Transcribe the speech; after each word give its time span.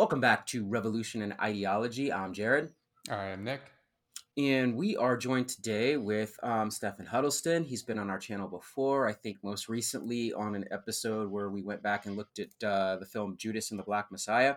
Welcome 0.00 0.22
back 0.22 0.46
to 0.46 0.64
Revolution 0.64 1.20
and 1.20 1.34
Ideology. 1.42 2.10
I'm 2.10 2.32
Jared. 2.32 2.70
I 3.10 3.26
am 3.26 3.44
Nick. 3.44 3.60
And 4.38 4.74
we 4.74 4.96
are 4.96 5.14
joined 5.14 5.50
today 5.50 5.98
with 5.98 6.34
um, 6.42 6.70
Stephen 6.70 7.04
Huddleston. 7.04 7.64
He's 7.64 7.82
been 7.82 7.98
on 7.98 8.08
our 8.08 8.18
channel 8.18 8.48
before, 8.48 9.06
I 9.06 9.12
think 9.12 9.36
most 9.44 9.68
recently 9.68 10.32
on 10.32 10.54
an 10.54 10.64
episode 10.70 11.30
where 11.30 11.50
we 11.50 11.60
went 11.60 11.82
back 11.82 12.06
and 12.06 12.16
looked 12.16 12.38
at 12.38 12.48
uh, 12.66 12.96
the 12.96 13.04
film 13.04 13.36
Judas 13.36 13.72
and 13.72 13.78
the 13.78 13.84
Black 13.84 14.10
Messiah. 14.10 14.54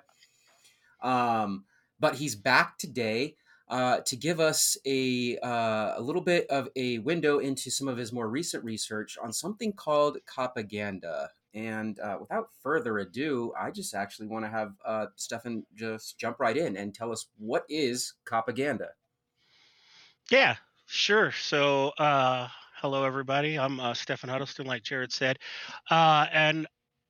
Um, 1.01 1.65
but 1.99 2.15
he's 2.15 2.35
back 2.37 2.77
today 2.77 3.35
uh, 3.67 3.99
to 4.05 4.15
give 4.15 4.39
us 4.39 4.77
a, 4.85 5.37
uh, 5.39 5.95
a 5.97 6.01
little 6.01 6.21
bit 6.21 6.47
of 6.49 6.69
a 6.77 6.99
window 6.99 7.39
into 7.39 7.69
some 7.69 7.89
of 7.89 7.97
his 7.97 8.13
more 8.13 8.29
recent 8.29 8.63
research 8.63 9.17
on 9.21 9.33
something 9.33 9.73
called 9.73 10.19
propaganda. 10.25 11.31
And 11.53 11.99
uh, 11.99 12.17
without 12.19 12.49
further 12.63 12.99
ado, 12.99 13.53
I 13.59 13.69
just 13.69 13.93
actually 13.93 14.27
want 14.27 14.45
to 14.45 14.49
have 14.49 14.73
uh, 14.85 15.05
Stefan 15.15 15.65
just 15.75 16.17
jump 16.17 16.39
right 16.39 16.57
in 16.57 16.77
and 16.77 16.93
tell 16.93 17.11
us 17.11 17.27
what 17.37 17.63
is 17.69 18.15
propaganda. 18.25 18.89
Yeah, 20.31 20.55
sure. 20.87 21.31
So, 21.31 21.89
uh, 21.99 22.47
hello 22.77 23.03
everybody. 23.03 23.59
I'm 23.59 23.79
uh, 23.79 23.93
Stefan 23.93 24.29
Huddleston, 24.29 24.65
like 24.65 24.83
Jared 24.83 25.11
said, 25.11 25.37
uh, 25.91 26.25
and 26.31 26.65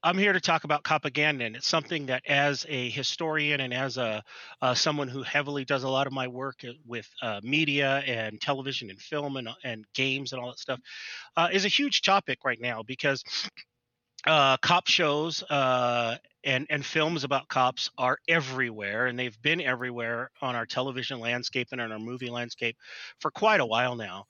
I'm 0.05 0.17
here 0.17 0.33
to 0.33 0.41
talk 0.41 0.65
about 0.65 0.83
propaganda. 0.83 1.45
And 1.45 1.55
it's 1.55 1.67
something 1.67 2.07
that, 2.07 2.23
as 2.27 2.65
a 2.67 2.89
historian 2.89 3.61
and 3.61 3.73
as 3.73 3.97
a 3.97 4.21
uh, 4.61 4.73
someone 4.73 5.07
who 5.07 5.23
heavily 5.23 5.63
does 5.63 5.83
a 5.83 5.89
lot 5.89 6.07
of 6.07 6.11
my 6.11 6.27
work 6.27 6.65
with 6.85 7.07
uh, 7.21 7.39
media 7.41 8.03
and 8.05 8.41
television 8.41 8.89
and 8.89 8.99
film 8.99 9.37
and 9.37 9.47
and 9.63 9.85
games 9.93 10.33
and 10.33 10.41
all 10.41 10.49
that 10.49 10.59
stuff, 10.59 10.79
uh, 11.37 11.47
is 11.53 11.63
a 11.63 11.69
huge 11.69 12.01
topic 12.01 12.39
right 12.43 12.59
now 12.59 12.83
because 12.83 13.23
uh, 14.25 14.57
cop 14.57 14.87
shows 14.87 15.43
uh, 15.43 16.17
and 16.43 16.67
and 16.69 16.85
films 16.85 17.23
about 17.23 17.47
cops 17.47 17.89
are 17.97 18.17
everywhere, 18.27 19.07
and 19.07 19.17
they've 19.17 19.41
been 19.41 19.61
everywhere 19.61 20.31
on 20.41 20.55
our 20.55 20.65
television 20.65 21.19
landscape 21.19 21.69
and 21.71 21.81
on 21.81 21.91
our 21.91 21.99
movie 21.99 22.29
landscape 22.29 22.77
for 23.19 23.31
quite 23.31 23.59
a 23.59 23.65
while 23.65 23.95
now. 23.95 24.25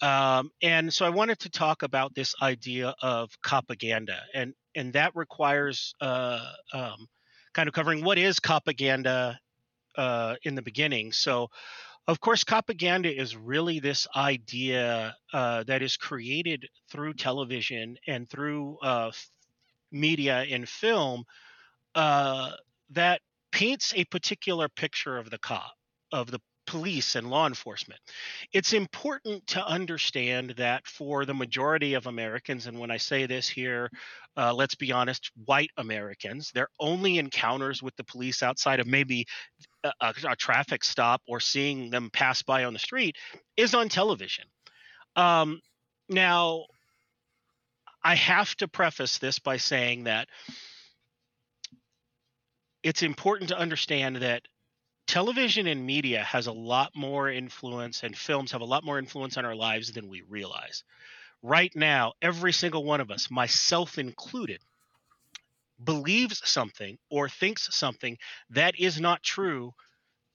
Um, 0.00 0.50
and 0.62 0.92
so 0.92 1.06
I 1.06 1.10
wanted 1.10 1.38
to 1.40 1.50
talk 1.50 1.82
about 1.84 2.14
this 2.14 2.34
idea 2.42 2.94
of 3.02 3.30
propaganda, 3.42 4.20
and 4.34 4.54
and 4.74 4.92
that 4.94 5.14
requires 5.14 5.94
uh, 6.00 6.44
um, 6.72 7.06
kind 7.52 7.68
of 7.68 7.74
covering 7.74 8.04
what 8.04 8.18
is 8.18 8.40
propaganda 8.40 9.38
uh, 9.96 10.36
in 10.42 10.54
the 10.54 10.62
beginning. 10.62 11.12
So, 11.12 11.48
of 12.08 12.20
course, 12.20 12.42
propaganda 12.44 13.14
is 13.14 13.36
really 13.36 13.78
this 13.78 14.08
idea 14.16 15.14
uh, 15.32 15.62
that 15.64 15.82
is 15.82 15.96
created 15.96 16.68
through 16.90 17.14
television 17.14 17.96
and 18.06 18.28
through 18.28 18.78
uh, 18.82 19.12
media 19.92 20.44
and 20.50 20.68
film 20.68 21.24
uh, 21.94 22.52
that 22.90 23.20
paints 23.52 23.92
a 23.94 24.04
particular 24.06 24.68
picture 24.68 25.16
of 25.16 25.30
the 25.30 25.38
cop, 25.38 25.72
of 26.10 26.30
the 26.30 26.40
police 26.72 27.16
and 27.16 27.28
law 27.28 27.46
enforcement. 27.46 28.00
It's 28.54 28.72
important 28.72 29.46
to 29.48 29.62
understand 29.62 30.54
that 30.56 30.86
for 30.86 31.26
the 31.26 31.34
majority 31.34 31.92
of 31.92 32.06
Americans, 32.06 32.66
and 32.66 32.78
when 32.78 32.90
I 32.90 32.96
say 32.96 33.26
this 33.26 33.46
here, 33.46 33.90
uh, 34.38 34.54
let's 34.54 34.74
be 34.74 34.90
honest, 34.90 35.30
white 35.44 35.68
Americans, 35.76 36.50
their 36.54 36.68
only 36.80 37.18
encounters 37.18 37.82
with 37.82 37.94
the 37.96 38.04
police 38.04 38.42
outside 38.42 38.80
of 38.80 38.86
maybe 38.86 39.26
a, 39.84 39.92
a, 40.00 40.34
traffic 40.36 40.82
stop 40.82 41.20
or 41.28 41.40
seeing 41.40 41.90
them 41.90 42.08
pass 42.10 42.40
by 42.40 42.64
on 42.64 42.72
the 42.72 42.78
street 42.78 43.16
is 43.58 43.74
on 43.74 43.90
television. 43.90 44.46
Um, 45.14 45.60
now, 46.08 46.64
I 48.02 48.14
have 48.14 48.54
to 48.56 48.66
preface 48.66 49.18
this 49.18 49.38
by 49.38 49.58
saying 49.58 50.04
that 50.04 50.26
it's 52.82 53.02
important 53.02 53.50
to 53.50 53.58
understand 53.58 54.16
that 54.16 54.42
television 55.12 55.66
and 55.66 55.84
media 55.84 56.24
has 56.24 56.46
a 56.46 56.52
lot 56.52 56.90
more 56.94 57.30
influence 57.30 58.02
and 58.02 58.16
films 58.16 58.52
have 58.52 58.62
a 58.62 58.64
lot 58.64 58.82
more 58.82 58.98
influence 58.98 59.36
on 59.36 59.44
our 59.44 59.54
lives 59.54 59.92
than 59.92 60.08
we 60.08 60.22
realize. 60.22 60.84
Right 61.42 61.70
now, 61.76 62.14
every 62.22 62.54
single 62.54 62.82
one 62.82 63.02
of 63.02 63.10
us, 63.10 63.30
myself 63.30 63.98
included, 63.98 64.62
believes 65.84 66.40
something 66.48 66.96
or 67.10 67.28
thinks 67.28 67.68
something 67.76 68.16
that 68.48 68.80
is 68.80 69.02
not 69.02 69.22
true 69.22 69.74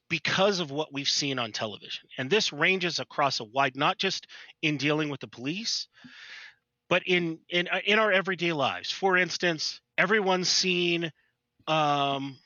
because 0.09 0.59
of 0.59 0.69
what 0.69 0.93
we've 0.93 1.09
seen 1.09 1.39
on 1.39 1.51
television. 1.51 2.07
And 2.19 2.29
this 2.29 2.53
ranges 2.53 2.99
across 2.99 3.39
a 3.39 3.45
wide 3.45 3.75
not 3.75 3.97
just 3.97 4.27
in 4.61 4.77
dealing 4.77 5.09
with 5.09 5.21
the 5.21 5.27
police, 5.27 5.87
but 6.87 7.01
in 7.07 7.39
in 7.49 7.67
uh, 7.67 7.79
in 7.83 7.97
our 7.97 8.11
everyday 8.11 8.53
lives. 8.53 8.91
For 8.91 9.17
instance, 9.17 9.81
everyone's 9.97 10.49
seen 10.49 11.11
um, 11.65 12.37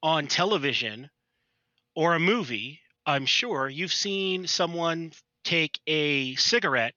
on 0.00 0.28
television 0.28 1.10
or 1.94 2.14
a 2.14 2.20
movie. 2.20 2.80
I'm 3.04 3.26
sure 3.26 3.68
you've 3.68 3.92
seen 3.92 4.46
someone 4.46 5.12
take 5.44 5.80
a 5.86 6.34
cigarette 6.36 6.94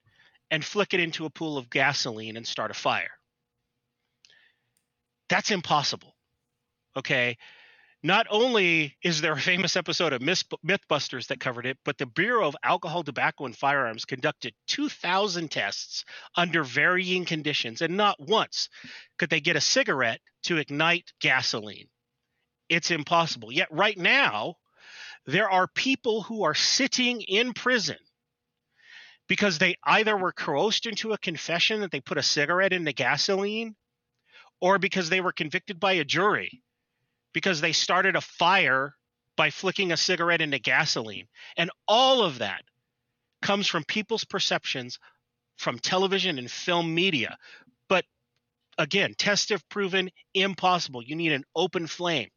and 0.52 0.64
flick 0.64 0.94
it 0.94 1.00
into 1.00 1.26
a 1.26 1.30
pool 1.30 1.58
of 1.58 1.70
gasoline 1.70 2.38
and 2.38 2.48
start 2.48 2.72
a 2.72 2.76
fire. 2.76 3.12
That's 5.30 5.52
impossible. 5.52 6.16
Okay 6.96 7.38
not 8.06 8.28
only 8.30 8.96
is 9.02 9.20
there 9.20 9.32
a 9.34 9.42
famous 9.42 9.76
episode 9.76 10.14
of 10.14 10.22
Mythbusters 10.22 11.26
that 11.28 11.40
covered 11.40 11.66
it, 11.66 11.80
but 11.84 11.98
the 11.98 12.06
Bureau 12.06 12.48
of 12.48 12.56
Alcohol, 12.62 13.04
Tobacco, 13.04 13.46
and 13.46 13.58
Firearms 13.58 14.06
conducted 14.06 14.54
2,000 14.68 15.50
tests 15.50 16.06
under 16.36 16.64
varying 16.64 17.26
conditions, 17.26 17.82
and 17.82 17.98
not 17.98 18.20
once 18.20 18.70
could 19.18 19.32
they 19.32 19.40
get 19.40 19.56
a 19.56 19.62
cigarette 19.62 20.22
to 20.44 20.58
ignite 20.58 21.14
gasoline. 21.20 21.88
It's 22.70 22.92
impossible. 22.92 23.52
Yet, 23.52 23.70
right 23.72 23.98
now, 23.98 24.58
there 25.26 25.50
are 25.50 25.68
people 25.68 26.22
who 26.22 26.44
are 26.44 26.54
sitting 26.54 27.22
in 27.22 27.54
prison 27.54 27.98
because 29.28 29.58
they 29.58 29.76
either 29.84 30.16
were 30.16 30.32
coerced 30.32 30.86
into 30.86 31.14
a 31.14 31.18
confession 31.18 31.82
that 31.82 31.92
they 31.92 32.00
put 32.00 32.18
a 32.18 32.24
cigarette 32.24 32.74
in 32.74 32.84
the 32.84 32.94
gasoline 32.94 33.76
or 34.62 34.78
because 34.78 35.10
they 35.10 35.22
were 35.22 35.32
convicted 35.32 35.80
by 35.80 35.94
a 35.94 36.04
jury 36.04 36.62
because 37.34 37.60
they 37.60 37.74
started 37.74 38.16
a 38.16 38.22
fire 38.22 38.96
by 39.36 39.50
flicking 39.50 39.92
a 39.92 39.98
cigarette 39.98 40.42
into 40.42 40.60
gasoline. 40.60 41.28
And 41.58 41.70
all 41.88 42.22
of 42.22 42.40
that 42.40 42.64
comes 43.42 43.68
from 43.68 43.84
people's 43.84 44.24
perceptions 44.24 45.00
from 45.58 45.80
television 45.80 46.38
and 46.38 46.50
film 46.50 46.94
media. 46.94 47.38
But 47.90 48.06
again, 48.78 49.16
tests 49.18 49.50
have 49.50 49.68
proven 49.70 50.10
impossible. 50.34 51.04
You 51.04 51.16
need 51.16 51.32
an 51.32 51.44
open 51.56 51.88
flame. 51.88 52.30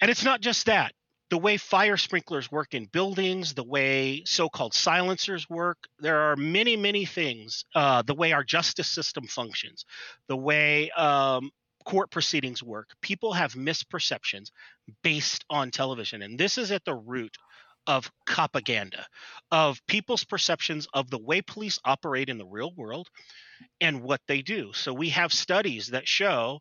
And 0.00 0.10
it's 0.10 0.24
not 0.24 0.40
just 0.40 0.66
that. 0.66 0.92
The 1.30 1.38
way 1.38 1.56
fire 1.56 1.96
sprinklers 1.96 2.52
work 2.52 2.72
in 2.74 2.86
buildings, 2.86 3.54
the 3.54 3.64
way 3.64 4.22
so 4.24 4.48
called 4.48 4.74
silencers 4.74 5.48
work, 5.50 5.78
there 5.98 6.20
are 6.20 6.36
many, 6.36 6.76
many 6.76 7.04
things. 7.04 7.64
Uh, 7.74 8.02
the 8.02 8.14
way 8.14 8.32
our 8.32 8.44
justice 8.44 8.88
system 8.88 9.26
functions, 9.26 9.84
the 10.28 10.36
way 10.36 10.90
um, 10.92 11.50
court 11.86 12.10
proceedings 12.10 12.62
work. 12.62 12.90
People 13.00 13.32
have 13.32 13.54
misperceptions 13.54 14.50
based 15.02 15.44
on 15.48 15.70
television. 15.70 16.22
And 16.22 16.38
this 16.38 16.58
is 16.58 16.70
at 16.70 16.84
the 16.84 16.94
root 16.94 17.36
of 17.86 18.10
propaganda, 18.26 19.06
of 19.50 19.80
people's 19.86 20.24
perceptions 20.24 20.88
of 20.92 21.08
the 21.08 21.18
way 21.18 21.40
police 21.40 21.78
operate 21.84 22.28
in 22.28 22.38
the 22.38 22.46
real 22.46 22.72
world 22.76 23.08
and 23.80 24.02
what 24.02 24.20
they 24.26 24.42
do. 24.42 24.72
So 24.72 24.92
we 24.92 25.10
have 25.10 25.32
studies 25.32 25.88
that 25.88 26.08
show 26.08 26.60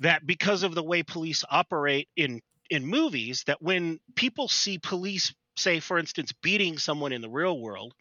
that 0.00 0.26
because 0.26 0.62
of 0.62 0.74
the 0.74 0.82
way 0.82 1.02
police 1.02 1.44
operate 1.50 2.08
in 2.16 2.40
in 2.70 2.86
movies 2.86 3.44
that 3.46 3.62
when 3.62 3.98
people 4.14 4.48
see 4.48 4.78
police 4.78 5.34
say 5.56 5.80
for 5.80 5.98
instance 5.98 6.32
beating 6.42 6.78
someone 6.78 7.12
in 7.12 7.22
the 7.22 7.30
real 7.30 7.58
world 7.58 7.94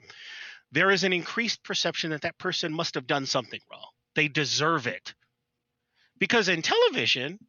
there 0.72 0.92
is 0.92 1.04
an 1.04 1.14
increased 1.14 1.64
perception 1.64 2.10
that 2.12 2.22
that 2.22 2.38
person 2.38 2.74
must 2.74 2.96
have 2.96 3.08
done 3.08 3.26
something 3.26 3.62
wrong 3.72 3.90
they 4.16 4.28
deserve 4.28 4.88
it 4.88 5.14
because 6.20 6.48
in 6.48 6.62
television, 6.62 7.40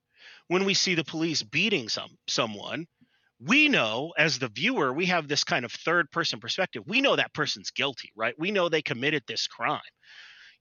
when 0.49 0.65
we 0.65 0.75
see 0.75 0.95
the 0.95 1.05
police 1.05 1.43
beating 1.43 1.89
some 1.89 2.17
someone, 2.29 2.87
we 3.41 3.69
know 3.69 4.13
as 4.17 4.39
the 4.39 4.49
viewer, 4.49 4.93
we 4.93 5.07
have 5.07 5.29
this 5.29 5.45
kind 5.45 5.65
of 5.65 5.73
third 5.73 6.11
person 6.11 6.41
perspective. 6.41 6.83
We 6.87 7.01
know 7.01 7.17
that 7.17 7.35
person's 7.35 7.71
guilty, 7.71 8.11
right? 8.17 8.35
We 8.39 8.51
know 8.51 8.69
they 8.69 8.83
committed 8.83 9.23
this 9.27 9.47
crime. 9.47 9.81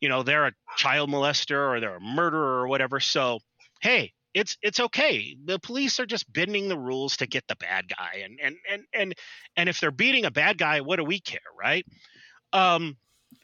You 0.02 0.10
know, 0.10 0.24
they're 0.24 0.48
a 0.48 0.54
child 0.78 1.10
molester 1.10 1.74
or 1.74 1.80
they're 1.80 1.96
a 1.96 2.02
murderer 2.02 2.62
or 2.62 2.68
whatever. 2.68 3.00
So, 3.00 3.40
hey, 3.82 4.12
it's 4.36 4.58
it's 4.62 4.80
okay. 4.80 5.36
The 5.44 5.58
police 5.58 6.00
are 6.00 6.06
just 6.06 6.32
bending 6.32 6.68
the 6.68 6.78
rules 6.78 7.18
to 7.18 7.26
get 7.26 7.48
the 7.48 7.56
bad 7.56 7.86
guy. 7.88 8.22
And 8.24 8.40
and 8.44 8.56
and 8.70 8.84
and 8.94 9.16
and 9.56 9.70
if 9.70 9.80
they're 9.80 9.92
beating 9.92 10.26
a 10.26 10.32
bad 10.32 10.58
guy, 10.58 10.82
what 10.82 10.98
do 10.98 11.06
we 11.06 11.20
care, 11.20 11.40
right? 11.60 11.86
Um 12.54 12.98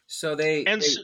so 0.06 0.36
they 0.36 0.66
and 0.66 0.82
they, 0.82 0.86
so, 0.86 1.02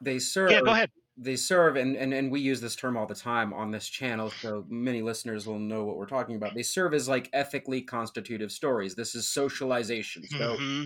they 0.00 0.18
serve 0.18 0.50
Yeah, 0.50 0.62
go 0.62 0.72
ahead 0.72 0.90
they 1.20 1.36
serve 1.36 1.76
and, 1.76 1.96
and 1.96 2.14
and 2.14 2.30
we 2.30 2.40
use 2.40 2.60
this 2.60 2.76
term 2.76 2.96
all 2.96 3.06
the 3.06 3.14
time 3.14 3.52
on 3.52 3.70
this 3.72 3.88
channel 3.88 4.30
so 4.30 4.64
many 4.68 5.02
listeners 5.02 5.46
will 5.46 5.58
know 5.58 5.84
what 5.84 5.96
we're 5.96 6.06
talking 6.06 6.36
about 6.36 6.54
they 6.54 6.62
serve 6.62 6.94
as 6.94 7.08
like 7.08 7.28
ethically 7.32 7.80
constitutive 7.80 8.52
stories 8.52 8.94
this 8.94 9.14
is 9.14 9.28
socialization 9.28 10.22
so 10.28 10.56
mm-hmm. 10.56 10.84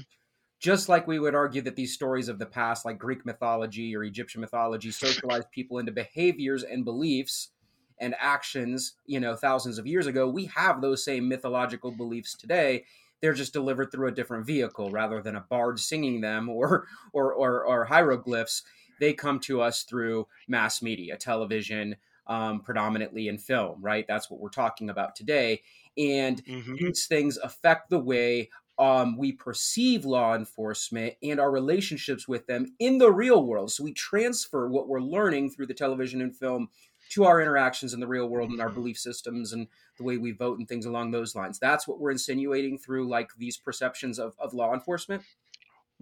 just 0.59 0.89
like 0.89 1.07
we 1.07 1.19
would 1.19 1.35
argue 1.35 1.61
that 1.61 1.77
these 1.77 1.93
stories 1.93 2.29
of 2.29 2.39
the 2.39 2.47
past 2.47 2.87
like 2.87 2.99
greek 2.99 3.27
mythology 3.27 3.95
or 3.95 4.05
egyptian 4.05 4.41
mythology 4.41 4.91
socialize 4.91 5.45
people 5.53 5.79
into 5.79 5.93
behaviors 5.93 6.63
and 6.63 6.85
beliefs 6.85 7.51
and 8.03 8.17
actions, 8.19 8.95
you 9.07 9.21
know, 9.21 9.37
thousands 9.37 9.79
of 9.79 9.87
years 9.87 10.07
ago, 10.07 10.29
we 10.29 10.47
have 10.47 10.83
those 10.83 11.05
same 11.05 11.29
mythological 11.29 11.93
beliefs 11.93 12.35
today. 12.35 12.85
They're 13.23 13.33
just 13.33 13.53
delivered 13.53 13.93
through 13.93 14.09
a 14.09 14.13
different 14.13 14.45
vehicle 14.45 14.91
rather 14.91 15.23
than 15.23 15.37
a 15.37 15.47
bard 15.49 15.79
singing 15.79 16.21
them 16.21 16.49
or 16.49 16.89
or 17.13 17.33
or, 17.33 17.65
or 17.65 17.85
hieroglyphs. 17.85 18.65
They 19.01 19.15
come 19.15 19.39
to 19.41 19.63
us 19.63 19.85
through 19.85 20.27
mass 20.49 20.83
media, 20.83 21.17
television, 21.17 21.97
um, 22.27 22.61
predominantly 22.61 23.29
in 23.29 23.39
film, 23.39 23.81
right? 23.81 24.05
That's 24.07 24.31
what 24.31 24.41
we're 24.41 24.51
talking 24.51 24.91
about 24.91 25.17
today. 25.17 25.63
And 25.97 26.45
mm-hmm. 26.45 26.75
these 26.77 27.07
things 27.07 27.37
affect 27.39 27.91
the 27.91 27.99
way 27.99 28.51
um, 28.79 29.17
we 29.17 29.33
perceive 29.33 30.05
law 30.05 30.35
enforcement 30.35 31.15
and 31.23 31.39
our 31.39 31.51
relationships 31.51 32.27
with 32.27 32.47
them 32.47 32.75
in 32.79 32.99
the 32.99 33.13
real 33.13 33.45
world. 33.45 33.71
So 33.71 33.85
we 33.85 33.93
transfer 33.93 34.69
what 34.69 34.89
we're 34.89 35.01
learning 35.01 35.51
through 35.51 35.67
the 35.67 35.75
television 35.75 36.21
and 36.21 36.37
film 36.37 36.69
to 37.13 37.25
our 37.25 37.41
interactions 37.41 37.93
in 37.95 38.01
the 38.01 38.07
real 38.07 38.29
world 38.29 38.51
and 38.51 38.61
our 38.61 38.71
belief 38.71 38.99
systems 38.99 39.53
and 39.53 39.67
the 39.99 40.05
way 40.05 40.17
we 40.17 40.33
vote 40.33 40.59
and 40.59 40.69
things 40.69 40.87
along 40.87 41.11
those 41.11 41.35
lines. 41.35 41.59
That's 41.59 41.87
what 41.87 42.01
we're 42.01 42.11
insinuating 42.11 42.79
through 42.79 43.09
like 43.09 43.29
these 43.39 43.57
perceptions 43.57 44.19
of, 44.19 44.35
of 44.39 44.55
law 44.55 44.73
enforcement. 44.73 45.23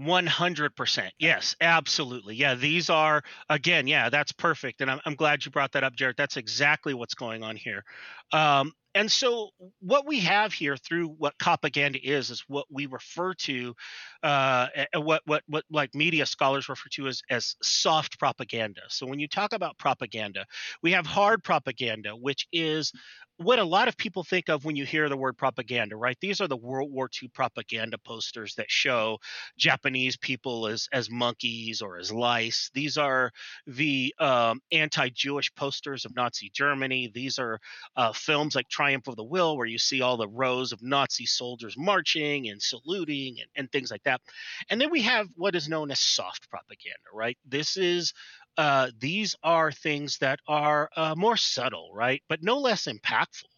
100%. 0.01 1.11
Yes, 1.19 1.57
absolutely. 1.61 2.35
Yeah, 2.35 2.55
these 2.55 2.89
are, 2.89 3.23
again, 3.49 3.87
yeah, 3.87 4.09
that's 4.09 4.33
perfect. 4.33 4.81
And 4.81 4.91
I'm, 4.91 5.01
I'm 5.05 5.15
glad 5.15 5.45
you 5.45 5.51
brought 5.51 5.73
that 5.73 5.85
up, 5.85 5.95
Jared. 5.95 6.17
That's 6.17 6.37
exactly 6.37 6.95
what's 6.95 7.15
going 7.15 7.43
on 7.43 7.57
here. 7.57 7.85
Um, 8.33 8.73
and 8.95 9.11
so 9.11 9.51
what 9.81 10.07
we 10.07 10.21
have 10.21 10.53
here 10.53 10.77
through 10.77 11.09
what 11.09 11.39
propaganda 11.39 11.99
is 12.03 12.31
is 12.31 12.45
what 12.49 12.67
we 12.71 12.87
refer 12.87 13.35
to 13.35 13.75
uh, 14.23 14.69
what 14.97 15.23
what 15.27 15.43
what 15.47 15.65
like 15.71 15.95
media 15.95 16.27
scholars 16.27 16.69
refer 16.69 16.89
to 16.91 17.07
as 17.07 17.23
as 17.31 17.57
soft 17.63 18.19
propaganda 18.19 18.83
so 18.89 19.07
when 19.07 19.19
you 19.21 19.29
talk 19.29 19.53
about 19.53 19.79
propaganda 19.79 20.45
we 20.83 20.93
have 20.93 21.07
hard 21.07 21.43
propaganda 21.45 22.11
which 22.11 22.47
is 22.53 22.93
what 23.41 23.59
a 23.59 23.65
lot 23.65 23.89
of 23.89 23.97
people 23.97 24.23
think 24.23 24.51
of 24.51 24.67
when 24.67 24.77
you 24.77 24.85
hear 24.85 25.09
the 25.09 25.17
word 25.17 25.39
propaganda, 25.39 25.97
right? 25.97 26.17
These 26.21 26.43
are 26.43 26.49
the 26.49 26.59
World 26.59 26.93
War 26.93 27.09
II 27.23 27.29
propaganda 27.29 27.97
posters 27.97 28.55
that 28.57 28.71
show 28.71 29.19
Japanese 29.57 30.19
people 30.19 30.67
as 30.67 30.89
as 30.93 31.11
monkeys 31.11 31.81
or 31.81 31.97
as 31.97 32.13
lice. 32.13 32.71
These 32.75 32.99
are 32.99 33.31
the 33.67 34.15
um, 34.19 34.61
anti-Jewish 34.73 35.55
posters 35.55 36.05
of 36.05 36.15
Nazi 36.15 36.51
Germany. 36.53 37.11
These 37.15 37.39
are 37.39 37.59
uh, 37.97 38.13
films 38.13 38.55
like 38.55 38.69
Triumph 38.81 39.09
of 39.09 39.17
the 39.17 39.25
Will, 39.25 39.59
where 39.59 39.67
you 39.67 39.77
see 39.77 40.01
all 40.01 40.17
the 40.17 40.27
rows 40.27 40.73
of 40.73 40.83
Nazi 40.83 41.27
soldiers 41.27 41.77
marching 41.77 42.49
and 42.49 42.63
saluting 42.63 43.37
and, 43.39 43.49
and 43.55 43.71
things 43.71 43.91
like 43.91 44.03
that. 44.05 44.23
And 44.71 44.81
then 44.81 44.91
we 44.91 45.03
have 45.03 45.29
what 45.37 45.55
is 45.55 45.69
known 45.69 45.91
as 45.91 46.01
soft 46.01 46.49
propaganda, 46.49 47.11
right? 47.13 47.37
This 47.47 47.77
is 47.77 48.15
uh, 48.57 48.91
these 48.99 49.37
are 49.43 49.71
things 49.71 50.17
that 50.19 50.39
are 50.49 50.89
uh, 50.97 51.15
more 51.15 51.37
subtle, 51.37 51.91
right, 51.93 52.23
but 52.27 52.43
no 52.43 52.59
less 52.59 52.87
impactful. 52.87 53.53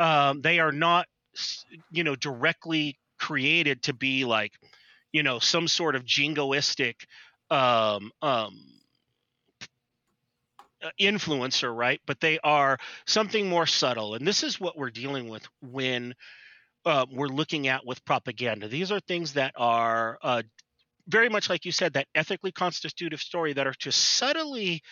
Um, 0.00 0.42
they 0.42 0.58
are 0.58 0.72
not, 0.72 1.06
you 1.92 2.02
know, 2.02 2.16
directly 2.16 2.98
created 3.20 3.84
to 3.84 3.94
be 3.94 4.24
like, 4.24 4.52
you 5.12 5.22
know, 5.22 5.38
some 5.38 5.68
sort 5.68 5.94
of 5.94 6.04
jingoistic 6.04 6.94
um, 7.50 8.10
um, 8.20 8.58
influencer, 11.00 11.74
right? 11.74 12.00
But 12.06 12.20
they 12.20 12.38
are 12.42 12.78
something 13.06 13.48
more 13.48 13.66
subtle, 13.66 14.14
and 14.14 14.26
this 14.26 14.42
is 14.42 14.60
what 14.60 14.76
we're 14.76 14.90
dealing 14.90 15.28
with 15.28 15.46
when. 15.62 16.14
Uh, 16.84 17.04
we're 17.10 17.26
looking 17.26 17.66
at 17.66 17.84
with 17.84 18.04
propaganda. 18.04 18.68
These 18.68 18.92
are 18.92 19.00
things 19.00 19.32
that 19.32 19.54
are 19.56 20.20
uh, 20.22 20.42
very 21.08 21.28
much 21.28 21.48
like 21.48 21.64
you 21.64 21.72
said, 21.72 21.94
that 21.94 22.08
ethically 22.14 22.52
constitutive 22.52 23.20
story 23.20 23.52
that 23.52 23.66
are 23.66 23.74
to 23.74 23.92
subtly 23.92 24.82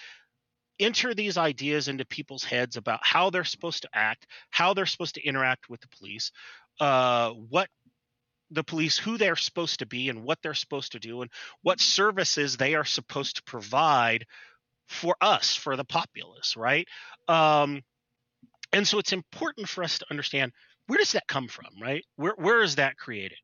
enter 0.79 1.15
these 1.15 1.37
ideas 1.39 1.89
into 1.89 2.05
people's 2.05 2.45
heads 2.45 2.77
about 2.77 3.01
how 3.03 3.31
they're 3.31 3.45
supposed 3.45 3.83
to 3.83 3.89
act, 3.93 4.27
how 4.51 4.75
they're 4.75 4.87
supposed 4.87 5.15
to 5.15 5.23
interact 5.27 5.69
with 5.69 5.81
the 5.81 5.89
police, 5.89 6.33
uh, 6.81 7.31
what 7.31 7.69
the 8.51 8.65
police, 8.65 8.99
who 8.99 9.17
they're 9.17 9.37
supposed 9.37 9.81
to 9.81 9.87
be, 9.87 10.09
and 10.09 10.25
what 10.25 10.39
they're 10.43 10.55
supposed 10.55 10.93
to 10.93 10.99
do, 10.99 11.23
and 11.23 11.31
what 11.63 11.81
services 11.81 12.57
they 12.57 12.75
are 12.75 12.85
supposed 12.85 13.37
to 13.37 13.43
provide 13.45 14.27
for 14.89 15.17
us, 15.21 15.55
for 15.55 15.77
the 15.77 15.85
populace, 15.85 16.57
right? 16.57 16.87
Um, 17.29 17.83
and 18.73 18.87
so 18.87 18.99
it's 18.99 19.13
important 19.13 19.69
for 19.69 19.85
us 19.85 19.99
to 19.99 20.07
understand 20.11 20.53
where 20.87 20.99
does 20.99 21.13
that 21.13 21.27
come 21.27 21.49
from, 21.49 21.69
right? 21.81 22.05
Where 22.17 22.35
where 22.37 22.63
is 22.63 22.77
that 22.77 22.97
created? 22.97 23.39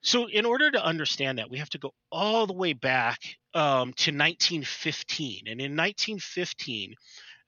So, 0.00 0.26
in 0.26 0.44
order 0.44 0.70
to 0.70 0.84
understand 0.84 1.38
that, 1.38 1.50
we 1.50 1.58
have 1.58 1.70
to 1.70 1.78
go 1.78 1.92
all 2.10 2.46
the 2.46 2.54
way 2.54 2.72
back 2.72 3.18
um, 3.54 3.92
to 3.94 4.10
1915. 4.12 5.42
And 5.46 5.60
in 5.60 5.76
1915, 5.76 6.94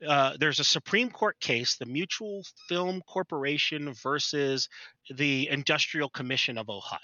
uh, 0.07 0.37
there's 0.39 0.59
a 0.59 0.65
Supreme 0.65 1.11
Court 1.11 1.39
case, 1.41 1.77
the 1.77 1.87
Mutual 1.87 2.43
Film 2.69 3.03
Corporation 3.07 3.93
versus 4.03 4.69
the 5.15 5.49
Industrial 5.49 6.09
Commission 6.09 6.59
of 6.59 6.69
Ohio. 6.69 6.99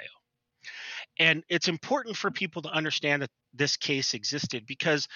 And 1.18 1.44
it's 1.48 1.68
important 1.68 2.16
for 2.16 2.30
people 2.30 2.62
to 2.62 2.70
understand 2.70 3.22
that 3.22 3.30
this 3.54 3.76
case 3.76 4.14
existed 4.14 4.66
because 4.66 5.06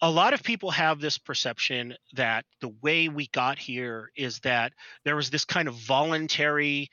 a 0.00 0.10
lot 0.10 0.32
of 0.32 0.42
people 0.42 0.70
have 0.70 1.00
this 1.00 1.18
perception 1.18 1.94
that 2.14 2.44
the 2.60 2.72
way 2.82 3.08
we 3.08 3.26
got 3.28 3.58
here 3.58 4.10
is 4.16 4.38
that 4.40 4.72
there 5.04 5.16
was 5.16 5.30
this 5.30 5.44
kind 5.44 5.66
of 5.66 5.74
voluntary 5.74 6.88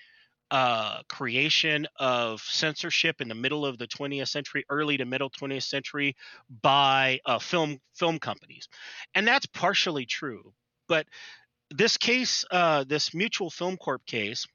uh, 0.51 1.01
creation 1.07 1.87
of 1.99 2.41
censorship 2.41 3.21
in 3.21 3.27
the 3.27 3.35
middle 3.35 3.65
of 3.65 3.77
the 3.77 3.87
20th 3.87 4.27
century, 4.27 4.63
early 4.69 4.97
to 4.97 5.05
middle 5.05 5.29
20th 5.29 5.63
century, 5.63 6.15
by 6.61 7.19
uh, 7.25 7.39
film 7.39 7.79
film 7.93 8.19
companies, 8.19 8.67
and 9.13 9.27
that's 9.27 9.45
partially 9.47 10.05
true. 10.05 10.53
But 10.87 11.07
this 11.71 11.97
case, 11.97 12.45
uh, 12.51 12.83
this 12.83 13.13
Mutual 13.13 13.49
Film 13.49 13.77
Corp 13.77 14.05
case, 14.05 14.45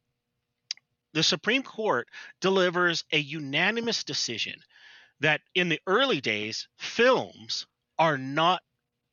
the 1.13 1.23
Supreme 1.23 1.63
Court 1.63 2.09
delivers 2.41 3.05
a 3.13 3.19
unanimous 3.19 4.05
decision 4.05 4.55
that 5.21 5.41
in 5.55 5.69
the 5.69 5.81
early 5.87 6.21
days, 6.21 6.69
films 6.79 7.67
are 8.01 8.19
not 8.19 8.63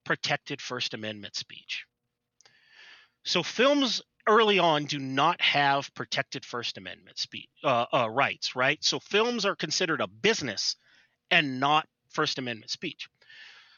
protected 0.06 0.62
First 0.62 0.94
Amendment 0.96 1.36
speech. 1.36 1.86
So 3.26 3.44
films 3.44 4.02
early 4.28 4.58
on 4.58 4.86
do 4.86 4.98
not 4.98 5.42
have 5.42 5.94
protected 5.94 6.46
First 6.46 6.78
Amendment 6.78 7.20
speech 7.20 7.50
uh, 7.64 7.86
uh, 7.94 8.10
rights, 8.10 8.56
right? 8.56 8.82
So 8.84 9.00
films 9.00 9.46
are 9.46 9.56
considered 9.56 10.00
a 10.00 10.08
business 10.08 10.78
and 11.30 11.60
not 11.60 11.86
First 12.10 12.40
Amendment 12.40 12.72
speech. 12.72 13.10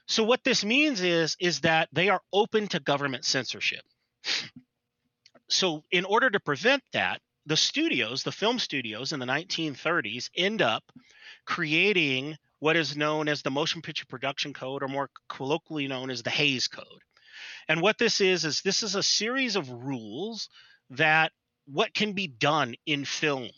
So 0.07 0.23
what 0.23 0.43
this 0.43 0.63
means 0.63 1.01
is 1.01 1.35
is 1.39 1.61
that 1.61 1.89
they 1.91 2.09
are 2.09 2.21
open 2.31 2.67
to 2.69 2.79
government 2.79 3.25
censorship. 3.25 3.81
So 5.49 5.83
in 5.89 6.05
order 6.05 6.29
to 6.29 6.39
prevent 6.39 6.83
that, 6.93 7.21
the 7.47 7.57
studios, 7.57 8.21
the 8.21 8.31
film 8.31 8.59
studios 8.59 9.11
in 9.11 9.19
the 9.19 9.25
1930s 9.25 10.29
end 10.35 10.61
up 10.61 10.83
creating 11.45 12.37
what 12.59 12.75
is 12.75 12.97
known 12.97 13.27
as 13.27 13.41
the 13.41 13.51
Motion 13.51 13.81
Picture 13.81 14.05
Production 14.05 14.53
Code 14.53 14.83
or 14.83 14.87
more 14.87 15.09
colloquially 15.27 15.87
known 15.87 16.09
as 16.09 16.23
the 16.23 16.29
Hays 16.29 16.67
Code. 16.67 16.85
And 17.67 17.81
what 17.81 17.97
this 17.97 18.21
is 18.21 18.45
is 18.45 18.61
this 18.61 18.83
is 18.83 18.95
a 18.95 19.03
series 19.03 19.55
of 19.55 19.69
rules 19.69 20.49
that 20.91 21.31
what 21.65 21.93
can 21.93 22.13
be 22.13 22.27
done 22.27 22.75
in 22.85 23.05
film 23.05 23.49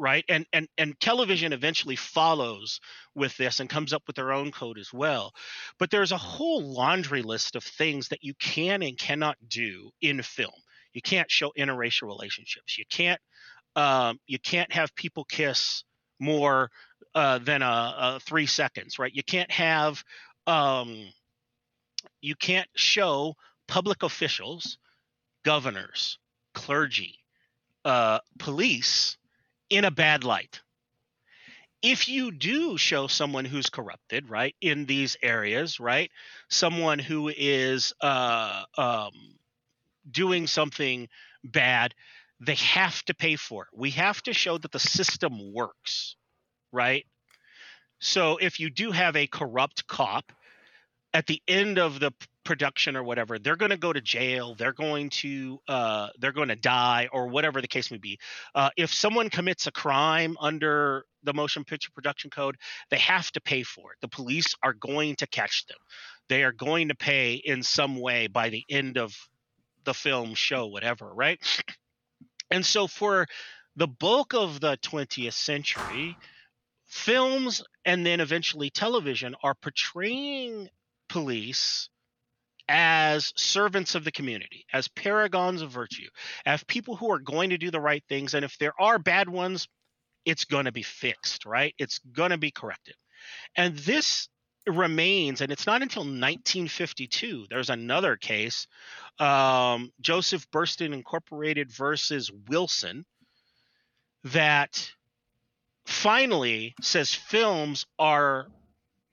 right? 0.00 0.24
And 0.28 0.46
and 0.52 0.66
and 0.78 0.98
television 0.98 1.52
eventually 1.52 1.94
follows 1.94 2.80
with 3.14 3.36
this 3.36 3.60
and 3.60 3.68
comes 3.68 3.92
up 3.92 4.02
with 4.06 4.16
their 4.16 4.32
own 4.32 4.50
code 4.50 4.78
as 4.78 4.92
well. 4.92 5.32
But 5.78 5.90
there's 5.90 6.10
a 6.10 6.16
whole 6.16 6.62
laundry 6.62 7.22
list 7.22 7.54
of 7.54 7.62
things 7.62 8.08
that 8.08 8.24
you 8.24 8.32
can 8.40 8.82
and 8.82 8.98
cannot 8.98 9.36
do 9.46 9.90
in 10.00 10.22
film. 10.22 10.54
You 10.94 11.02
can't 11.02 11.30
show 11.30 11.52
interracial 11.56 12.06
relationships. 12.06 12.78
You 12.78 12.86
can't 12.90 13.20
um, 13.76 14.18
you 14.26 14.38
can't 14.38 14.72
have 14.72 14.94
people 14.94 15.24
kiss 15.24 15.84
more 16.18 16.70
uh, 17.14 17.38
than 17.38 18.20
three 18.20 18.46
seconds 18.46 18.98
right 18.98 19.14
you 19.14 19.22
can't 19.22 19.50
have 19.50 20.02
um, 20.46 21.06
you 22.20 22.34
can't 22.34 22.68
show 22.74 23.36
public 23.66 24.02
officials, 24.02 24.78
governors, 25.44 26.18
clergy, 26.54 27.18
uh, 27.84 28.18
police 28.38 29.16
in 29.68 29.84
a 29.84 29.90
bad 29.90 30.24
light. 30.24 30.60
If 31.82 32.08
you 32.08 32.30
do 32.30 32.76
show 32.76 33.06
someone 33.06 33.46
who's 33.46 33.70
corrupted, 33.70 34.28
right, 34.28 34.54
in 34.60 34.84
these 34.84 35.16
areas, 35.22 35.80
right, 35.80 36.10
someone 36.50 36.98
who 36.98 37.28
is 37.28 37.94
uh, 38.02 38.64
um, 38.76 39.12
doing 40.10 40.46
something 40.46 41.08
bad, 41.42 41.94
they 42.38 42.56
have 42.56 43.02
to 43.04 43.14
pay 43.14 43.36
for 43.36 43.62
it. 43.62 43.68
We 43.72 43.92
have 43.92 44.20
to 44.24 44.34
show 44.34 44.58
that 44.58 44.72
the 44.72 44.78
system 44.78 45.54
works, 45.54 46.16
right? 46.72 47.04
So 47.98 48.38
if 48.38 48.60
you 48.60 48.70
do 48.70 48.90
have 48.92 49.16
a 49.16 49.26
corrupt 49.26 49.86
cop, 49.86 50.32
at 51.12 51.26
the 51.26 51.42
end 51.48 51.76
of 51.76 51.98
the 51.98 52.12
production 52.44 52.96
or 52.96 53.02
whatever 53.02 53.36
they're 53.36 53.56
going 53.56 53.72
to 53.72 53.76
go 53.76 53.92
to 53.92 54.00
jail 54.00 54.54
they're 54.54 54.72
going 54.72 55.10
to 55.10 55.58
uh, 55.68 56.08
they're 56.20 56.32
going 56.32 56.48
to 56.48 56.56
die 56.56 57.08
or 57.12 57.26
whatever 57.26 57.60
the 57.60 57.68
case 57.68 57.90
may 57.90 57.98
be 57.98 58.16
uh, 58.54 58.70
if 58.76 58.94
someone 58.94 59.28
commits 59.28 59.66
a 59.66 59.72
crime 59.72 60.36
under 60.40 61.04
the 61.24 61.34
motion 61.34 61.64
picture 61.64 61.90
production 61.92 62.30
code 62.30 62.56
they 62.90 62.96
have 62.96 63.30
to 63.32 63.40
pay 63.40 63.62
for 63.64 63.92
it 63.92 63.98
the 64.00 64.08
police 64.08 64.54
are 64.62 64.72
going 64.72 65.16
to 65.16 65.26
catch 65.26 65.66
them 65.66 65.76
they 66.30 66.44
are 66.44 66.52
going 66.52 66.88
to 66.88 66.94
pay 66.94 67.34
in 67.34 67.60
some 67.60 68.00
way 68.00 68.28
by 68.28 68.48
the 68.48 68.64
end 68.70 68.96
of 68.96 69.12
the 69.84 69.94
film, 69.94 70.34
show, 70.34 70.66
whatever, 70.66 71.12
right? 71.12 71.38
And 72.52 72.66
so 72.66 72.88
for 72.88 73.26
the 73.76 73.86
bulk 73.86 74.34
of 74.34 74.58
the 74.58 74.76
20th 74.78 75.34
century, 75.34 76.16
films 76.90 77.62
and 77.84 78.04
then 78.04 78.20
eventually 78.20 78.68
television 78.68 79.34
are 79.42 79.54
portraying 79.54 80.68
police 81.08 81.88
as 82.68 83.32
servants 83.36 83.94
of 83.94 84.04
the 84.04 84.12
community, 84.12 84.64
as 84.72 84.88
paragons 84.88 85.62
of 85.62 85.70
virtue, 85.70 86.08
as 86.46 86.62
people 86.64 86.96
who 86.96 87.10
are 87.10 87.18
going 87.18 87.50
to 87.50 87.58
do 87.58 87.70
the 87.70 87.80
right 87.80 88.04
things. 88.08 88.34
And 88.34 88.44
if 88.44 88.56
there 88.58 88.74
are 88.78 88.98
bad 88.98 89.28
ones, 89.28 89.66
it's 90.24 90.44
going 90.44 90.66
to 90.66 90.72
be 90.72 90.82
fixed, 90.82 91.46
right? 91.46 91.74
It's 91.78 91.98
going 92.12 92.30
to 92.30 92.38
be 92.38 92.50
corrected. 92.50 92.94
And 93.56 93.76
this 93.76 94.28
remains, 94.66 95.40
and 95.40 95.50
it's 95.50 95.66
not 95.66 95.82
until 95.82 96.02
1952. 96.02 97.46
There's 97.48 97.70
another 97.70 98.16
case, 98.16 98.66
um, 99.18 99.90
Joseph 100.00 100.46
Burstyn 100.50 100.92
Incorporated 100.92 101.72
versus 101.72 102.30
Wilson, 102.48 103.04
that 104.24 104.92
finally 105.90 106.74
says 106.80 107.14
films 107.14 107.84
are 107.98 108.46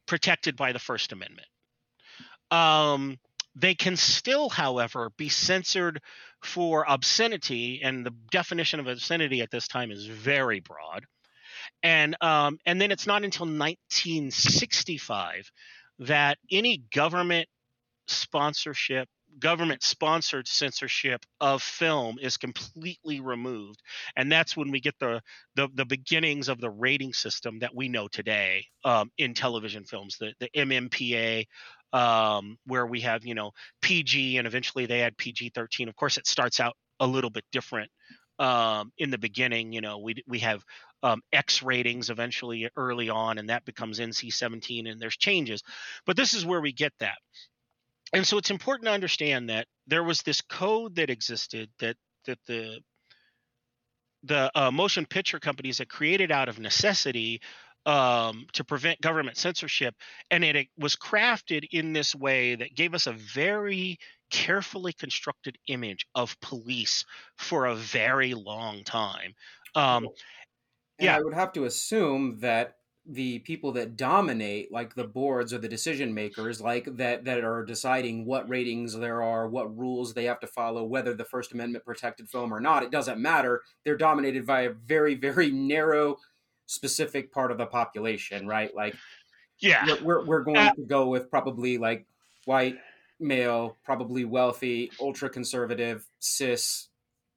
protected 0.06 0.56
by 0.56 0.72
the 0.72 0.80
First 0.80 1.12
Amendment. 1.12 1.48
Um, 2.52 3.18
they 3.56 3.76
can 3.76 3.98
still, 3.98 4.50
however, 4.50 5.12
be 5.18 5.30
censored 5.30 6.02
for 6.44 6.86
obscenity, 6.88 7.82
and 7.84 8.06
the 8.06 8.14
definition 8.32 8.80
of 8.80 8.86
obscenity 8.88 9.42
at 9.42 9.50
this 9.50 9.68
time 9.68 9.92
is 9.92 10.06
very 10.06 10.60
broad. 10.60 11.06
And 11.82 12.16
um, 12.22 12.60
and 12.66 12.80
then 12.80 12.92
it's 12.92 13.08
not 13.08 13.24
until 13.24 13.48
1965 13.48 15.52
that 16.00 16.38
any 16.52 16.84
government 16.94 17.50
sponsorship 18.08 19.10
government 19.40 19.84
sponsored 19.84 20.48
censorship 20.48 21.26
of 21.40 21.62
film 21.62 22.18
is 22.22 22.38
completely 22.38 23.20
removed. 23.20 23.82
And 24.16 24.32
that's 24.32 24.58
when 24.58 24.72
we 24.72 24.80
get 24.80 24.98
the 25.00 25.22
the, 25.56 25.68
the 25.74 25.86
beginnings 25.86 26.50
of 26.50 26.60
the 26.60 26.70
rating 26.70 27.14
system 27.14 27.60
that 27.60 27.76
we 27.76 27.90
know 27.90 28.08
today 28.08 28.66
um, 28.84 29.12
in 29.18 29.34
television 29.34 29.84
films 29.84 30.18
the, 30.20 30.34
the 30.40 30.50
mmpa 30.56 31.46
um, 31.94 32.58
where 32.66 32.86
we 32.86 33.02
have 33.02 33.26
you 33.26 33.34
know 33.34 33.52
pg 33.82 34.38
and 34.38 34.48
eventually 34.48 34.86
they 34.86 35.02
add 35.02 35.18
pg-13 35.18 35.88
of 35.88 35.96
course 35.96 36.18
it 36.18 36.28
starts 36.28 36.60
out 36.60 36.76
a 37.00 37.08
little 37.08 37.30
bit 37.30 37.46
different 37.52 37.90
um, 38.40 38.92
in 38.98 39.10
the 39.10 39.18
beginning 39.18 39.72
you 39.72 39.82
know 39.82 39.98
we 40.00 40.16
we 40.28 40.40
have 40.40 40.64
um, 41.04 41.22
X 41.32 41.62
ratings 41.62 42.10
eventually 42.10 42.70
early 42.76 43.10
on, 43.10 43.38
and 43.38 43.50
that 43.50 43.66
becomes 43.66 44.00
NC 44.00 44.34
17, 44.34 44.88
and 44.88 45.00
there's 45.00 45.16
changes. 45.16 45.62
But 46.08 46.18
this 46.18 46.34
is 46.34 46.44
where 46.44 46.60
we 46.60 46.74
get 46.74 46.92
that 47.00 47.18
and 48.14 48.26
so 48.26 48.38
it's 48.38 48.52
important 48.52 48.86
to 48.86 48.92
understand 48.92 49.50
that 49.50 49.68
there 49.88 50.04
was 50.04 50.22
this 50.22 50.42
code 50.42 50.96
that 50.96 51.10
existed 51.10 51.70
that 51.80 51.96
that 52.26 52.40
the 52.48 52.80
the 54.24 54.52
uh, 54.56 54.72
motion 54.72 55.06
picture 55.06 55.40
companies 55.40 55.78
had 55.78 55.90
created 55.90 56.32
out 56.32 56.50
of 56.50 56.60
necessity 56.60 57.42
um, 57.86 58.46
to 58.52 58.66
prevent 58.66 59.00
government 59.00 59.38
censorship, 59.38 59.96
and 60.30 60.44
it, 60.44 60.56
it, 60.56 60.68
was 60.78 60.96
crafted 60.96 61.66
in 61.72 61.94
this 61.94 62.14
way 62.14 62.56
that 62.56 62.76
gave 62.76 62.94
us 62.94 63.08
a 63.08 63.14
very 63.14 63.98
carefully 64.30 64.92
constructed 64.92 65.58
image 65.68 66.06
of 66.14 66.38
police 66.42 67.06
for 67.38 67.66
a 67.66 67.76
very 67.76 68.34
long 68.34 68.84
time. 68.84 69.34
Um, 69.74 70.10
yeah, 71.00 71.16
I 71.16 71.22
would 71.22 71.34
have 71.34 71.54
to 71.54 71.66
assume 71.66 72.40
that 72.40 72.77
the 73.10 73.40
people 73.40 73.72
that 73.72 73.96
dominate 73.96 74.72
like 74.72 74.94
the 74.94 75.04
boards 75.04 75.54
or 75.54 75.58
the 75.58 75.70
decision 75.70 76.14
makers 76.14 76.60
like 76.60 76.98
that 76.98 77.24
that 77.24 77.44
are 77.44 77.64
deciding 77.64 78.26
what 78.26 78.48
ratings 78.50 78.94
there 78.98 79.24
are 79.24 79.48
what 79.48 79.76
rules 79.78 80.14
they 80.14 80.26
have 80.26 80.42
to 80.42 80.48
follow 80.48 80.84
whether 80.84 81.14
the 81.14 81.24
first 81.24 81.54
amendment 81.54 81.86
protected 81.86 82.30
film 82.30 82.54
or 82.54 82.60
not 82.60 82.84
it 82.84 82.92
doesn't 82.92 83.22
matter. 83.22 83.62
They're 83.86 83.96
dominated 83.98 84.46
by 84.46 84.62
a 84.62 84.72
very 84.72 85.16
very 85.16 85.52
narrow 85.52 86.18
specific 86.66 87.32
part 87.32 87.52
of 87.52 87.58
the 87.58 87.66
population 87.66 88.46
right? 88.46 88.76
Like 88.76 88.96
yeah. 89.60 89.86
we're, 89.86 90.04
we're, 90.04 90.26
we're 90.26 90.44
going 90.44 90.58
uh, 90.58 90.74
to 90.74 90.84
go 90.84 91.08
with 91.08 91.32
probably 91.32 91.78
like 91.78 92.06
white 92.44 92.78
male 93.22 93.78
probably 93.86 94.26
wealthy 94.26 94.92
ultra 95.00 95.30
conservative 95.30 96.06
cis 96.20 96.90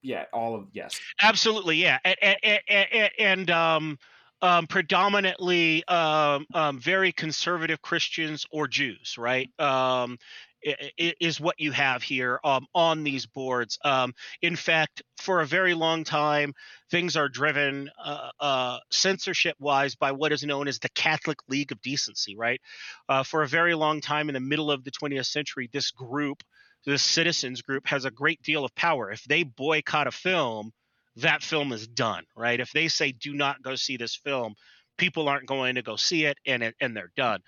yeah 0.03 0.25
all 0.33 0.57
of 0.57 0.67
yes. 0.73 1.01
Absolutely 1.23 1.77
yeah. 1.77 1.99
And, 2.05 2.17
and, 2.43 2.61
and, 2.69 3.11
and 3.19 3.51
um 3.51 3.99
um, 4.43 4.67
predominantly 4.67 5.85
um, 5.85 6.47
um, 6.55 6.79
very 6.79 7.13
conservative 7.13 7.83
Christians 7.83 8.47
or 8.51 8.69
Jews, 8.69 9.17
right? 9.19 9.49
Um, 9.59 10.19
is 10.63 11.41
what 11.41 11.59
you 11.59 11.73
have 11.73 12.03
here 12.03 12.39
um, 12.45 12.67
on 12.75 13.03
these 13.03 13.27
boards. 13.27 13.79
Um, 13.83 14.13
in 14.43 14.57
fact, 14.57 15.03
for 15.17 15.41
a 15.41 15.47
very 15.47 15.73
long 15.75 16.05
time, 16.05 16.53
things 16.91 17.17
are 17.17 17.29
driven 17.29 17.91
uh, 18.03 18.29
uh, 18.39 18.79
censorship 18.91 19.57
wise 19.59 19.95
by 19.95 20.13
what 20.13 20.33
is 20.33 20.45
known 20.45 20.69
as 20.69 20.79
the 20.79 20.91
Catholic 20.91 21.39
League 21.49 21.73
of 21.73 21.81
Decency, 21.81 22.37
right? 22.37 22.61
Uh, 23.09 23.23
for 23.23 23.43
a 23.43 23.49
very 23.49 23.75
long 23.75 24.01
time 24.01 24.29
in 24.29 24.35
the 24.35 24.41
middle 24.41 24.71
of 24.71 24.85
the 24.85 24.91
20th 24.91 25.27
century, 25.27 25.69
this 25.73 25.91
group, 25.91 26.43
this 26.85 27.03
citizens 27.03 27.63
group, 27.63 27.87
has 27.87 28.05
a 28.05 28.11
great 28.11 28.43
deal 28.43 28.65
of 28.65 28.75
power. 28.75 29.11
If 29.11 29.25
they 29.25 29.45
boycott 29.45 30.07
a 30.07 30.13
film, 30.13 30.73
that 31.23 31.43
film 31.43 31.73
is 31.73 31.87
done, 31.87 32.25
right? 32.37 32.61
If 32.61 32.73
they 32.73 32.89
say 32.89 33.13
do 33.13 33.35
not 33.35 33.63
go 33.63 33.75
see 33.77 33.97
this 33.97 34.17
film, 34.17 34.55
people 34.99 35.29
aren't 35.29 35.47
going 35.47 35.77
to 35.77 35.83
go 35.83 35.97
see 35.97 36.25
it, 36.27 36.39
and 36.47 36.73
and 36.81 36.97
they're 36.97 37.13
done. 37.17 37.41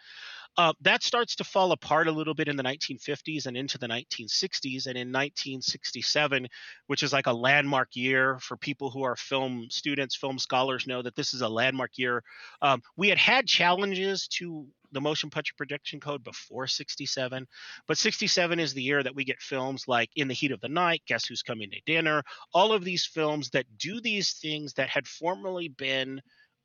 Uh, 0.59 0.73
that 0.83 1.03
starts 1.03 1.37
to 1.37 1.45
fall 1.45 1.73
apart 1.73 2.09
a 2.09 2.13
little 2.13 2.35
bit 2.35 2.49
in 2.49 2.57
the 2.57 2.63
1950s 2.63 3.47
and 3.47 3.57
into 3.57 3.79
the 3.79 3.87
1960s. 3.87 4.87
And 4.87 4.99
in 4.99 5.09
1967, 5.09 6.47
which 6.89 7.03
is 7.03 7.13
like 7.13 7.27
a 7.27 7.33
landmark 7.33 7.89
year 7.95 8.39
for 8.41 8.57
people 8.57 8.91
who 8.91 9.03
are 9.03 9.17
film 9.17 9.69
students, 9.71 10.15
film 10.15 10.39
scholars 10.39 10.87
know 10.87 11.01
that 11.01 11.17
this 11.17 11.33
is 11.33 11.41
a 11.41 11.49
landmark 11.49 11.97
year. 11.97 12.23
Um, 12.61 12.83
we 12.97 13.09
had 13.09 13.19
had 13.19 13.47
challenges 13.47 14.29
to 14.39 14.67
the 14.93 15.01
motion 15.01 15.31
picture 15.31 15.55
production 15.57 16.01
code 16.01 16.23
before 16.23 16.67
67 16.67 17.47
but 17.89 17.97
67 17.97 18.61
is 18.61 18.75
the 18.75 18.83
year 18.83 19.03
that 19.03 19.15
we 19.15 19.25
get 19.25 19.41
films 19.41 19.85
like 19.89 20.11
in 20.17 20.29
the 20.29 20.35
heat 20.35 20.53
of 20.53 20.61
the 20.61 20.69
night 20.69 21.01
guess 21.07 21.25
who's 21.25 21.43
coming 21.43 21.71
to 21.71 21.81
dinner 21.87 22.23
all 22.53 22.75
of 22.75 22.85
these 22.85 23.07
films 23.07 23.49
that 23.51 23.65
do 23.79 24.03
these 24.03 24.35
things 24.35 24.75
that 24.75 24.91
had 24.91 25.07
formerly 25.09 25.69
been 25.69 26.21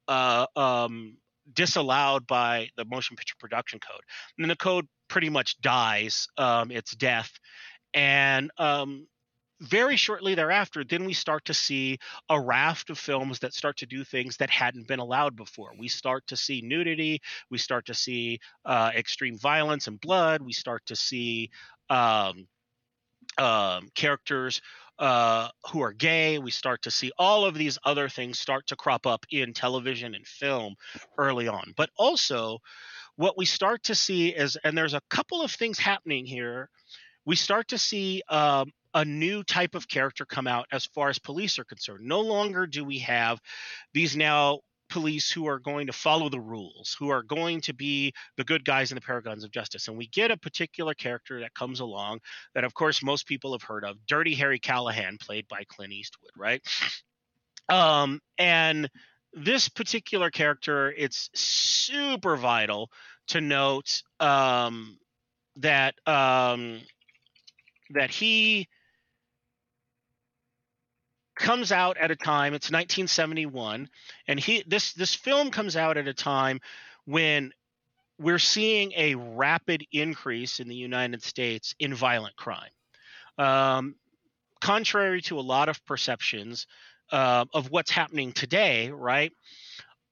uh, 0.10 0.46
um, 0.58 1.16
disallowed 1.54 2.28
by 2.28 2.70
the 2.78 2.86
motion 2.86 3.16
picture 3.16 3.36
production 3.40 3.80
code 3.80 4.02
and 4.38 4.50
the 4.50 4.56
code 4.56 4.88
pretty 5.08 5.30
much 5.30 5.60
dies 5.62 6.28
um, 6.38 6.72
its 6.72 6.96
death 6.96 7.32
and 7.94 8.52
um, 8.58 9.08
very 9.60 9.96
shortly 9.96 10.36
thereafter, 10.36 10.84
then 10.84 11.06
we 11.06 11.14
start 11.14 11.46
to 11.46 11.54
see 11.54 11.98
a 12.30 12.40
raft 12.40 12.90
of 12.90 12.98
films 12.98 13.40
that 13.40 13.54
start 13.54 13.78
to 13.78 13.86
do 13.86 14.04
things 14.04 14.38
that 14.38 14.50
hadn't 14.50 14.88
been 14.88 15.00
allowed 15.00 15.36
before. 15.36 15.72
We 15.78 15.88
start 15.88 16.28
to 16.28 16.38
see 16.38 16.62
nudity, 16.62 17.22
we 17.50 17.58
start 17.58 17.88
to 17.88 17.94
see 17.94 18.40
uh, 18.66 18.92
extreme 18.96 19.38
violence 19.38 19.88
and 19.88 20.00
blood, 20.00 20.42
we 20.42 20.54
start 20.54 20.86
to 20.88 20.96
see 20.96 21.50
um, 21.90 22.48
um, 23.38 23.90
characters 23.96 24.62
uh, 25.00 25.50
who 25.72 25.82
are 25.82 25.94
gay. 25.94 26.40
We 26.40 26.52
start 26.52 26.82
to 26.84 26.92
see 26.92 27.12
all 27.18 27.46
of 27.46 27.56
these 27.56 27.78
other 27.84 28.10
things 28.10 28.40
start 28.40 28.68
to 28.68 28.76
crop 28.76 29.06
up 29.06 29.26
in 29.30 29.54
television 29.54 30.16
and 30.16 30.26
film 30.26 30.76
early 31.18 31.48
on. 31.48 31.74
But 31.76 31.90
also, 31.98 32.60
what 33.16 33.38
we 33.38 33.46
start 33.46 33.84
to 33.84 33.96
see 33.96 34.30
is, 34.30 34.58
and 34.64 34.78
there's 34.78 34.94
a 34.94 35.02
couple 35.10 35.42
of 35.42 35.52
things 35.52 35.80
happening 35.80 36.26
here. 36.26 36.70
We 37.26 37.36
start 37.36 37.68
to 37.70 37.78
see 37.78 38.24
um, 38.30 38.72
a 38.94 39.04
new 39.06 39.44
type 39.44 39.76
of 39.76 39.88
character 39.88 40.26
come 40.26 40.48
out 40.48 40.66
as 40.72 40.86
far 40.86 41.10
as 41.10 41.20
police 41.20 41.60
are 41.60 41.66
concerned. 41.66 42.06
No 42.06 42.22
longer 42.22 42.66
do 42.66 42.84
we 42.84 43.00
have 43.00 43.40
these 43.94 44.16
now 44.16 44.62
police 44.90 45.32
who 45.32 45.48
are 45.48 45.60
going 45.60 45.88
to 45.88 45.94
follow 45.94 46.30
the 46.30 46.40
rules, 46.40 46.96
who 47.00 47.10
are 47.10 47.24
going 47.24 47.62
to 47.62 47.74
be 47.74 48.14
the 48.36 48.44
good 48.44 48.66
guys 48.66 48.92
and 48.92 48.98
the 48.98 49.06
paragons 49.06 49.44
of 49.44 49.52
justice. 49.52 49.88
And 49.88 49.98
we 49.98 50.08
get 50.08 50.32
a 50.32 50.38
particular 50.38 50.94
character 50.94 51.42
that 51.42 51.54
comes 51.54 51.80
along 51.80 52.20
that, 52.54 52.64
of 52.64 52.74
course, 52.74 53.04
most 53.04 53.28
people 53.28 53.52
have 53.54 53.64
heard 53.64 53.84
of 53.84 53.98
Dirty 54.08 54.36
Harry 54.36 54.60
Callahan, 54.60 55.18
played 55.18 55.48
by 55.48 55.64
Clint 55.68 55.94
Eastwood, 55.94 56.32
right? 56.38 56.62
Um, 57.70 58.22
and 58.38 58.90
this 59.34 59.70
particular 59.70 60.32
character, 60.32 60.94
it's 60.98 61.30
super 61.34 62.36
vital 62.36 62.90
to 63.28 63.42
note 63.42 64.04
um, 64.20 64.98
that 65.58 65.96
um, 66.08 66.80
that 67.92 68.10
he 68.10 68.68
comes 71.40 71.72
out 71.72 71.98
at 71.98 72.12
a 72.12 72.16
time 72.16 72.54
it's 72.54 72.72
1971 72.72 73.90
and 74.28 74.40
he 74.40 74.64
this 74.68 74.94
this 74.94 75.14
film 75.14 75.52
comes 75.52 75.76
out 75.76 75.98
at 75.98 76.08
a 76.08 76.14
time 76.14 76.60
when 77.06 77.52
we're 78.20 78.40
seeing 78.40 78.92
a 78.96 79.16
rapid 79.16 79.86
increase 79.92 80.60
in 80.60 80.68
the 80.68 80.76
United 80.76 81.24
States 81.24 81.76
in 81.80 81.94
violent 81.94 82.36
crime. 82.36 82.70
Um, 83.38 83.96
contrary 84.60 85.22
to 85.24 85.40
a 85.40 85.42
lot 85.42 85.70
of 85.70 85.84
perceptions 85.86 86.66
uh, 87.12 87.46
of 87.54 87.70
what's 87.70 87.92
happening 87.92 88.34
today, 88.34 88.90
right? 88.90 89.32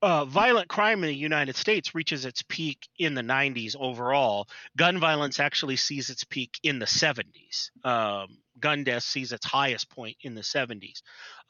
Uh, 0.01 0.25
violent 0.25 0.67
crime 0.67 1.03
in 1.03 1.09
the 1.09 1.15
United 1.15 1.55
States 1.55 1.95
reaches 1.95 2.25
its 2.25 2.43
peak 2.43 2.87
in 2.99 3.15
the 3.15 3.23
90s 3.23 3.75
overall. 3.79 4.47
Gun 4.77 4.99
violence 4.99 5.39
actually 5.39 5.77
sees 5.77 6.09
its 6.09 6.23
peak 6.23 6.59
in 6.61 6.77
the 6.77 6.85
70s. 6.85 7.71
Um, 7.83 8.37
gun 8.59 8.83
deaths 8.83 9.05
sees 9.05 9.31
its 9.31 9.45
highest 9.45 9.89
point 9.89 10.17
in 10.21 10.35
the 10.35 10.41
70s. 10.41 11.01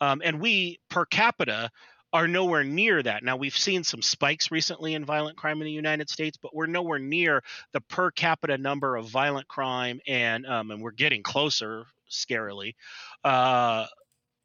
Um, 0.01 0.21
and 0.23 0.39
we, 0.39 0.79
per 0.89 1.05
capita, 1.05 1.69
are 2.13 2.27
nowhere 2.27 2.63
near 2.63 3.03
that. 3.03 3.23
Now, 3.23 3.35
we've 3.35 3.57
seen 3.57 3.83
some 3.83 4.01
spikes 4.01 4.49
recently 4.49 4.93
in 4.93 5.03
violent 5.03 5.37
crime 5.37 5.61
in 5.61 5.65
the 5.65 5.71
United 5.71 6.09
States, 6.09 6.37
but 6.41 6.55
we're 6.55 6.65
nowhere 6.65 6.99
near 6.99 7.43
the 7.73 7.81
per 7.81 8.09
capita 8.11 8.57
number 8.57 8.95
of 8.95 9.07
violent 9.09 9.47
crime, 9.47 9.99
and 10.07 10.45
um, 10.45 10.71
and 10.71 10.81
we're 10.81 10.91
getting 10.91 11.23
closer, 11.23 11.85
scarily. 12.09 12.75
Uh, 13.23 13.85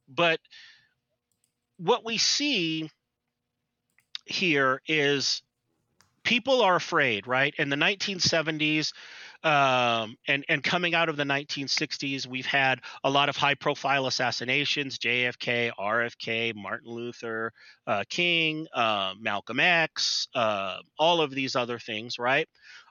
but 0.09 0.41
what 1.77 2.05
we 2.05 2.19
see 2.19 2.91
here 4.25 4.83
is 4.87 5.43
people 6.25 6.63
are 6.63 6.77
afraid, 6.77 7.27
right? 7.27 7.55
In 7.57 7.69
the 7.69 7.77
1970s, 7.77 8.93
um, 9.43 10.17
and 10.29 10.45
and 10.49 10.63
coming 10.63 10.95
out 10.95 11.09
of 11.09 11.17
the 11.17 11.25
1960s, 11.25 12.27
we've 12.27 12.47
had 12.47 12.81
a 13.05 13.11
lot 13.11 13.29
of 13.29 13.37
high-profile 13.37 14.07
assassinations: 14.07 14.99
JFK, 14.99 15.73
RFK, 15.79 16.55
Martin 16.55 16.91
Luther 16.91 17.53
uh, 17.87 18.05
King, 18.09 18.67
uh, 18.75 19.15
Malcolm 19.19 19.61
X, 19.61 20.29
uh, 20.35 20.79
all 20.99 21.21
of 21.21 21.31
these 21.31 21.57
other 21.57 21.79
things, 21.79 22.19
right? 22.19 22.49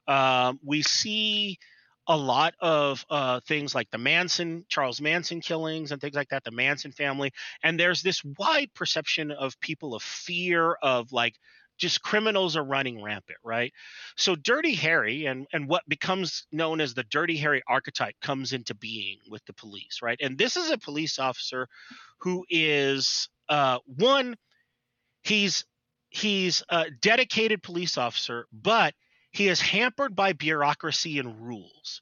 Um, 0.08 0.60
we 0.66 0.82
see 0.82 1.60
a 2.08 2.18
lot 2.18 2.56
of 2.60 3.06
uh, 3.12 3.40
things 3.48 3.76
like 3.76 3.92
the 3.92 4.00
Manson, 4.00 4.66
Charles 4.68 5.00
Manson 5.00 5.42
killings 5.42 5.92
and 5.92 6.02
things 6.02 6.16
like 6.16 6.30
that, 6.30 6.44
the 6.44 6.52
Manson 6.52 6.92
family. 6.92 7.32
And 7.64 7.80
there's 7.80 8.02
this 8.02 8.24
wide 8.40 8.74
perception 8.74 9.30
of 9.30 9.60
people 9.60 9.94
of 9.94 10.02
fear 10.02 10.74
of 10.82 11.12
like 11.12 11.36
just 11.80 12.02
criminals 12.04 12.56
are 12.56 12.64
running 12.64 13.02
rampant, 13.02 13.40
right? 13.44 13.74
So 14.18 14.36
Dirty 14.36 14.76
Harry 14.76 15.26
and 15.26 15.48
and 15.52 15.68
what 15.68 15.84
becomes 15.88 16.46
known 16.52 16.82
as 16.82 16.94
the 16.94 17.04
Dirty 17.04 17.38
Harry 17.38 17.64
archetype 17.68 18.16
comes 18.22 18.54
into 18.54 18.76
being 18.76 19.18
with 19.30 19.44
the 19.46 19.54
police, 19.54 20.00
right? 20.04 20.20
And 20.22 20.38
this 20.38 20.58
is 20.58 20.70
a 20.70 20.78
police 20.78 21.18
officer 21.18 21.68
who 22.20 22.46
is 22.50 23.30
uh, 23.50 23.80
one, 23.86 24.36
he's 25.24 25.66
he's 26.10 26.64
a 26.70 26.92
dedicated 27.02 27.64
police 27.64 27.98
officer, 27.98 28.46
but 28.52 28.94
he 29.32 29.48
is 29.48 29.62
hampered 29.62 30.16
by 30.16 30.34
bureaucracy 30.34 31.20
and 31.20 31.40
rules. 31.40 32.02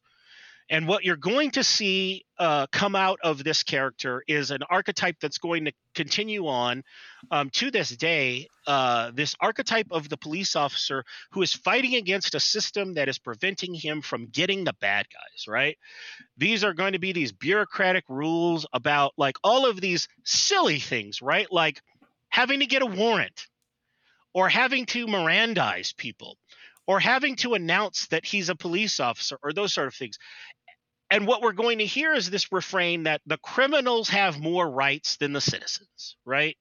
And 0.70 0.88
what 0.88 1.06
you're 1.06 1.16
going 1.16 1.52
to 1.52 1.64
see 1.64 2.26
uh, 2.38 2.68
come 2.68 2.96
out 2.96 3.20
of 3.24 3.44
this 3.44 3.64
character 3.64 4.24
is 4.28 4.52
an 4.52 4.64
archetype 4.70 5.16
that's 5.22 5.38
going 5.38 5.66
to 5.66 5.72
continue 5.96 6.48
on 6.48 6.84
um, 7.32 7.50
to 7.52 7.72
this 7.72 7.90
day. 7.90 8.48
Uh, 8.66 9.12
this 9.14 9.36
archetype 9.40 9.88
of 9.92 10.10
the 10.10 10.18
police 10.18 10.56
officer 10.56 11.06
who 11.32 11.42
is 11.42 11.54
fighting 11.54 11.96
against 11.96 12.36
a 12.36 12.40
system 12.40 12.96
that 12.96 13.08
is 13.08 13.18
preventing 13.18 13.74
him 13.74 14.02
from 14.02 14.26
getting 14.28 14.66
the 14.66 14.76
bad 14.82 15.06
guys, 15.10 15.48
right? 15.48 15.78
These 16.38 16.66
are 16.66 16.74
going 16.74 16.94
to 16.94 17.00
be 17.00 17.14
these 17.14 17.32
bureaucratic 17.32 18.04
rules 18.10 18.66
about 18.74 19.14
like 19.18 19.38
all 19.44 19.66
of 19.66 19.80
these 19.80 20.10
silly 20.26 20.80
things, 20.80 21.22
right? 21.22 21.48
Like 21.50 21.82
having 22.28 22.60
to 22.60 22.66
get 22.66 22.82
a 22.82 22.86
warrant 22.86 23.48
or 24.34 24.50
having 24.50 24.86
to 24.86 25.08
Mirandize 25.08 25.96
people 25.96 26.38
or 26.88 27.00
having 27.00 27.36
to 27.36 27.54
announce 27.54 28.08
that 28.08 28.26
he's 28.26 28.50
a 28.50 28.56
police 28.56 29.00
officer 29.00 29.38
or 29.44 29.54
those 29.54 29.74
sort 29.74 29.88
of 29.88 29.94
things 29.94 30.18
and 31.10 31.26
what 31.26 31.42
we're 31.42 31.54
going 31.54 31.78
to 31.78 31.86
hear 31.86 32.14
is 32.14 32.30
this 32.30 32.52
refrain 32.52 33.04
that 33.04 33.22
the 33.26 33.38
criminals 33.38 34.10
have 34.10 34.40
more 34.40 34.70
rights 34.70 35.18
than 35.18 35.34
the 35.34 35.42
citizens, 35.42 36.18
right? 36.26 36.58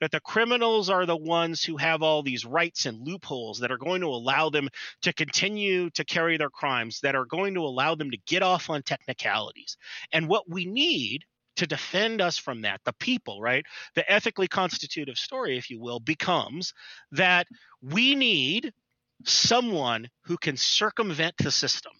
That 0.00 0.10
the 0.10 0.20
criminals 0.20 0.90
are 0.90 1.06
the 1.06 1.16
ones 1.16 1.62
who 1.62 1.76
have 1.76 2.02
all 2.02 2.22
these 2.22 2.44
rights 2.44 2.86
and 2.86 3.06
loopholes 3.06 3.60
that 3.60 3.70
are 3.70 3.78
going 3.78 4.00
to 4.00 4.08
allow 4.08 4.50
them 4.50 4.68
to 5.02 5.12
continue 5.12 5.90
to 5.90 6.04
carry 6.04 6.36
their 6.36 6.50
crimes, 6.50 7.00
that 7.00 7.14
are 7.14 7.24
going 7.24 7.54
to 7.54 7.60
allow 7.60 7.94
them 7.94 8.10
to 8.10 8.18
get 8.26 8.42
off 8.42 8.68
on 8.68 8.82
technicalities. 8.82 9.76
And 10.12 10.28
what 10.28 10.48
we 10.48 10.66
need 10.66 11.24
to 11.56 11.66
defend 11.66 12.20
us 12.20 12.38
from 12.38 12.62
that, 12.62 12.80
the 12.84 12.92
people, 12.94 13.40
right? 13.40 13.64
The 13.94 14.10
ethically 14.10 14.48
constitutive 14.48 15.18
story, 15.18 15.56
if 15.56 15.70
you 15.70 15.80
will, 15.80 16.00
becomes 16.00 16.72
that 17.12 17.46
we 17.80 18.14
need 18.14 18.72
someone 19.24 20.08
who 20.22 20.36
can 20.36 20.56
circumvent 20.56 21.34
the 21.38 21.50
system 21.50 21.92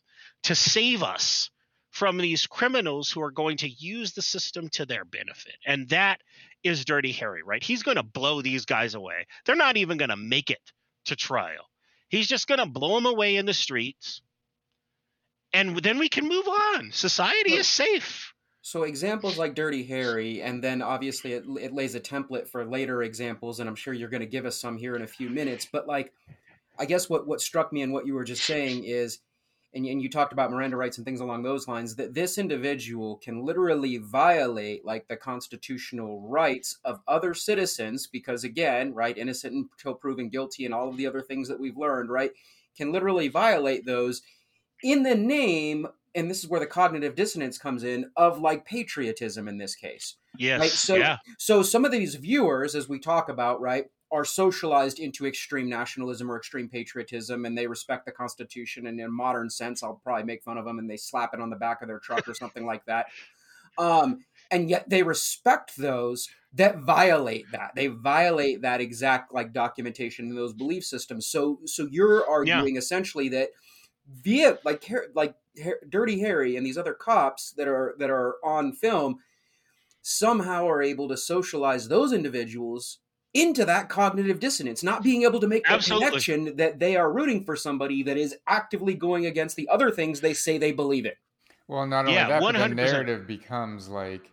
to 0.45 0.55
save 0.55 1.03
us 1.03 1.51
from 1.91 2.19
these 2.19 2.47
criminals 2.47 3.11
who 3.11 3.23
are 3.23 3.31
going 3.31 3.57
to 3.57 3.69
use 3.69 4.13
the 4.13 4.23
system 4.23 4.69
to 4.69 4.87
their 4.87 5.05
benefit. 5.05 5.57
And 5.67 5.89
that 5.89 6.21
is 6.63 6.85
Dirty 6.85 7.13
Harry, 7.13 7.43
right? 7.43 7.63
He's 7.63 7.83
going 7.83 7.97
to 7.97 8.03
blow 8.03 8.43
these 8.43 8.67
guys 8.67 8.95
away. 8.95 9.27
They're 9.45 9.57
not 9.57 9.77
even 9.77 9.99
going 9.99 10.11
to 10.11 10.17
make 10.17 10.51
it 10.51 10.61
to 11.07 11.17
trial. 11.17 11.69
He's 12.09 12.29
just 12.29 12.47
going 12.47 12.61
to 12.61 12.67
blow 12.67 12.95
them 12.95 13.07
away 13.07 13.37
in 13.37 13.47
the 13.47 13.55
streets. 13.55 14.23
And 15.53 15.77
then 15.79 15.99
we 15.99 16.09
can 16.09 16.29
move 16.29 16.47
on. 16.47 16.93
Society 16.93 17.55
is 17.55 17.67
safe. 17.67 18.33
So 18.61 18.83
examples 18.83 19.39
like 19.39 19.55
Dirty 19.55 19.83
Harry, 19.85 20.43
and 20.43 20.63
then 20.63 20.83
obviously 20.83 21.33
it, 21.33 21.45
it 21.59 21.73
lays 21.73 21.95
a 21.95 22.01
template 22.01 22.49
for 22.49 22.67
later 22.67 23.03
examples, 23.03 23.61
and 23.61 23.69
I'm 23.69 23.75
sure 23.75 23.95
you're 23.95 24.11
going 24.11 24.21
to 24.21 24.27
give 24.27 24.45
us 24.45 24.61
some 24.61 24.77
here 24.77 24.95
in 24.95 25.03
a 25.03 25.07
few 25.07 25.31
minutes. 25.31 25.67
But 25.71 25.87
like, 25.87 26.13
I 26.79 26.85
guess 26.85 27.09
what 27.09 27.27
what 27.27 27.41
struck 27.41 27.73
me 27.73 27.83
and 27.83 27.93
what 27.93 28.07
you 28.07 28.15
were 28.15 28.25
just 28.25 28.45
saying 28.45 28.85
is 28.85 29.19
and, 29.75 29.87
and 29.87 30.01
you 30.01 30.09
talked 30.09 30.33
about 30.33 30.51
Miranda 30.51 30.77
rights 30.77 30.97
and 30.97 31.05
things 31.05 31.21
along 31.21 31.43
those 31.43 31.69
lines, 31.69 31.95
that 31.97 32.15
this 32.15 32.39
individual 32.39 33.17
can 33.19 33.45
literally 33.45 33.99
violate 33.99 34.85
like 34.85 35.07
the 35.09 35.17
constitutional 35.17 36.27
rights 36.29 36.79
of 36.85 37.01
other 37.07 37.35
citizens 37.35 38.07
because, 38.07 38.45
again, 38.45 38.95
right, 38.95 39.17
innocent 39.17 39.55
until 39.55 39.95
proven 39.95 40.31
guilty 40.31 40.65
and 40.65 40.73
all 40.73 40.89
of 40.89 40.97
the 40.97 41.07
other 41.07 41.21
things 41.21 41.49
that 41.49 41.61
we've 41.61 41.77
learned, 41.77 42.11
right, 42.11 42.31
can 42.77 42.93
literally 42.93 43.29
violate 43.29 43.85
those 43.85 44.23
in 44.83 45.03
the 45.03 45.15
name 45.15 45.87
and 46.15 46.31
this 46.31 46.43
is 46.43 46.49
where 46.49 46.59
the 46.59 46.67
cognitive 46.67 47.15
dissonance 47.15 47.59
comes 47.59 47.85
in 47.85 48.11
of 48.17 48.41
like 48.41 48.65
patriotism 48.65 49.47
in 49.47 49.59
this 49.59 49.75
case. 49.75 50.17
Yes. 50.39 50.61
Right? 50.61 50.71
So 50.71 50.95
yeah. 50.97 51.19
so 51.37 51.63
some 51.63 51.85
of 51.85 51.93
these 51.93 52.15
viewers, 52.15 52.75
as 52.75 52.89
we 52.89 52.99
talk 52.99 53.29
about, 53.29 53.61
right, 53.61 53.85
are 54.11 54.25
socialized 54.25 54.99
into 54.99 55.27
extreme 55.27 55.69
nationalism 55.69 56.31
or 56.31 56.37
extreme 56.37 56.69
patriotism 56.69 57.45
and 57.45 57.57
they 57.57 57.67
respect 57.67 58.07
the 58.07 58.13
constitution 58.13 58.87
and 58.87 58.99
in 58.99 59.07
a 59.07 59.11
modern 59.11 59.51
sense 59.51 59.83
i'll 59.83 60.01
probably 60.03 60.25
make 60.25 60.43
fun 60.43 60.57
of 60.57 60.65
them 60.65 60.79
and 60.79 60.89
they 60.89 60.97
slap 60.97 61.35
it 61.35 61.41
on 61.41 61.51
the 61.51 61.57
back 61.57 61.83
of 61.83 61.89
their 61.89 61.99
truck 61.99 62.27
or 62.29 62.35
something 62.35 62.67
like 62.67 62.85
that. 62.87 63.07
Um, 63.77 64.25
and 64.51 64.71
yet 64.71 64.89
they 64.89 65.03
respect 65.03 65.77
those 65.77 66.29
that 66.55 66.81
violate 66.81 67.45
that. 67.53 67.73
They 67.77 67.89
violate 67.89 68.63
that 68.63 68.81
exact 68.81 69.33
like 69.33 69.53
documentation 69.53 70.29
in 70.29 70.35
those 70.35 70.55
belief 70.55 70.85
systems. 70.85 71.27
So 71.27 71.61
so 71.67 71.87
you're 71.91 72.29
arguing 72.29 72.75
yeah. 72.75 72.79
essentially 72.79 73.29
that 73.31 73.51
via 74.11 74.59
like 74.65 74.91
like 75.15 75.35
dirty 75.89 76.21
harry 76.21 76.57
and 76.57 76.65
these 76.65 76.79
other 76.79 76.95
cops 76.95 77.53
that 77.53 77.69
are 77.69 77.95
that 77.99 78.09
are 78.09 78.37
on 78.43 78.73
film 78.73 79.19
somehow 80.01 80.67
are 80.67 80.81
able 80.81 81.09
to 81.09 81.17
socialize 81.17 81.89
those 81.89 82.13
individuals 82.13 83.01
into 83.41 83.65
that 83.65 83.89
cognitive 83.89 84.41
dissonance, 84.41 84.83
not 84.83 85.03
being 85.03 85.23
able 85.23 85.41
to 85.41 85.47
make 85.47 85.65
the 85.65 85.73
Absolutely. 85.73 86.07
connection 86.09 86.57
that 86.57 86.79
they 86.79 86.97
are 86.97 87.13
rooting 87.13 87.45
for 87.45 87.57
somebody 87.57 88.03
that 88.03 88.17
is 88.17 88.37
actively 88.47 88.95
going 88.95 89.27
against 89.27 89.57
the 89.57 89.69
other 89.69 89.91
things 89.91 90.21
they 90.21 90.35
say 90.35 90.59
they 90.59 90.73
believe 90.73 91.07
in. 91.07 91.13
Well, 91.69 91.87
not 91.87 92.01
only 92.01 92.15
yeah, 92.15 92.29
that, 92.29 92.43
100%. 92.43 92.53
but 92.53 92.69
the 92.69 92.75
narrative 92.75 93.27
becomes 93.27 93.89
like 93.89 94.31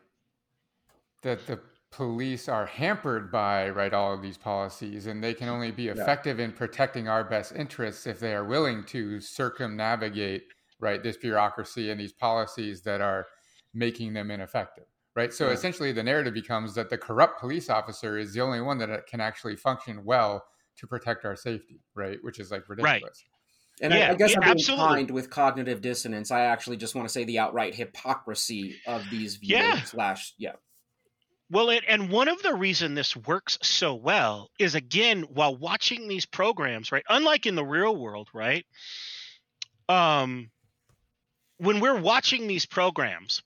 that 1.21 1.45
the 1.47 1.59
police 1.91 2.49
are 2.49 2.65
hampered 2.65 3.31
by 3.31 3.69
right 3.69 3.93
all 3.93 4.13
of 4.13 4.21
these 4.21 4.37
policies 4.37 5.07
and 5.07 5.23
they 5.23 5.33
can 5.33 5.47
only 5.47 5.71
be 5.71 5.87
effective 5.87 6.39
yeah. 6.39 6.45
in 6.45 6.51
protecting 6.51 7.07
our 7.07 7.23
best 7.23 7.53
interests 7.55 8.05
if 8.05 8.19
they 8.19 8.33
are 8.33 8.43
willing 8.43 8.83
to 8.83 9.21
circumnavigate 9.21 10.43
right 10.81 11.03
this 11.03 11.15
bureaucracy 11.15 11.91
and 11.91 11.99
these 11.99 12.11
policies 12.11 12.81
that 12.81 12.99
are 12.99 13.25
making 13.73 14.11
them 14.13 14.29
ineffective 14.29 14.83
right? 15.15 15.33
So 15.33 15.47
yeah. 15.47 15.53
essentially, 15.53 15.91
the 15.91 16.03
narrative 16.03 16.33
becomes 16.33 16.75
that 16.75 16.89
the 16.89 16.97
corrupt 16.97 17.39
police 17.39 17.69
officer 17.69 18.17
is 18.17 18.33
the 18.33 18.41
only 18.41 18.61
one 18.61 18.77
that 18.79 18.89
uh, 18.89 18.97
can 19.07 19.21
actually 19.21 19.55
function 19.55 20.03
well 20.03 20.45
to 20.77 20.87
protect 20.87 21.25
our 21.25 21.35
safety, 21.35 21.81
right? 21.95 22.17
Which 22.21 22.39
is 22.39 22.51
like 22.51 22.67
ridiculous. 22.67 23.01
Right. 23.01 23.11
And 23.81 23.93
yeah, 23.93 24.09
I, 24.09 24.11
I, 24.11 24.15
guess 24.15 24.31
yeah, 24.31 24.37
I'm 24.37 24.41
being 24.41 24.51
absolutely. 24.51 24.85
kind 24.85 25.11
with 25.11 25.29
cognitive 25.29 25.81
dissonance. 25.81 26.31
I 26.31 26.41
actually 26.41 26.77
just 26.77 26.95
want 26.95 27.07
to 27.07 27.11
say 27.11 27.23
the 27.25 27.39
outright 27.39 27.75
hypocrisy 27.75 28.75
of 28.87 29.03
these 29.09 29.35
views. 29.35 29.51
Yeah. 29.59 29.81
Slash, 29.83 30.33
yeah. 30.37 30.53
Well, 31.49 31.69
it, 31.69 31.83
and 31.87 32.09
one 32.09 32.27
of 32.27 32.41
the 32.41 32.55
reason 32.55 32.95
this 32.95 33.15
works 33.15 33.59
so 33.61 33.93
well 33.93 34.49
is 34.57 34.75
again 34.75 35.23
while 35.23 35.55
watching 35.55 36.07
these 36.07 36.25
programs, 36.25 36.91
right? 36.91 37.03
Unlike 37.07 37.45
in 37.45 37.55
the 37.55 37.65
real 37.65 37.95
world, 37.95 38.29
right? 38.33 38.65
Um, 39.87 40.49
when 41.57 41.79
we're 41.79 41.99
watching 41.99 42.47
these 42.47 42.65
programs, 42.65 43.43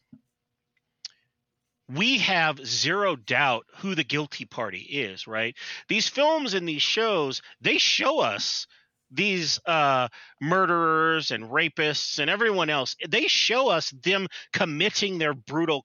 we 1.89 2.19
have 2.19 2.65
zero 2.65 3.15
doubt 3.15 3.65
who 3.77 3.95
the 3.95 4.03
guilty 4.03 4.45
party 4.45 4.79
is, 4.79 5.27
right? 5.27 5.55
These 5.87 6.07
films 6.07 6.53
and 6.53 6.67
these 6.67 6.81
shows, 6.81 7.41
they 7.61 7.77
show 7.77 8.19
us 8.19 8.67
these 9.11 9.59
uh, 9.65 10.07
murderers 10.39 11.31
and 11.31 11.45
rapists 11.45 12.19
and 12.19 12.29
everyone 12.29 12.69
else, 12.69 12.95
they 13.07 13.27
show 13.27 13.69
us 13.69 13.89
them 14.03 14.27
committing 14.53 15.17
their 15.17 15.33
brutal 15.33 15.81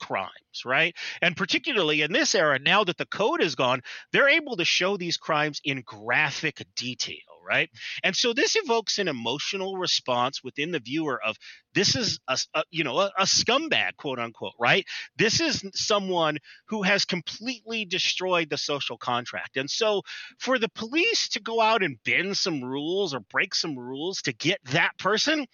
crimes, 0.54 0.64
right? 0.64 0.94
And 1.22 1.36
particularly 1.36 2.02
in 2.02 2.12
this 2.12 2.34
era, 2.34 2.58
now 2.58 2.84
that 2.84 2.98
the 2.98 3.06
code 3.06 3.42
is 3.42 3.54
gone, 3.54 3.82
they're 4.12 4.28
able 4.28 4.56
to 4.56 4.64
show 4.64 4.96
these 4.96 5.16
crimes 5.16 5.60
in 5.64 5.82
graphic 5.84 6.64
detail, 6.76 7.16
right? 7.46 7.70
And 8.02 8.14
so 8.16 8.32
this 8.32 8.56
evokes 8.56 8.98
an 8.98 9.08
emotional 9.08 9.76
response 9.76 10.42
within 10.42 10.70
the 10.70 10.80
viewer 10.80 11.20
of 11.24 11.36
this 11.74 11.96
is 11.96 12.20
a, 12.28 12.38
a 12.54 12.64
you 12.70 12.84
know 12.84 12.98
a, 13.00 13.12
a 13.18 13.24
scumbag, 13.24 13.96
quote 13.96 14.18
unquote, 14.18 14.54
right? 14.60 14.84
This 15.16 15.40
is 15.40 15.64
someone 15.74 16.38
who 16.68 16.82
has 16.82 17.04
completely 17.04 17.84
destroyed 17.84 18.50
the 18.50 18.58
social 18.58 18.96
contract. 18.96 19.56
And 19.56 19.68
so 19.68 20.02
for 20.38 20.58
the 20.58 20.68
police 20.68 21.28
to 21.30 21.40
go 21.40 21.60
out 21.60 21.82
and 21.82 21.98
bend 22.04 22.36
some 22.36 22.62
rules 22.62 23.14
or 23.14 23.20
break 23.20 23.54
some 23.54 23.78
rules 23.78 24.22
to 24.22 24.32
get 24.32 24.60
that 24.66 24.96
person, 24.98 25.46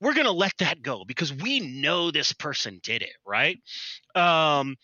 we're 0.00 0.14
going 0.14 0.26
to 0.26 0.32
let 0.32 0.56
that 0.58 0.82
go 0.82 1.04
because 1.04 1.32
we 1.32 1.60
know 1.60 2.10
this 2.10 2.32
person 2.32 2.80
did 2.82 3.02
it, 3.02 3.14
right? 3.26 3.58
Um, 4.14 4.76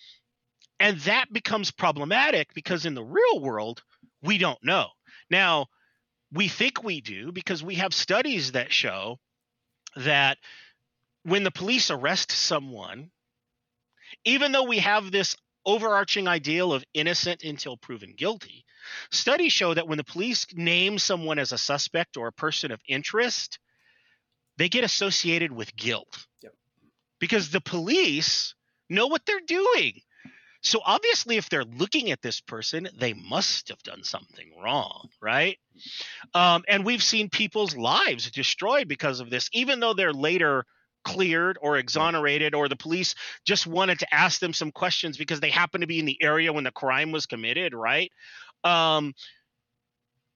and 0.78 0.98
that 1.00 1.32
becomes 1.32 1.70
problematic 1.70 2.54
because 2.54 2.86
in 2.86 2.94
the 2.94 3.04
real 3.04 3.40
world, 3.40 3.82
we 4.22 4.38
don't 4.38 4.62
know. 4.64 4.88
Now, 5.30 5.66
we 6.32 6.48
think 6.48 6.82
we 6.82 7.00
do 7.00 7.32
because 7.32 7.62
we 7.62 7.76
have 7.76 7.92
studies 7.92 8.52
that 8.52 8.72
show 8.72 9.18
that 9.96 10.38
when 11.24 11.44
the 11.44 11.50
police 11.50 11.90
arrest 11.90 12.32
someone, 12.32 13.10
even 14.24 14.52
though 14.52 14.64
we 14.64 14.78
have 14.78 15.10
this 15.10 15.36
overarching 15.66 16.26
ideal 16.26 16.72
of 16.72 16.84
innocent 16.94 17.42
until 17.42 17.76
proven 17.76 18.14
guilty, 18.16 18.64
studies 19.10 19.52
show 19.52 19.74
that 19.74 19.86
when 19.86 19.98
the 19.98 20.04
police 20.04 20.46
name 20.54 20.98
someone 20.98 21.38
as 21.38 21.52
a 21.52 21.58
suspect 21.58 22.16
or 22.16 22.28
a 22.28 22.32
person 22.32 22.70
of 22.70 22.80
interest, 22.88 23.58
they 24.60 24.68
get 24.68 24.84
associated 24.84 25.50
with 25.50 25.74
guilt. 25.74 26.26
Yep. 26.42 26.52
Because 27.18 27.50
the 27.50 27.62
police 27.62 28.54
know 28.90 29.06
what 29.06 29.22
they're 29.24 29.40
doing. 29.40 29.94
So 30.62 30.82
obviously, 30.84 31.38
if 31.38 31.48
they're 31.48 31.64
looking 31.64 32.10
at 32.10 32.20
this 32.20 32.42
person, 32.42 32.86
they 32.98 33.14
must 33.14 33.68
have 33.68 33.82
done 33.82 34.04
something 34.04 34.52
wrong, 34.62 35.08
right? 35.22 35.56
Um, 36.34 36.64
and 36.68 36.84
we've 36.84 37.02
seen 37.02 37.30
people's 37.30 37.74
lives 37.74 38.30
destroyed 38.30 38.86
because 38.86 39.20
of 39.20 39.30
this, 39.30 39.48
even 39.54 39.80
though 39.80 39.94
they're 39.94 40.12
later 40.12 40.66
cleared 41.06 41.56
or 41.62 41.78
exonerated, 41.78 42.54
or 42.54 42.68
the 42.68 42.76
police 42.76 43.14
just 43.46 43.66
wanted 43.66 44.00
to 44.00 44.14
ask 44.14 44.40
them 44.40 44.52
some 44.52 44.70
questions 44.70 45.16
because 45.16 45.40
they 45.40 45.48
happened 45.48 45.80
to 45.80 45.88
be 45.88 45.98
in 45.98 46.04
the 46.04 46.22
area 46.22 46.52
when 46.52 46.64
the 46.64 46.70
crime 46.70 47.12
was 47.12 47.24
committed, 47.24 47.72
right? 47.72 48.12
Um, 48.62 49.14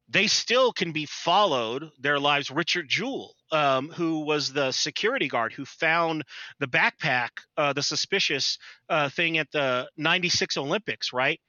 they 0.09 0.27
still 0.27 0.73
can 0.73 0.93
be 0.93 1.07
followed 1.07 1.91
their 1.99 2.19
lives. 2.19 2.51
Richard 2.51 2.89
Jewell, 2.89 3.35
um, 3.51 3.89
who 3.89 4.21
was 4.21 4.53
the 4.53 4.71
security 4.73 5.29
guard 5.29 5.53
who 5.53 5.65
found 5.65 6.25
the 6.59 6.67
backpack, 6.67 7.31
uh, 7.57 7.73
the 7.73 7.83
suspicious 7.83 8.59
uh, 8.89 9.09
thing 9.09 9.39
at 9.39 9.51
the 9.51 9.89
'96 9.97 10.57
Olympics, 10.57 11.13
right? 11.13 11.41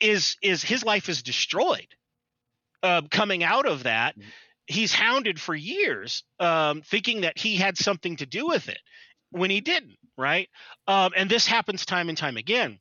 Is 0.00 0.36
is 0.42 0.62
his 0.62 0.84
life 0.84 1.08
is 1.08 1.22
destroyed. 1.22 1.88
Uh, 2.82 3.02
coming 3.10 3.42
out 3.42 3.66
of 3.66 3.84
that, 3.84 4.16
mm-hmm. 4.18 4.28
he's 4.66 4.92
hounded 4.92 5.40
for 5.40 5.54
years, 5.54 6.22
um, 6.38 6.82
thinking 6.82 7.22
that 7.22 7.38
he 7.38 7.56
had 7.56 7.78
something 7.78 8.16
to 8.16 8.26
do 8.26 8.46
with 8.46 8.68
it 8.68 8.80
when 9.30 9.50
he 9.50 9.60
didn't, 9.60 9.96
right? 10.16 10.48
Um, 10.86 11.12
and 11.16 11.30
this 11.30 11.46
happens 11.46 11.84
time 11.86 12.08
and 12.08 12.18
time 12.18 12.36
again. 12.36 12.78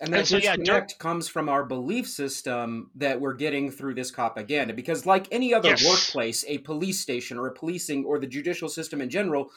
And 0.00 0.12
that 0.12 0.26
so, 0.26 0.38
disconnect 0.38 0.92
yeah, 0.92 0.98
comes 0.98 1.28
from 1.28 1.48
our 1.48 1.64
belief 1.64 2.08
system 2.08 2.90
that 2.94 3.20
we're 3.20 3.34
getting 3.34 3.70
through 3.70 3.94
this 3.94 4.10
propaganda. 4.10 4.74
Because, 4.74 5.06
like 5.06 5.28
any 5.30 5.52
other 5.52 5.70
yes. 5.70 5.86
workplace, 5.86 6.44
a 6.48 6.58
police 6.58 7.00
station 7.00 7.38
or 7.38 7.46
a 7.46 7.52
policing 7.52 8.04
or 8.04 8.18
the 8.18 8.26
judicial 8.26 8.68
system 8.68 9.00
in 9.00 9.10
general 9.10 9.50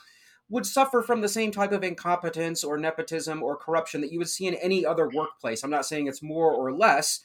would 0.50 0.66
suffer 0.66 1.02
from 1.02 1.22
the 1.22 1.30
same 1.30 1.52
type 1.52 1.72
of 1.72 1.84
incompetence 1.84 2.64
or 2.64 2.78
nepotism 2.78 3.42
or 3.42 3.58
corruption 3.58 4.02
that 4.02 4.12
you 4.12 4.20
would 4.20 4.30
see 4.30 4.46
in 4.46 4.56
any 4.56 4.86
other 4.86 5.10
workplace. 5.10 5.64
I'm 5.64 5.72
not 5.72 5.86
saying 5.86 6.08
it's 6.08 6.22
more 6.22 6.52
or 6.52 6.72
less, 6.72 7.22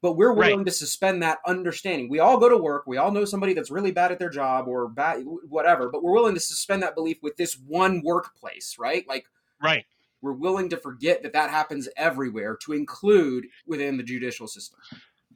but 0.00 0.16
we're 0.16 0.32
willing 0.32 0.58
right. 0.58 0.66
to 0.66 0.72
suspend 0.72 1.22
that 1.22 1.38
understanding. 1.46 2.08
We 2.08 2.20
all 2.20 2.38
go 2.38 2.48
to 2.48 2.56
work, 2.56 2.84
we 2.86 2.96
all 2.96 3.10
know 3.10 3.26
somebody 3.26 3.52
that's 3.52 3.70
really 3.70 3.92
bad 3.92 4.10
at 4.10 4.18
their 4.18 4.30
job 4.30 4.68
or 4.68 4.88
bad, 4.88 5.22
whatever, 5.48 5.90
but 5.90 6.02
we're 6.02 6.14
willing 6.14 6.34
to 6.34 6.40
suspend 6.40 6.82
that 6.82 6.94
belief 6.94 7.18
with 7.22 7.36
this 7.36 7.58
one 7.66 8.00
workplace, 8.02 8.76
right? 8.78 9.06
Like, 9.06 9.26
right 9.62 9.84
we're 10.22 10.32
willing 10.32 10.70
to 10.70 10.76
forget 10.76 11.22
that 11.22 11.32
that 11.32 11.50
happens 11.50 11.88
everywhere 11.96 12.56
to 12.62 12.72
include 12.72 13.46
within 13.66 13.96
the 13.96 14.02
judicial 14.02 14.46
system. 14.46 14.78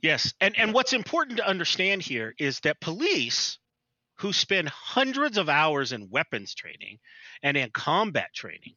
Yes, 0.02 0.32
and 0.40 0.56
and 0.58 0.72
what's 0.72 0.92
important 0.92 1.38
to 1.38 1.46
understand 1.46 2.02
here 2.02 2.34
is 2.38 2.60
that 2.60 2.80
police 2.80 3.58
who 4.18 4.32
spend 4.32 4.68
hundreds 4.68 5.36
of 5.36 5.48
hours 5.48 5.92
in 5.92 6.08
weapons 6.10 6.54
training 6.54 6.98
and 7.42 7.56
in 7.56 7.70
combat 7.70 8.32
training 8.34 8.74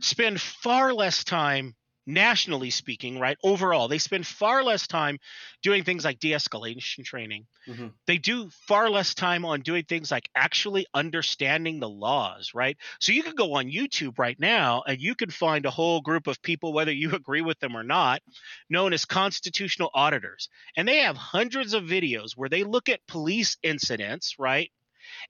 spend 0.00 0.40
far 0.40 0.92
less 0.92 1.24
time 1.24 1.74
nationally 2.06 2.70
speaking, 2.70 3.18
right? 3.18 3.36
Overall, 3.42 3.88
they 3.88 3.98
spend 3.98 4.26
far 4.26 4.62
less 4.62 4.86
time 4.86 5.18
doing 5.62 5.84
things 5.84 6.04
like 6.04 6.18
de 6.18 6.32
escalation 6.32 7.04
training. 7.04 7.46
Mm-hmm. 7.66 7.88
They 8.06 8.18
do 8.18 8.50
far 8.66 8.90
less 8.90 9.14
time 9.14 9.44
on 9.44 9.62
doing 9.62 9.84
things 9.84 10.10
like 10.10 10.28
actually 10.34 10.86
understanding 10.94 11.80
the 11.80 11.88
laws, 11.88 12.52
right? 12.54 12.76
So 13.00 13.12
you 13.12 13.22
can 13.22 13.34
go 13.34 13.54
on 13.54 13.66
YouTube 13.66 14.18
right 14.18 14.38
now 14.38 14.82
and 14.86 15.00
you 15.00 15.14
can 15.14 15.30
find 15.30 15.64
a 15.64 15.70
whole 15.70 16.00
group 16.00 16.26
of 16.26 16.42
people, 16.42 16.72
whether 16.72 16.92
you 16.92 17.12
agree 17.14 17.42
with 17.42 17.58
them 17.60 17.76
or 17.76 17.82
not, 17.82 18.20
known 18.68 18.92
as 18.92 19.04
constitutional 19.04 19.90
auditors. 19.94 20.48
And 20.76 20.86
they 20.86 20.98
have 20.98 21.16
hundreds 21.16 21.74
of 21.74 21.84
videos 21.84 22.32
where 22.36 22.48
they 22.48 22.64
look 22.64 22.88
at 22.88 23.06
police 23.06 23.56
incidents, 23.62 24.36
right? 24.38 24.70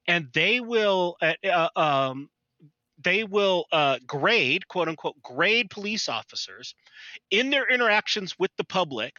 And 0.07 0.29
they 0.33 0.61
will 0.61 1.17
uh, 1.21 1.35
uh, 1.45 1.69
um, 1.77 2.29
they 3.05 3.25
will 3.25 3.67
uh, 3.71 3.99
grade, 4.07 4.67
quote 4.69 4.89
unquote, 4.89 5.21
grade 5.23 5.71
police 5.71 6.09
officers 6.09 6.75
in 7.31 7.51
their 7.51 7.69
interactions 7.69 8.39
with 8.39 8.51
the 8.57 8.65
public 8.65 9.15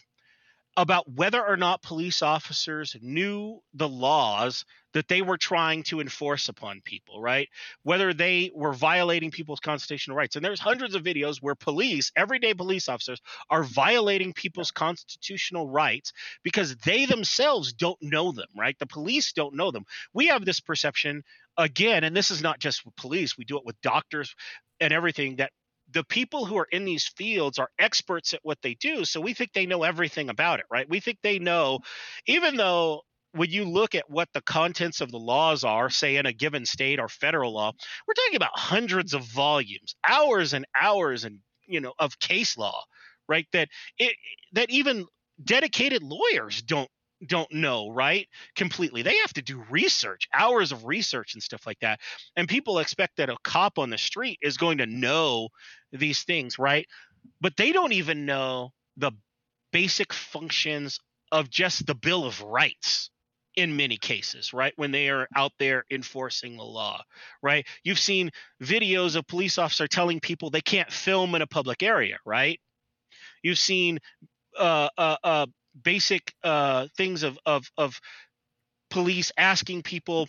about 0.77 1.09
whether 1.09 1.45
or 1.45 1.55
not 1.55 1.81
police 1.81 2.21
officers 2.21 2.95
knew 3.01 3.61
the 3.73 3.87
laws 3.87 4.65
that 4.93 5.07
they 5.07 5.21
were 5.21 5.37
trying 5.37 5.83
to 5.83 5.99
enforce 5.99 6.47
upon 6.47 6.81
people, 6.81 7.21
right? 7.21 7.49
Whether 7.83 8.13
they 8.13 8.51
were 8.53 8.73
violating 8.73 9.31
people's 9.31 9.59
constitutional 9.59 10.15
rights. 10.15 10.35
And 10.35 10.45
there's 10.45 10.59
hundreds 10.59 10.95
of 10.95 11.03
videos 11.03 11.41
where 11.41 11.55
police, 11.55 12.11
everyday 12.15 12.53
police 12.53 12.87
officers, 12.87 13.21
are 13.49 13.63
violating 13.63 14.33
people's 14.33 14.71
constitutional 14.71 15.67
rights 15.67 16.13
because 16.43 16.75
they 16.77 17.05
themselves 17.05 17.73
don't 17.73 18.01
know 18.01 18.31
them, 18.31 18.47
right? 18.57 18.77
The 18.79 18.85
police 18.85 19.33
don't 19.33 19.55
know 19.55 19.71
them. 19.71 19.85
We 20.13 20.27
have 20.27 20.45
this 20.45 20.61
perception 20.61 21.23
again, 21.57 22.03
and 22.03 22.15
this 22.15 22.31
is 22.31 22.41
not 22.41 22.59
just 22.59 22.85
with 22.85 22.95
police, 22.95 23.37
we 23.37 23.45
do 23.45 23.57
it 23.57 23.65
with 23.65 23.79
doctors 23.81 24.33
and 24.79 24.93
everything 24.93 25.37
that 25.37 25.51
the 25.95 26.03
people 26.03 26.45
who 26.45 26.57
are 26.57 26.67
in 26.71 26.85
these 26.85 27.07
fields 27.07 27.57
are 27.57 27.69
experts 27.79 28.33
at 28.33 28.41
what 28.43 28.61
they 28.61 28.75
do. 28.75 29.05
So 29.05 29.21
we 29.21 29.33
think 29.33 29.53
they 29.53 29.65
know 29.65 29.83
everything 29.83 30.29
about 30.29 30.59
it, 30.59 30.65
right? 30.69 30.87
We 30.87 30.99
think 30.99 31.19
they 31.23 31.39
know, 31.39 31.79
even 32.27 32.57
though 32.57 33.03
when 33.31 33.49
you 33.49 33.63
look 33.63 33.95
at 33.95 34.09
what 34.09 34.27
the 34.33 34.41
contents 34.41 34.99
of 34.99 35.09
the 35.09 35.17
laws 35.17 35.63
are, 35.63 35.89
say 35.89 36.17
in 36.17 36.25
a 36.25 36.33
given 36.33 36.65
state 36.65 36.99
or 36.99 37.07
federal 37.07 37.53
law, 37.53 37.71
we're 38.07 38.13
talking 38.13 38.35
about 38.35 38.59
hundreds 38.59 39.13
of 39.13 39.23
volumes, 39.23 39.95
hours 40.07 40.53
and 40.53 40.65
hours 40.79 41.23
and 41.23 41.39
you 41.65 41.79
know 41.79 41.93
of 41.97 42.19
case 42.19 42.57
law, 42.57 42.83
right? 43.29 43.47
That 43.53 43.69
it 43.97 44.15
that 44.51 44.69
even 44.69 45.05
dedicated 45.43 46.03
lawyers 46.03 46.61
don't 46.61 46.89
don't 47.25 47.51
know, 47.53 47.89
right? 47.89 48.27
Completely. 48.55 49.01
They 49.01 49.15
have 49.17 49.33
to 49.33 49.41
do 49.41 49.63
research, 49.69 50.27
hours 50.33 50.71
of 50.71 50.85
research 50.85 51.33
and 51.33 51.43
stuff 51.43 51.65
like 51.65 51.79
that. 51.79 51.99
And 52.35 52.47
people 52.47 52.79
expect 52.79 53.17
that 53.17 53.29
a 53.29 53.37
cop 53.43 53.79
on 53.79 53.89
the 53.89 53.97
street 53.97 54.39
is 54.41 54.57
going 54.57 54.79
to 54.79 54.85
know 54.85 55.49
these 55.91 56.23
things, 56.23 56.59
right? 56.59 56.87
But 57.41 57.57
they 57.57 57.71
don't 57.71 57.93
even 57.93 58.25
know 58.25 58.71
the 58.97 59.11
basic 59.71 60.13
functions 60.13 60.99
of 61.31 61.49
just 61.49 61.85
the 61.85 61.95
Bill 61.95 62.25
of 62.25 62.41
Rights 62.41 63.09
in 63.55 63.77
many 63.77 63.97
cases, 63.97 64.53
right? 64.53 64.73
When 64.75 64.91
they 64.91 65.09
are 65.09 65.27
out 65.35 65.53
there 65.59 65.85
enforcing 65.89 66.57
the 66.57 66.63
law, 66.63 67.01
right? 67.41 67.65
You've 67.83 67.99
seen 67.99 68.31
videos 68.61 69.15
of 69.15 69.27
police 69.27 69.57
officer 69.57 69.87
telling 69.87 70.19
people 70.19 70.49
they 70.49 70.61
can't 70.61 70.91
film 70.91 71.35
in 71.35 71.41
a 71.41 71.47
public 71.47 71.81
area, 71.81 72.17
right? 72.25 72.59
You've 73.43 73.57
seen 73.57 73.99
uh, 74.57 74.89
uh, 74.97 75.17
uh, 75.23 75.45
basic 75.83 76.33
uh, 76.43 76.87
things 76.97 77.23
of, 77.23 77.37
of 77.45 77.69
of 77.77 77.99
police 78.89 79.31
asking 79.37 79.83
people 79.83 80.27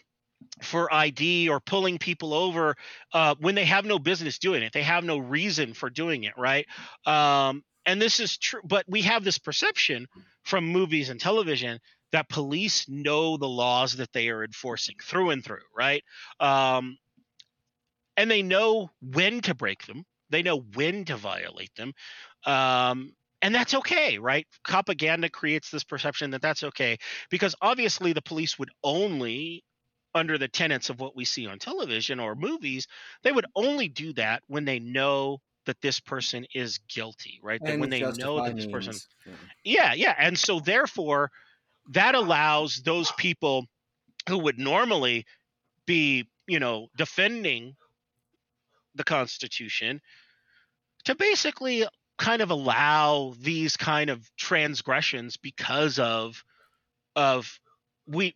for 0.62 0.92
ID 0.92 1.48
or 1.48 1.60
pulling 1.60 1.98
people 1.98 2.34
over 2.34 2.76
uh, 3.12 3.34
when 3.40 3.54
they 3.54 3.64
have 3.64 3.84
no 3.84 3.98
business 3.98 4.38
doing 4.38 4.62
it. 4.62 4.72
They 4.72 4.82
have 4.82 5.04
no 5.04 5.18
reason 5.18 5.74
for 5.74 5.90
doing 5.90 6.24
it, 6.24 6.34
right? 6.36 6.66
Um, 7.06 7.62
and 7.84 8.00
this 8.00 8.20
is 8.20 8.36
true, 8.36 8.60
but 8.64 8.84
we 8.88 9.02
have 9.02 9.24
this 9.24 9.38
perception 9.38 10.06
from 10.44 10.66
movies 10.66 11.08
and 11.08 11.20
television 11.20 11.78
that 12.12 12.28
police 12.28 12.88
know 12.88 13.36
the 13.36 13.48
laws 13.48 13.96
that 13.96 14.12
they 14.12 14.28
are 14.28 14.44
enforcing 14.44 14.96
through 15.02 15.30
and 15.30 15.44
through, 15.44 15.58
right? 15.76 16.02
Um, 16.40 16.98
and 18.16 18.30
they 18.30 18.42
know 18.42 18.90
when 19.00 19.40
to 19.42 19.54
break 19.54 19.86
them. 19.86 20.04
They 20.30 20.42
know 20.42 20.58
when 20.74 21.04
to 21.06 21.16
violate 21.16 21.74
them. 21.76 21.92
Um, 22.44 23.12
and 23.46 23.54
that's 23.54 23.74
okay 23.74 24.18
right? 24.18 24.46
Propaganda 24.64 25.28
creates 25.28 25.70
this 25.70 25.84
perception 25.84 26.30
that 26.32 26.42
that's 26.42 26.62
okay 26.64 26.98
because 27.30 27.54
obviously 27.62 28.12
the 28.12 28.22
police 28.22 28.58
would 28.58 28.70
only 28.82 29.62
under 30.14 30.38
the 30.38 30.48
tenets 30.48 30.90
of 30.90 30.98
what 31.00 31.14
we 31.14 31.24
see 31.24 31.46
on 31.46 31.58
television 31.58 32.20
or 32.20 32.34
movies 32.34 32.86
they 33.22 33.32
would 33.32 33.46
only 33.54 33.88
do 33.88 34.12
that 34.14 34.42
when 34.48 34.64
they 34.64 34.78
know 34.78 35.38
that 35.66 35.80
this 35.80 36.00
person 36.00 36.46
is 36.54 36.78
guilty 36.88 37.40
right? 37.42 37.60
That 37.64 37.78
when 37.78 37.90
they 37.90 38.00
know 38.00 38.40
that 38.40 38.56
this 38.56 38.66
person 38.66 38.96
yeah 39.64 39.94
yeah 39.94 40.14
and 40.18 40.38
so 40.38 40.60
therefore 40.60 41.30
that 41.90 42.14
allows 42.14 42.82
those 42.82 43.12
people 43.12 43.66
who 44.28 44.38
would 44.38 44.58
normally 44.58 45.24
be, 45.86 46.28
you 46.48 46.58
know, 46.58 46.88
defending 46.96 47.76
the 48.94 49.04
Constitution 49.04 50.00
to 51.04 51.14
basically 51.14 51.84
kind 52.18 52.42
of 52.42 52.50
allow 52.50 53.34
these 53.40 53.76
kind 53.76 54.10
of 54.10 54.28
transgressions 54.36 55.36
because 55.36 55.98
of 55.98 56.42
of 57.14 57.58
we 58.06 58.34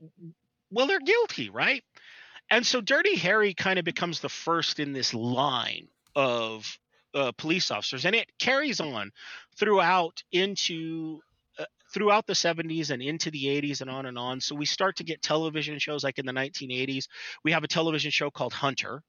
well 0.71 0.87
they're 0.87 1.01
guilty 1.01 1.51
right? 1.51 1.83
And 2.51 2.67
so 2.67 2.81
dirty 2.81 3.17
harry 3.17 3.55
kind 3.55 3.79
of 3.79 3.85
becomes 3.85 4.21
the 4.21 4.29
first 4.29 4.81
in 4.81 4.93
this 4.93 5.15
line 5.15 5.89
of 6.15 6.79
uh, 7.15 7.33
police 7.33 7.71
officers 7.71 8.05
and 8.05 8.15
it 8.15 8.31
carries 8.39 8.81
on 8.81 9.11
throughout 9.57 10.23
into 10.33 11.21
uh, 11.59 11.65
throughout 11.93 12.27
the 12.27 12.35
70s 12.35 12.91
and 12.91 13.03
into 13.03 13.31
the 13.31 13.47
80s 13.47 13.81
and 13.81 13.91
on 13.91 14.07
and 14.07 14.17
on. 14.17 14.41
So 14.41 14.55
we 14.55 14.65
start 14.65 14.97
to 14.97 15.05
get 15.05 15.23
television 15.23 15.79
shows 15.79 16.05
like 16.05 16.19
in 16.19 16.27
the 16.27 16.33
1980s 16.33 17.09
we 17.45 17.53
have 17.53 17.65
a 17.65 17.69
television 17.69 18.11
show 18.11 18.31
called 18.31 18.53
hunter 18.53 19.03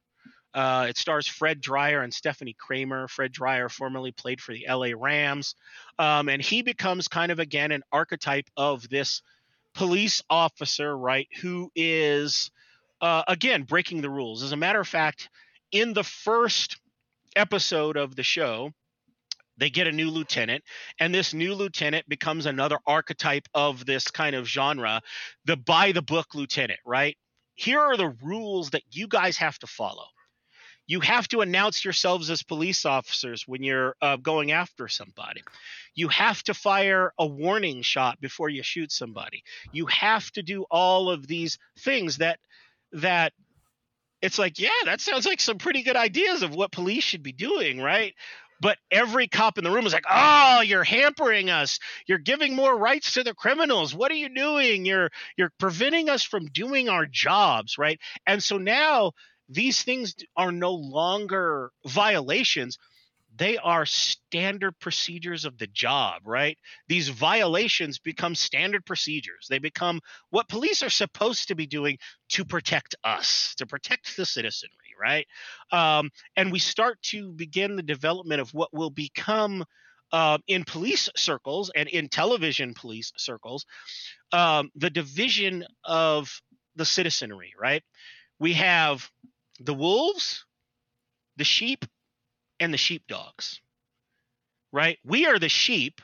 uh, 0.54 0.88
it 0.90 0.98
stars 0.98 1.28
Fred 1.28 1.62
Dryer 1.62 2.02
and 2.02 2.12
Stepfanie 2.12 2.58
Kramer. 2.58 3.08
Fred 3.08 3.32
Dryer 3.32 3.70
formerly 3.70 4.12
played 4.12 4.42
for 4.42 4.54
the 4.54 4.66
LA 4.70 4.90
Rams. 4.96 5.56
Um, 5.98 6.28
and 6.30 6.42
he 6.42 6.62
becomes 6.62 7.08
kind 7.08 7.32
of, 7.32 7.40
again, 7.40 7.72
an 7.72 7.84
archetype 7.92 8.50
of 8.58 8.88
this 8.90 9.22
police 9.74 10.22
officer, 10.30 10.98
right, 10.98 11.28
who 11.42 11.72
is, 11.76 12.52
uh, 13.00 13.24
again, 13.28 13.64
breaking 13.64 14.02
the 14.02 14.10
rules. 14.10 14.44
As 14.44 14.52
a 14.52 14.58
matter 14.58 14.80
of 14.80 14.88
fact, 14.88 15.30
in 15.72 15.94
the 15.94 16.04
first 16.04 16.78
episode 17.36 17.96
of 17.96 18.16
the 18.16 18.24
show, 18.24 18.72
they 19.58 19.70
get 19.70 19.88
a 19.88 19.92
new 19.92 20.10
lieutenant, 20.10 20.64
and 21.00 21.14
this 21.14 21.34
new 21.34 21.54
lieutenant 21.54 22.10
becomes 22.10 22.46
another 22.46 22.80
archetype 22.86 23.48
of 23.54 23.86
this 23.86 24.10
kind 24.10 24.36
of 24.36 24.48
genre 24.48 25.02
the 25.46 25.56
by 25.56 25.92
the 25.92 26.02
book 26.02 26.34
lieutenant, 26.34 26.80
right? 26.86 27.16
Here 27.54 27.80
are 27.80 27.96
the 27.96 28.16
rules 28.24 28.72
that 28.72 28.82
you 28.92 29.08
guys 29.08 29.38
have 29.38 29.60
to 29.60 29.68
follow 29.68 30.06
you 30.92 31.00
have 31.00 31.26
to 31.30 31.40
announce 31.40 31.86
yourselves 31.86 32.30
as 32.30 32.44
police 32.44 32.84
officers 32.84 33.48
when 33.48 33.64
you're 33.64 33.96
uh, 34.02 34.18
going 34.18 34.52
after 34.52 34.90
somebody. 34.90 35.42
You 35.96 36.10
have 36.10 36.44
to 36.44 36.54
fire 36.54 37.14
a 37.18 37.26
warning 37.26 37.82
shot 37.82 38.20
before 38.20 38.50
you 38.50 38.62
shoot 38.62 38.92
somebody. 38.92 39.44
You 39.72 39.86
have 39.86 40.30
to 40.32 40.44
do 40.44 40.66
all 40.70 41.10
of 41.10 41.26
these 41.26 41.58
things 41.80 42.18
that 42.18 42.40
that 42.92 43.32
it's 44.22 44.38
like, 44.38 44.60
yeah, 44.60 44.70
that 44.84 45.00
sounds 45.00 45.26
like 45.26 45.40
some 45.40 45.60
pretty 45.60 45.82
good 45.82 45.96
ideas 45.96 46.44
of 46.44 46.54
what 46.54 46.74
police 46.74 47.06
should 47.06 47.24
be 47.24 47.32
doing, 47.32 47.80
right? 47.80 48.14
But 48.60 48.78
every 48.92 49.30
cop 49.30 49.58
in 49.58 49.64
the 49.64 49.72
room 49.72 49.88
is 49.88 49.94
like, 49.94 50.06
"Oh, 50.10 50.60
you're 50.60 50.84
hampering 50.84 51.50
us. 51.50 51.80
You're 52.06 52.18
giving 52.18 52.54
more 52.54 52.78
rights 52.78 53.14
to 53.14 53.24
the 53.24 53.34
criminals. 53.34 53.96
What 53.96 54.12
are 54.12 54.16
you 54.16 54.28
doing? 54.28 54.86
You're 54.86 55.10
you're 55.38 55.54
preventing 55.58 56.10
us 56.10 56.22
from 56.22 56.48
doing 56.48 56.90
our 56.90 57.06
jobs, 57.06 57.78
right?" 57.78 57.98
And 58.28 58.44
so 58.44 58.58
now 58.58 59.14
these 59.52 59.84
things 59.84 60.16
are 60.38 60.52
no 60.52 60.74
longer 60.74 61.72
violations 61.86 62.78
they 63.36 63.58
are 63.58 63.86
standard 63.86 64.78
procedures 64.80 65.46
of 65.46 65.58
the 65.58 65.68
job, 65.68 66.24
right? 66.26 66.58
These 66.88 67.10
violations 67.10 67.98
become 67.98 68.36
standard 68.36 68.86
procedures. 68.86 69.48
They 69.50 69.60
become 69.60 70.02
what 70.30 70.50
police 70.50 70.84
are 70.84 70.90
supposed 70.90 71.48
to 71.48 71.56
be 71.56 71.66
doing 71.66 71.98
to 72.30 72.44
protect 72.46 72.96
us, 73.04 73.56
to 73.58 73.66
protect 73.66 74.18
the 74.18 74.26
citizenry, 74.26 74.76
right? 75.02 75.28
Um, 75.72 76.10
and 76.36 76.52
we 76.52 76.60
start 76.60 77.02
to 77.04 77.32
begin 77.32 77.76
the 77.76 77.84
development 77.84 78.42
of 78.42 78.54
what 78.54 78.74
will 78.74 78.90
become 78.90 79.64
uh, 80.12 80.38
in 80.48 80.66
police 80.66 81.10
circles 81.16 81.72
and 81.74 81.88
in 81.88 82.10
television 82.10 82.74
police 82.74 83.14
circles 83.18 83.66
um, 84.34 84.70
the 84.76 84.90
division 84.90 85.66
of 85.86 86.42
the 86.76 86.86
citizenry, 86.86 87.54
right? 87.60 87.84
We 88.40 88.54
have 88.54 89.10
the 89.66 89.74
wolves, 89.74 90.46
the 91.38 91.44
sheep, 91.44 91.86
and 92.60 92.74
the 92.74 92.78
sheepdogs. 92.78 93.62
Right? 94.72 95.00
We 95.04 95.26
are 95.26 95.40
the 95.40 95.50
sheep. 95.50 96.02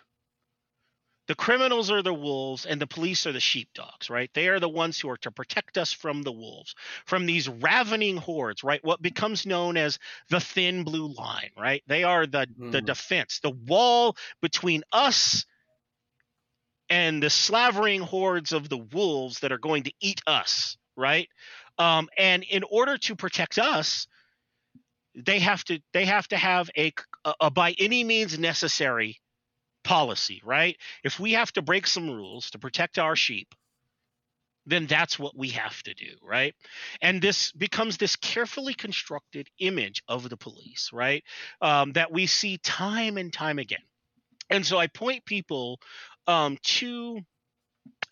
The 1.28 1.36
criminals 1.36 1.92
are 1.92 2.02
the 2.02 2.14
wolves, 2.14 2.66
and 2.66 2.80
the 2.80 2.88
police 2.88 3.28
are 3.28 3.34
the 3.34 3.42
sheepdogs, 3.42 4.10
right? 4.10 4.32
They 4.34 4.48
are 4.48 4.62
the 4.62 4.70
ones 4.70 4.98
who 4.98 5.10
are 5.10 5.18
to 5.18 5.32
protect 5.32 5.78
us 5.78 5.92
from 5.92 6.22
the 6.22 6.32
wolves, 6.32 6.74
from 7.06 7.26
these 7.26 7.50
ravening 7.50 8.16
hordes, 8.16 8.64
right? 8.64 8.80
What 8.84 9.02
becomes 9.02 9.46
known 9.46 9.76
as 9.76 10.00
the 10.30 10.40
thin 10.40 10.86
blue 10.86 11.08
line, 11.08 11.50
right? 11.58 11.84
They 11.86 12.06
are 12.06 12.26
the 12.26 12.48
mm. 12.48 12.72
the 12.72 12.82
defense, 12.82 13.42
the 13.42 13.52
wall 13.52 14.16
between 14.42 14.84
us 14.94 15.46
and 16.90 17.22
the 17.22 17.30
slavering 17.30 18.02
hordes 18.02 18.54
of 18.54 18.70
the 18.70 18.78
wolves 18.78 19.40
that 19.40 19.52
are 19.52 19.58
going 19.58 19.84
to 19.84 19.94
eat 20.00 20.22
us, 20.26 20.78
right? 20.96 21.28
Um, 21.78 22.10
and 22.18 22.44
in 22.44 22.64
order 22.64 22.98
to 22.98 23.16
protect 23.16 23.58
us, 23.60 24.08
they 25.16 25.40
have 25.40 25.64
to 25.66 25.80
they 25.94 26.06
have 26.06 26.28
to 26.28 26.38
have 26.38 26.70
a, 26.78 26.94
a, 27.26 27.34
a 27.42 27.52
by 27.52 27.76
any 27.80 28.04
means 28.04 28.38
necessary 28.38 29.20
policy, 29.84 30.42
right? 30.44 30.78
If 31.04 31.20
we 31.20 31.34
have 31.34 31.52
to 31.54 31.62
break 31.62 31.88
some 31.88 32.10
rules 32.10 32.52
to 32.52 32.60
protect 32.60 33.00
our 33.00 33.16
sheep, 33.16 33.56
then 34.66 34.86
that's 34.86 35.18
what 35.18 35.36
we 35.36 35.50
have 35.50 35.82
to 35.84 35.94
do, 35.94 36.18
right? 36.22 36.54
And 37.02 37.22
this 37.22 37.54
becomes 37.54 37.98
this 37.98 38.18
carefully 38.18 38.74
constructed 38.74 39.50
image 39.60 40.04
of 40.08 40.30
the 40.30 40.36
police, 40.36 40.90
right? 40.92 41.24
Um, 41.62 41.94
that 41.94 42.12
we 42.12 42.28
see 42.28 42.58
time 42.58 43.18
and 43.18 43.32
time 43.32 43.60
again. 43.60 43.84
And 44.50 44.66
so 44.66 44.78
I 44.78 44.88
point 44.88 45.24
people 45.26 45.80
um, 46.28 46.58
to 46.64 47.22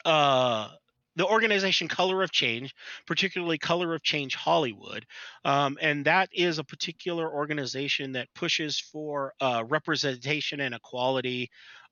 uh, 0.05 0.69
the 1.15 1.25
organization 1.25 1.87
Color 1.87 2.23
of 2.23 2.31
Change, 2.31 2.73
particularly 3.05 3.57
Color 3.57 3.93
of 3.95 4.03
Change 4.03 4.35
Hollywood, 4.35 5.05
um, 5.43 5.77
and 5.81 6.05
that 6.05 6.29
is 6.33 6.59
a 6.59 6.63
particular 6.63 7.29
organization 7.29 8.13
that 8.13 8.33
pushes 8.35 8.79
for 8.79 9.33
uh, 9.39 9.63
representation 9.67 10.59
and 10.59 10.75
equality 10.75 11.49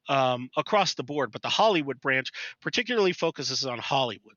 um, 0.09 0.49
across 0.57 0.93
the 0.95 1.03
board. 1.03 1.31
But 1.31 1.41
the 1.41 1.49
Hollywood 1.49 2.01
branch 2.01 2.31
particularly 2.61 3.13
focuses 3.13 3.65
on 3.65 3.79
Hollywood. 3.79 4.35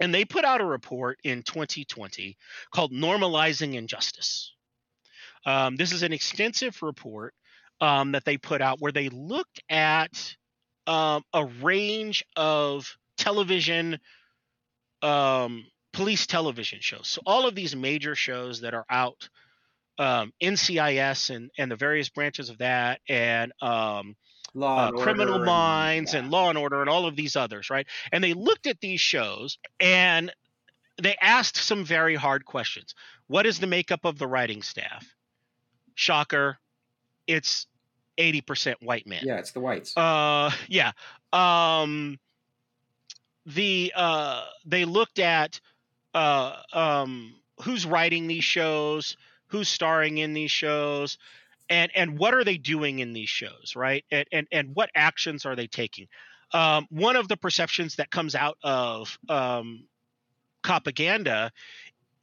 And 0.00 0.14
they 0.14 0.24
put 0.24 0.44
out 0.44 0.62
a 0.62 0.66
report 0.66 1.18
in 1.24 1.42
2020 1.42 2.36
called 2.72 2.92
Normalizing 2.92 3.74
Injustice. 3.74 4.54
Um, 5.44 5.76
this 5.76 5.92
is 5.92 6.02
an 6.02 6.12
extensive 6.12 6.82
report 6.82 7.34
um, 7.80 8.12
that 8.12 8.24
they 8.24 8.36
put 8.36 8.62
out 8.62 8.80
where 8.80 8.92
they 8.92 9.08
looked 9.10 9.62
at 9.68 10.34
um, 10.86 11.22
a 11.32 11.44
range 11.44 12.24
of 12.36 12.96
television 13.20 13.98
um, 15.02 15.66
police 15.92 16.26
television 16.26 16.78
shows. 16.80 17.08
So 17.08 17.22
all 17.26 17.46
of 17.46 17.54
these 17.54 17.74
major 17.74 18.14
shows 18.14 18.60
that 18.62 18.74
are 18.74 18.86
out, 18.90 19.28
um, 19.98 20.32
NCIS 20.42 21.34
and 21.34 21.50
and 21.58 21.70
the 21.70 21.76
various 21.76 22.08
branches 22.08 22.50
of 22.50 22.58
that, 22.58 23.00
and 23.08 23.52
um, 23.60 24.16
Law 24.54 24.88
uh, 24.88 24.92
Criminal 24.92 25.38
Minds 25.44 26.12
yeah. 26.12 26.20
and 26.20 26.30
Law 26.30 26.48
and 26.48 26.58
Order 26.58 26.80
and 26.80 26.90
all 26.90 27.06
of 27.06 27.16
these 27.16 27.36
others, 27.36 27.70
right? 27.70 27.86
And 28.12 28.22
they 28.22 28.34
looked 28.34 28.66
at 28.66 28.80
these 28.80 29.00
shows 29.00 29.58
and 29.78 30.32
they 31.00 31.16
asked 31.20 31.56
some 31.56 31.84
very 31.84 32.14
hard 32.14 32.44
questions. 32.44 32.94
What 33.26 33.46
is 33.46 33.58
the 33.58 33.66
makeup 33.66 34.04
of 34.04 34.18
the 34.18 34.26
writing 34.26 34.62
staff? 34.62 35.06
Shocker, 35.94 36.58
it's 37.26 37.66
80% 38.18 38.76
white 38.80 39.06
men. 39.06 39.22
Yeah, 39.24 39.38
it's 39.38 39.52
the 39.52 39.60
whites. 39.60 39.96
Uh 39.96 40.50
yeah. 40.68 40.92
Um 41.32 42.18
the 43.46 43.92
uh, 43.94 44.44
they 44.66 44.84
looked 44.84 45.18
at 45.18 45.60
uh, 46.14 46.56
um, 46.72 47.34
who's 47.62 47.86
writing 47.86 48.26
these 48.26 48.44
shows, 48.44 49.16
who's 49.48 49.68
starring 49.68 50.18
in 50.18 50.32
these 50.32 50.50
shows, 50.50 51.18
and 51.68 51.90
and 51.94 52.18
what 52.18 52.34
are 52.34 52.44
they 52.44 52.58
doing 52.58 52.98
in 52.98 53.12
these 53.12 53.28
shows, 53.28 53.74
right? 53.76 54.04
And 54.10 54.26
and 54.32 54.46
and 54.52 54.70
what 54.74 54.90
actions 54.94 55.46
are 55.46 55.56
they 55.56 55.66
taking? 55.66 56.08
Um, 56.52 56.86
one 56.90 57.16
of 57.16 57.28
the 57.28 57.36
perceptions 57.36 57.96
that 57.96 58.10
comes 58.10 58.34
out 58.34 58.58
of 58.62 59.18
um, 59.28 59.86
propaganda 60.62 61.52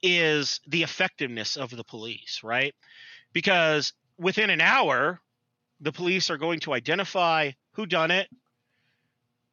is 0.02 0.60
the 0.68 0.84
effectiveness 0.84 1.56
of 1.56 1.70
the 1.70 1.84
police, 1.84 2.42
right? 2.44 2.76
Because 3.34 3.94
within 4.18 4.50
an 4.50 4.62
hour, 4.62 5.22
the 5.80 5.92
police 5.92 6.30
are 6.30 6.38
going 6.38 6.60
to 6.62 6.74
identify 6.74 7.52
who 7.72 7.86
done 7.86 8.12
it. 8.12 8.28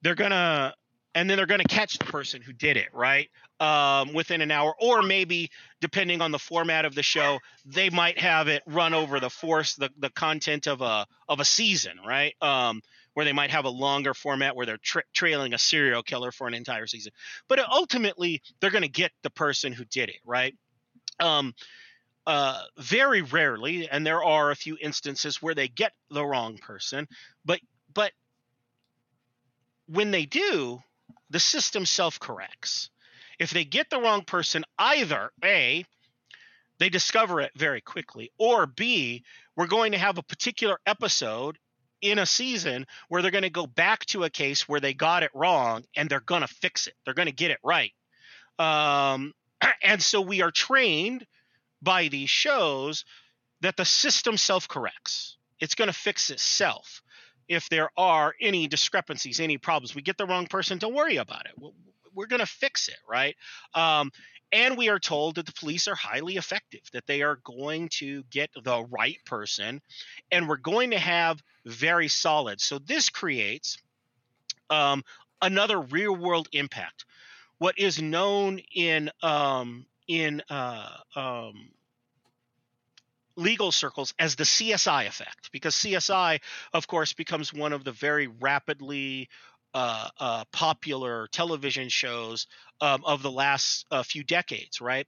They're 0.03 0.15
gonna 0.15 0.75
and 1.15 1.31
then 1.31 1.37
they're 1.37 1.47
going 1.47 1.61
to 1.61 1.69
catch 1.69 1.99
the 1.99 2.05
person 2.05 2.43
who 2.43 2.53
did 2.53 2.77
it 2.77 2.89
right? 2.93 3.31
Um, 3.61 4.13
within 4.13 4.41
an 4.41 4.51
hour 4.51 4.75
or 4.81 5.03
maybe 5.03 5.51
depending 5.81 6.21
on 6.21 6.33
the 6.33 6.39
format 6.39 6.85
of 6.85 6.95
the 6.95 7.03
show 7.03 7.39
they 7.65 7.89
might 7.89 8.19
have 8.19 8.49
it 8.49 8.63
run 8.67 8.95
over 8.95 9.21
the 9.21 9.31
force 9.31 9.77
the, 9.77 9.91
the 9.99 10.11
content 10.11 10.67
of 10.67 10.81
a 10.81 11.07
of 11.29 11.41
a 11.41 11.45
season 11.45 11.93
right? 12.07 12.35
Um, 12.43 12.83
where 13.15 13.25
they 13.25 13.33
might 13.33 13.51
have 13.51 13.65
a 13.65 13.71
longer 13.71 14.13
format 14.13 14.57
where 14.57 14.67
they're 14.67 14.79
tra- 14.79 15.05
trailing 15.13 15.55
a 15.55 15.59
serial 15.59 16.03
killer 16.03 16.33
for 16.33 16.49
an 16.49 16.55
entire 16.55 16.89
season. 16.89 17.13
But 17.49 17.61
ultimately 17.61 18.43
they're 18.61 18.71
going 18.71 18.83
to 18.83 18.89
get 18.89 19.13
the 19.23 19.31
person 19.31 19.73
who 19.73 19.85
did 19.85 20.09
it 20.09 20.19
right? 20.25 20.55
Um, 21.21 21.55
uh, 22.27 22.61
very 22.79 23.23
rarely 23.23 23.89
and 23.89 24.07
there 24.07 24.25
are 24.25 24.51
a 24.51 24.57
few 24.57 24.77
instances 24.81 25.43
where 25.43 25.55
they 25.55 25.69
get 25.69 25.93
the 26.11 26.25
wrong 26.25 26.57
person 26.57 27.07
but 27.45 27.61
but 27.93 28.13
when 29.87 30.11
they 30.11 30.25
do 30.25 30.83
the 31.35 31.41
system 31.41 31.85
self 31.85 32.21
corrects. 32.21 32.91
If 33.41 33.51
they 33.51 33.65
get 33.65 33.91
the 33.91 34.01
wrong 34.01 34.23
person, 34.23 34.63
either 34.79 35.33
A, 35.43 35.85
they 36.79 36.89
discover 36.89 37.41
it 37.41 37.51
very 37.57 37.81
quickly, 37.81 38.31
or 38.39 38.67
B, 38.67 39.25
we're 39.57 39.67
going 39.67 39.91
to 39.93 39.99
have 39.99 40.17
a 40.17 40.23
particular 40.23 40.79
episode 40.87 41.59
in 42.01 42.21
a 42.21 42.27
season 42.27 42.87
where 43.09 43.21
they're 43.21 43.33
going 43.33 43.43
to 43.43 43.51
go 43.51 43.67
back 43.67 44.07
to 44.07 44.23
a 44.23 44.31
case 44.31 44.69
where 44.69 44.79
they 44.79 44.95
got 44.95 45.25
it 45.25 45.33
wrong 45.35 45.83
and 45.97 46.09
they're 46.09 46.21
going 46.21 46.43
to 46.43 46.47
fix 46.47 46.87
it. 46.87 46.95
They're 47.05 47.15
going 47.15 47.27
to 47.27 47.35
get 47.35 47.51
it 47.51 47.59
right. 47.65 47.91
Um, 48.61 49.33
and 49.83 50.01
so 50.01 50.21
we 50.21 50.41
are 50.41 50.53
trained 50.53 51.27
by 51.83 52.07
these 52.07 52.31
shows 52.31 53.05
that 53.61 53.77
the 53.77 53.85
system 53.85 54.37
self 54.37 54.69
corrects. 54.69 55.37
It's 55.59 55.75
going 55.75 55.89
to 55.89 55.99
fix 55.99 56.31
itself 56.31 57.03
if 57.49 57.69
there 57.69 57.91
are 57.97 58.35
any 58.41 58.67
discrepancies, 58.67 59.41
any 59.41 59.59
problems. 59.59 59.95
We 59.95 60.03
get 60.03 60.19
the 60.19 60.27
wrong 60.27 60.47
person, 60.47 60.79
don't 60.79 60.95
worry 60.95 61.17
about 61.17 61.47
it. 61.47 61.73
We're 62.15 62.27
going 62.27 62.41
to 62.41 62.47
fix 62.47 62.89
it, 62.89 62.99
right? 63.09 63.37
Um, 63.75 64.11
and 64.53 64.77
we 64.79 64.89
are 64.89 65.01
told 65.01 65.35
that 65.35 65.47
the 65.47 65.53
police 65.53 65.89
are 65.89 65.97
highly 65.97 66.37
effective, 66.37 66.83
that 66.93 67.07
they 67.07 67.23
are 67.23 67.41
going 67.45 67.89
to 67.95 68.23
get 68.31 68.51
the 68.63 68.85
right 68.85 69.19
person, 69.27 69.83
and 70.31 70.49
we're 70.49 70.57
going 70.57 70.93
to 70.93 70.99
have 70.99 71.43
very 71.67 72.07
solid. 72.07 72.61
So 72.61 72.79
this 72.79 73.11
creates 73.11 73.79
um, 74.71 75.03
another 75.43 75.81
real 75.81 76.15
world 76.15 76.49
impact. 76.53 77.05
What 77.59 77.79
is 77.79 78.01
known 78.01 78.61
in 78.75 79.11
um, 79.23 79.87
in 80.07 80.43
uh, 80.51 80.99
um, 81.17 81.71
legal 83.37 83.73
circles 83.73 84.15
as 84.19 84.37
the 84.37 84.45
CSI 84.45 85.07
effect, 85.07 85.51
because 85.53 85.75
CSI, 85.75 86.41
of 86.73 86.87
course, 86.87 87.13
becomes 87.13 87.53
one 87.53 87.73
of 87.73 87.85
the 87.85 87.93
very 87.93 88.27
rapidly 88.27 89.29
uh, 89.75 90.09
uh, 90.21 90.45
popular 90.53 91.27
television 91.33 91.89
shows 91.89 92.47
um, 92.81 93.03
of 93.05 93.23
the 93.23 93.31
last 93.31 93.87
uh, 93.91 94.03
few 94.03 94.23
decades, 94.23 94.81
right? 94.81 95.07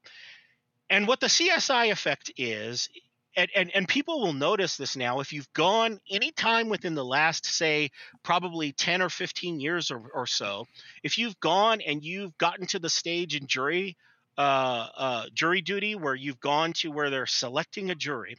And 0.91 1.07
what 1.07 1.21
the 1.21 1.29
CSI 1.29 1.91
effect 1.93 2.33
is, 2.37 2.89
and, 3.37 3.49
and, 3.55 3.71
and 3.75 3.87
people 3.87 4.21
will 4.21 4.33
notice 4.33 4.77
this 4.77 4.97
now, 4.97 5.21
if 5.21 5.33
you've 5.33 5.53
gone 5.53 6.01
any 6.11 6.33
time 6.33 6.69
within 6.69 6.95
the 6.95 7.05
last, 7.05 7.47
say, 7.47 7.91
probably 8.23 8.73
10 8.73 9.03
or 9.03 9.09
15 9.09 9.61
years 9.61 9.91
or, 9.91 10.03
or 10.13 10.27
so, 10.27 10.67
if 11.03 11.19
you've 11.19 11.39
gone 11.41 11.81
and 11.81 12.03
you've 12.03 12.37
gotten 12.39 12.67
to 12.69 12.79
the 12.79 12.91
stage 12.91 13.37
in 13.37 13.47
jury 13.47 13.97
uh, 14.39 14.89
uh, 14.97 15.25
jury 15.35 15.63
duty 15.63 15.95
where 15.95 16.15
you've 16.15 16.41
gone 16.41 16.73
to 16.75 16.91
where 16.91 17.11
they're 17.11 17.27
selecting 17.27 17.91
a 17.91 17.95
jury, 17.95 18.37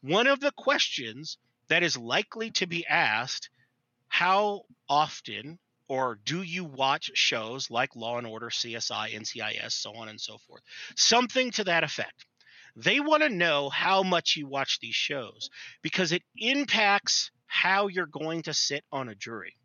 one 0.00 0.26
of 0.26 0.40
the 0.40 0.52
questions 0.52 1.38
that 1.68 1.82
is 1.82 1.96
likely 1.96 2.50
to 2.52 2.66
be 2.66 2.86
asked 2.86 3.50
how 4.08 4.62
often 4.88 5.58
or 5.88 6.18
do 6.24 6.42
you 6.42 6.64
watch 6.64 7.10
shows 7.14 7.70
like 7.70 7.96
Law 7.96 8.18
and 8.18 8.26
Order, 8.26 8.50
CSI, 8.50 9.14
NCIS, 9.14 9.72
so 9.72 9.94
on 9.94 10.08
and 10.08 10.20
so 10.20 10.36
forth? 10.38 10.62
Something 10.96 11.50
to 11.52 11.64
that 11.64 11.82
effect. 11.82 12.26
They 12.76 13.00
want 13.00 13.22
to 13.22 13.28
know 13.28 13.70
how 13.70 14.02
much 14.02 14.36
you 14.36 14.46
watch 14.46 14.78
these 14.80 14.94
shows 14.94 15.48
because 15.82 16.12
it 16.12 16.22
impacts 16.36 17.30
how 17.46 17.88
you're 17.88 18.06
going 18.06 18.42
to 18.42 18.54
sit 18.54 18.84
on 18.92 19.08
a 19.08 19.14
jury. 19.14 19.56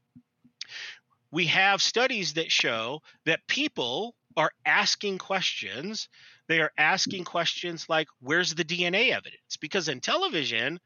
We 1.29 1.47
have 1.47 1.81
studies 1.81 2.33
that 2.33 2.51
show 2.51 3.01
that 3.25 3.45
people 3.47 4.15
are 4.37 4.51
asking 4.65 5.17
questions. 5.17 6.09
They 6.47 6.59
are 6.59 6.71
asking 6.77 7.23
questions 7.23 7.87
like, 7.89 8.07
where's 8.19 8.53
the 8.53 8.65
DNA 8.65 9.11
evidence? 9.11 9.57
Because 9.59 9.87
in 9.87 9.99
television, 9.99 10.79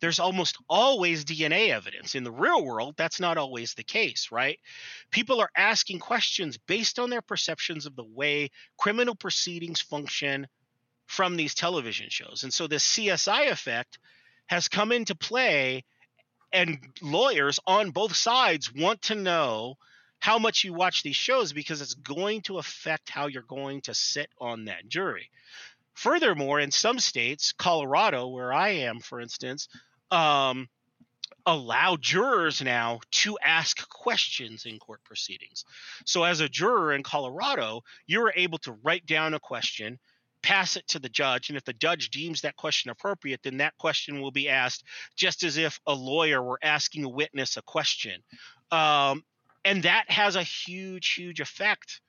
there's 0.00 0.20
almost 0.20 0.56
always 0.68 1.24
DNA 1.24 1.70
evidence. 1.70 2.14
In 2.14 2.24
the 2.24 2.32
real 2.32 2.64
world, 2.64 2.94
that's 2.96 3.20
not 3.20 3.36
always 3.36 3.74
the 3.74 3.84
case, 3.84 4.28
right? 4.30 4.58
People 5.10 5.40
are 5.40 5.50
asking 5.56 5.98
questions 5.98 6.58
based 6.58 6.98
on 6.98 7.10
their 7.10 7.22
perceptions 7.22 7.86
of 7.86 7.96
the 7.96 8.04
way 8.04 8.50
criminal 8.76 9.14
proceedings 9.14 9.80
function 9.80 10.46
from 11.06 11.36
these 11.36 11.54
television 11.54 12.08
shows. 12.10 12.42
And 12.42 12.52
so 12.52 12.66
the 12.66 12.76
CSI 12.76 13.50
effect 13.50 13.98
has 14.46 14.68
come 14.68 14.92
into 14.92 15.14
play, 15.14 15.84
and 16.52 16.78
lawyers 17.02 17.58
on 17.66 17.90
both 17.90 18.14
sides 18.14 18.72
want 18.72 19.02
to 19.02 19.14
know 19.14 19.76
how 20.20 20.38
much 20.38 20.64
you 20.64 20.72
watch 20.72 21.02
these 21.02 21.16
shows 21.16 21.52
because 21.52 21.80
it's 21.80 21.94
going 21.94 22.42
to 22.42 22.58
affect 22.58 23.10
how 23.10 23.26
you're 23.26 23.42
going 23.42 23.80
to 23.82 23.94
sit 23.94 24.28
on 24.40 24.66
that 24.66 24.88
jury. 24.88 25.30
Furthermore, 25.94 26.60
in 26.60 26.70
some 26.70 26.98
states, 26.98 27.52
Colorado, 27.52 28.28
where 28.28 28.52
I 28.52 28.68
am, 28.68 29.00
for 29.00 29.20
instance, 29.20 29.68
um, 30.10 30.68
allow 31.44 31.96
jurors 31.96 32.62
now 32.62 33.00
to 33.10 33.38
ask 33.42 33.88
questions 33.88 34.64
in 34.64 34.78
court 34.78 35.02
proceedings. 35.02 35.64
So, 36.06 36.22
as 36.22 36.40
a 36.40 36.48
juror 36.48 36.92
in 36.92 37.02
Colorado, 37.02 37.82
you're 38.06 38.32
able 38.36 38.58
to 38.58 38.78
write 38.84 39.06
down 39.06 39.34
a 39.34 39.40
question, 39.40 39.98
pass 40.42 40.76
it 40.76 40.86
to 40.88 40.98
the 40.98 41.08
judge, 41.08 41.48
and 41.48 41.56
if 41.56 41.64
the 41.64 41.72
judge 41.72 42.10
deems 42.10 42.42
that 42.42 42.56
question 42.56 42.90
appropriate, 42.90 43.40
then 43.42 43.56
that 43.56 43.76
question 43.78 44.20
will 44.20 44.30
be 44.30 44.48
asked 44.48 44.84
just 45.16 45.42
as 45.42 45.56
if 45.56 45.80
a 45.86 45.94
lawyer 45.94 46.42
were 46.42 46.60
asking 46.62 47.04
a 47.04 47.08
witness 47.08 47.56
a 47.56 47.62
question. 47.62 48.22
Um, 48.70 49.24
and 49.68 49.82
that 49.82 50.10
has 50.10 50.34
a 50.34 50.42
huge 50.42 51.12
huge 51.12 51.40
effect 51.40 52.00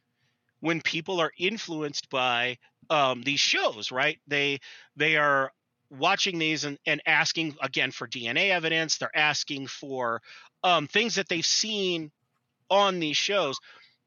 when 0.62 0.82
people 0.82 1.20
are 1.20 1.32
influenced 1.38 2.10
by 2.10 2.58
um, 2.90 3.22
these 3.22 3.40
shows 3.40 3.92
right? 3.92 4.18
They 4.28 4.60
they 4.96 5.18
are 5.18 5.52
watching 5.90 6.40
these 6.40 6.64
and, 6.64 6.78
and 6.86 7.02
asking 7.06 7.58
again 7.62 7.92
for 7.92 8.08
dna 8.08 8.52
evidence. 8.52 8.98
They're 8.98 9.16
asking 9.16 9.68
for 9.68 10.22
um, 10.64 10.88
things 10.88 11.16
that 11.16 11.28
they've 11.28 11.46
seen 11.46 12.12
on 12.70 13.00
these 13.00 13.18
shows 13.18 13.58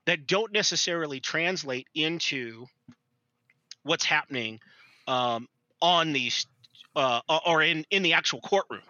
that 0.06 0.26
don't 0.26 0.52
necessarily 0.52 1.20
translate 1.20 1.88
into 1.94 2.66
what's 3.82 4.04
happening 4.04 4.60
um, 5.06 5.48
on 5.80 6.12
these 6.12 6.46
uh, 6.96 7.20
or 7.46 7.62
in 7.62 7.84
in 7.90 8.02
the 8.02 8.14
actual 8.14 8.40
courtroom. 8.40 8.82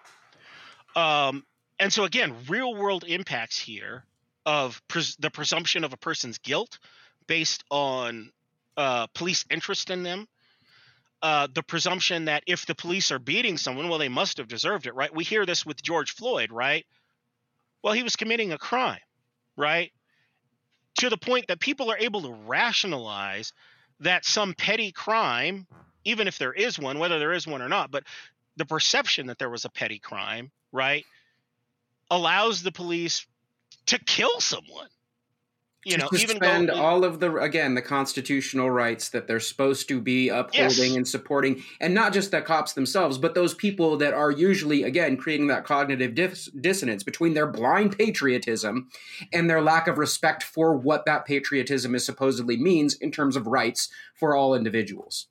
Um, 0.95 1.45
and 1.81 1.93
so 1.93 2.05
again 2.05 2.35
real 2.49 2.75
world 2.77 3.05
impacts 3.09 3.59
here 3.59 4.05
of 4.45 4.83
pres- 4.89 5.17
the 5.17 5.31
presumption 5.31 5.85
of 5.85 5.93
a 5.93 5.97
person's 5.97 6.39
guilt 6.39 6.79
based 7.27 7.65
on 7.71 8.33
uh, 8.77 9.07
police 9.09 9.45
interest 9.51 9.91
in 9.91 10.03
them. 10.03 10.29
Uh, 11.23 11.47
the 11.55 11.63
presumption 11.63 12.25
that 12.25 12.43
if 12.49 12.67
the 12.67 12.75
police 12.75 13.13
are 13.13 13.21
beating 13.21 13.57
someone, 13.57 13.89
well, 13.89 13.99
they 13.99 14.09
must 14.09 14.39
have 14.39 14.49
deserved 14.49 14.87
it, 14.87 14.95
right? 14.95 15.15
We 15.15 15.23
hear 15.23 15.47
this 15.47 15.65
with 15.65 15.81
George 15.81 16.15
Floyd, 16.15 16.51
right? 16.51 16.85
Well, 17.83 17.93
he 17.93 18.03
was 18.03 18.17
committing 18.17 18.53
a 18.53 18.59
crime, 18.59 18.99
right? 19.57 19.93
To 20.99 21.09
the 21.09 21.17
point 21.17 21.47
that 21.47 21.61
people 21.61 21.91
are 21.93 21.99
able 21.99 22.23
to 22.23 22.33
rationalize 22.33 23.53
that 24.01 24.25
some 24.25 24.53
petty 24.55 24.91
crime, 24.91 25.67
even 26.05 26.27
if 26.27 26.39
there 26.39 26.53
is 26.53 26.77
one, 26.77 26.99
whether 26.99 27.21
there 27.21 27.33
is 27.33 27.47
one 27.47 27.63
or 27.63 27.69
not, 27.69 27.93
but 27.93 28.03
the 28.57 28.67
perception 28.67 29.29
that 29.29 29.39
there 29.39 29.51
was 29.51 29.65
a 29.65 29.71
petty 29.71 30.01
crime, 30.01 30.51
right, 30.73 31.05
allows 32.11 32.63
the 32.63 32.73
police 32.73 33.27
to 33.87 33.99
kill 33.99 34.41
someone. 34.41 34.89
You 35.85 35.97
know, 35.97 36.09
even 36.17 36.37
spend 36.37 36.71
all 36.71 37.05
of 37.05 37.19
the 37.19 37.35
again 37.39 37.75
the 37.75 37.83
constitutional 37.83 38.71
rights 38.71 39.09
that 39.09 39.27
they're 39.27 39.41
supposed 39.41 39.89
to 39.89 40.01
be 40.01 40.29
upholding 40.29 40.91
yes. 40.91 40.95
and 40.95 41.09
supporting, 41.09 41.65
and 41.81 41.93
not 41.93 42.13
just 42.13 42.31
the 42.31 42.41
cops 42.41 42.75
themselves, 42.75 43.19
but 43.19 43.35
those 43.35 43.53
people 43.53 43.97
that 43.97 44.15
are 44.15 44.31
usually 44.31 44.85
again 44.85 45.17
creating 45.17 45.49
that 45.49 45.65
cognitive 45.65 46.15
dis- 46.15 46.49
dissonance 46.61 47.03
between 47.03 47.35
their 47.35 47.49
blind 47.49 47.99
patriotism 47.99 48.91
and 49.33 49.51
their 49.51 49.61
lack 49.61 49.89
of 49.89 49.99
respect 49.99 50.45
for 50.45 50.77
what 50.77 51.05
that 51.07 51.25
patriotism 51.25 51.97
is 51.97 52.07
supposedly 52.07 52.57
means 52.57 52.95
in 52.95 53.11
terms 53.11 53.35
of 53.35 53.49
rights 53.49 53.89
for 54.15 54.37
all 54.37 54.55
individuals. 54.55 55.27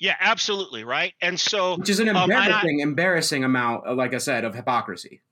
Yeah, 0.00 0.16
absolutely 0.18 0.82
right. 0.82 1.14
And 1.20 1.38
so, 1.38 1.76
which 1.76 1.88
is 1.88 2.00
an 2.00 2.08
embarrassing, 2.08 2.80
um, 2.80 2.80
I, 2.80 2.82
embarrassing 2.82 3.44
amount, 3.44 3.96
like 3.96 4.12
I 4.12 4.18
said, 4.18 4.44
of 4.44 4.56
hypocrisy. 4.56 5.22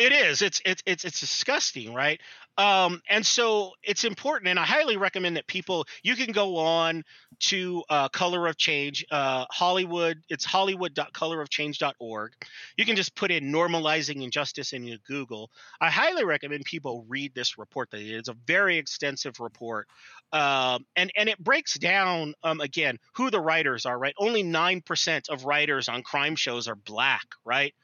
It 0.00 0.12
is. 0.12 0.40
It's 0.40 0.62
it's 0.64 0.82
it's 0.86 1.04
it's 1.04 1.20
disgusting, 1.20 1.92
right? 1.92 2.18
Um, 2.56 3.02
and 3.10 3.24
so 3.24 3.72
it's 3.82 4.04
important, 4.04 4.48
and 4.48 4.58
I 4.58 4.64
highly 4.64 4.96
recommend 4.96 5.36
that 5.36 5.46
people. 5.46 5.86
You 6.02 6.16
can 6.16 6.32
go 6.32 6.56
on 6.56 7.04
to 7.40 7.84
uh, 7.90 8.08
Color 8.08 8.46
of 8.46 8.56
Change, 8.56 9.04
uh, 9.10 9.44
Hollywood. 9.50 10.22
It's 10.30 10.46
hollywood.colorofchange.org. 10.46 12.32
You 12.78 12.86
can 12.86 12.96
just 12.96 13.14
put 13.14 13.30
in 13.30 13.52
normalizing 13.52 14.22
injustice 14.22 14.72
in 14.72 14.84
your 14.84 14.96
Google. 15.06 15.50
I 15.82 15.90
highly 15.90 16.24
recommend 16.24 16.64
people 16.64 17.04
read 17.06 17.34
this 17.34 17.58
report. 17.58 17.90
That 17.90 18.00
it's 18.00 18.30
a 18.30 18.36
very 18.46 18.78
extensive 18.78 19.38
report, 19.38 19.86
um, 20.32 20.86
and 20.96 21.12
and 21.14 21.28
it 21.28 21.38
breaks 21.38 21.74
down 21.78 22.32
um, 22.42 22.62
again 22.62 22.96
who 23.16 23.30
the 23.30 23.40
writers 23.40 23.84
are. 23.84 23.98
Right, 23.98 24.14
only 24.16 24.42
nine 24.44 24.80
percent 24.80 25.28
of 25.28 25.44
writers 25.44 25.90
on 25.90 26.02
crime 26.02 26.36
shows 26.36 26.68
are 26.68 26.74
black. 26.74 27.26
Right. 27.44 27.74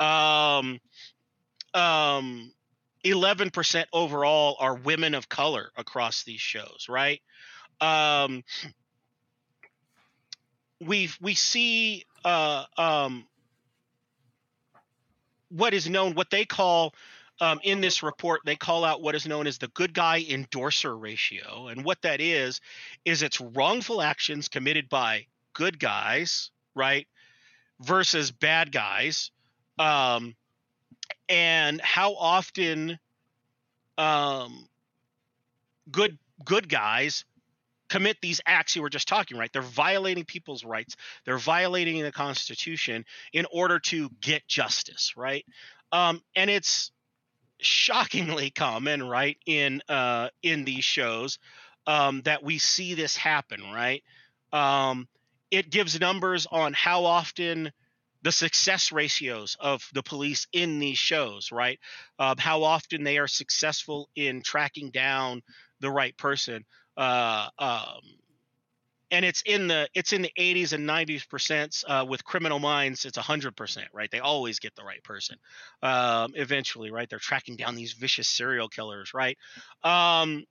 Um, 0.00 0.80
um 1.74 2.52
11% 3.04 3.84
overall 3.92 4.56
are 4.60 4.76
women 4.76 5.14
of 5.14 5.28
color 5.28 5.70
across 5.76 6.24
these 6.24 6.40
shows, 6.40 6.86
right? 6.88 7.20
Um, 7.80 8.42
we 10.80 11.10
we 11.20 11.34
see 11.34 12.04
uh, 12.24 12.64
um, 12.78 13.26
what 15.50 15.74
is 15.74 15.88
known, 15.88 16.14
what 16.14 16.30
they 16.30 16.44
call 16.44 16.94
um, 17.40 17.60
in 17.62 17.80
this 17.80 18.02
report, 18.02 18.40
they 18.44 18.56
call 18.56 18.84
out 18.84 19.02
what 19.02 19.14
is 19.14 19.26
known 19.26 19.46
as 19.46 19.58
the 19.58 19.68
good 19.68 19.92
guy 19.92 20.24
endorser 20.28 20.96
ratio. 20.96 21.68
And 21.68 21.84
what 21.84 22.00
that 22.02 22.20
is, 22.20 22.60
is 23.04 23.22
it's 23.22 23.40
wrongful 23.40 24.00
actions 24.00 24.48
committed 24.48 24.88
by 24.88 25.26
good 25.52 25.78
guys, 25.78 26.50
right, 26.74 27.06
versus 27.80 28.30
bad 28.30 28.72
guys. 28.72 29.30
Um, 29.78 30.36
and 31.28 31.80
how 31.80 32.14
often 32.14 32.98
um, 33.98 34.68
good 35.90 36.18
good 36.44 36.68
guys 36.68 37.24
commit 37.88 38.16
these 38.20 38.40
acts 38.46 38.74
you 38.74 38.82
were 38.82 38.90
just 38.90 39.06
talking 39.08 39.36
right? 39.36 39.52
They're 39.52 39.62
violating 39.62 40.24
people's 40.24 40.64
rights. 40.64 40.96
They're 41.24 41.38
violating 41.38 42.02
the 42.02 42.12
constitution 42.12 43.04
in 43.32 43.46
order 43.52 43.78
to 43.80 44.10
get 44.20 44.46
justice 44.48 45.14
right? 45.16 45.44
Um, 45.92 46.22
and 46.34 46.50
it's 46.50 46.90
shockingly 47.60 48.50
common 48.50 49.02
right 49.02 49.36
in 49.46 49.80
uh, 49.88 50.28
in 50.42 50.64
these 50.64 50.84
shows 50.84 51.38
um, 51.86 52.22
that 52.22 52.42
we 52.42 52.58
see 52.58 52.94
this 52.94 53.16
happen 53.16 53.60
right? 53.72 54.02
Um, 54.52 55.08
it 55.50 55.70
gives 55.70 56.00
numbers 56.00 56.46
on 56.50 56.72
how 56.72 57.04
often 57.04 57.70
the 58.24 58.32
success 58.32 58.90
ratios 58.90 59.54
of 59.60 59.86
the 59.92 60.02
police 60.02 60.46
in 60.50 60.78
these 60.78 60.96
shows, 60.96 61.52
right? 61.52 61.78
Uh, 62.18 62.34
how 62.38 62.62
often 62.62 63.04
they 63.04 63.18
are 63.18 63.28
successful 63.28 64.08
in 64.16 64.40
tracking 64.40 64.90
down 64.90 65.42
the 65.80 65.90
right 65.90 66.16
person. 66.16 66.64
Uh, 66.96 67.48
um, 67.58 68.00
and 69.10 69.26
it's 69.26 69.42
in 69.44 69.68
the 69.68 69.86
it's 69.94 70.14
in 70.14 70.22
the 70.22 70.32
80s 70.38 70.72
and 70.72 70.88
90s 70.88 71.28
percent 71.28 71.84
uh, 71.86 72.04
with 72.08 72.24
criminal 72.24 72.58
minds 72.58 73.04
it's 73.04 73.18
100% 73.18 73.78
right 73.92 74.10
they 74.10 74.20
always 74.20 74.58
get 74.58 74.74
the 74.74 74.82
right 74.82 75.02
person 75.04 75.36
um, 75.82 76.32
eventually 76.34 76.90
right 76.90 77.10
they're 77.10 77.18
tracking 77.18 77.56
down 77.56 77.74
these 77.74 77.92
vicious 77.92 78.28
serial 78.28 78.68
killers 78.68 79.12
right 79.12 79.36
um, 79.82 80.44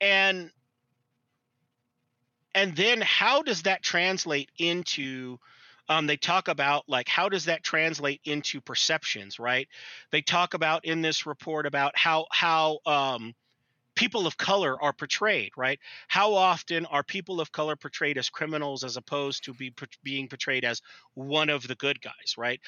and 0.00 0.50
and 2.54 2.74
then 2.76 3.00
how 3.00 3.42
does 3.42 3.62
that 3.62 3.82
translate 3.82 4.50
into 4.58 5.38
um, 5.92 6.06
they 6.06 6.16
talk 6.16 6.48
about 6.48 6.84
like 6.88 7.06
how 7.06 7.28
does 7.28 7.44
that 7.44 7.62
translate 7.62 8.20
into 8.24 8.60
perceptions 8.60 9.38
right? 9.38 9.68
They 10.10 10.22
talk 10.22 10.54
about 10.54 10.84
in 10.86 11.02
this 11.02 11.26
report 11.26 11.66
about 11.66 11.92
how 11.96 12.26
how 12.32 12.78
um, 12.86 13.34
people 13.94 14.26
of 14.26 14.38
color 14.38 14.82
are 14.82 14.94
portrayed 14.94 15.52
right? 15.56 15.78
How 16.08 16.32
often 16.34 16.86
are 16.86 17.02
people 17.02 17.40
of 17.42 17.52
color 17.52 17.76
portrayed 17.76 18.16
as 18.16 18.30
criminals 18.30 18.84
as 18.84 18.96
opposed 18.96 19.44
to 19.44 19.52
be 19.52 19.74
being 20.02 20.28
portrayed 20.28 20.64
as 20.64 20.80
one 21.14 21.50
of 21.50 21.68
the 21.68 21.74
good 21.74 22.00
guys 22.00 22.36
right? 22.38 22.60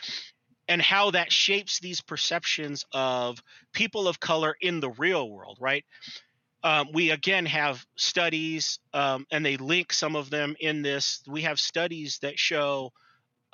And 0.68 0.82
how 0.82 1.12
that 1.12 1.32
shapes 1.32 1.80
these 1.80 2.02
perceptions 2.02 2.84
of 2.92 3.42
people 3.72 4.06
of 4.06 4.20
color 4.20 4.54
in 4.60 4.80
the 4.80 4.90
real 4.90 5.30
world 5.30 5.56
right? 5.62 5.84
Um, 6.62 6.88
we 6.92 7.10
again 7.10 7.46
have 7.46 7.84
studies 7.96 8.80
um, 8.92 9.26
and 9.30 9.44
they 9.44 9.56
link 9.56 9.94
some 9.94 10.14
of 10.14 10.28
them 10.28 10.56
in 10.60 10.82
this. 10.82 11.22
We 11.26 11.42
have 11.42 11.58
studies 11.58 12.18
that 12.20 12.38
show 12.38 12.92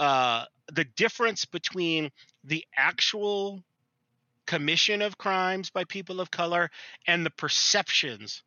uh, 0.00 0.46
the 0.72 0.84
difference 0.96 1.44
between 1.44 2.10
the 2.42 2.64
actual 2.76 3.62
commission 4.46 5.02
of 5.02 5.18
crimes 5.18 5.70
by 5.70 5.84
people 5.84 6.20
of 6.20 6.30
color 6.30 6.70
and 7.06 7.24
the 7.24 7.30
perceptions 7.30 8.42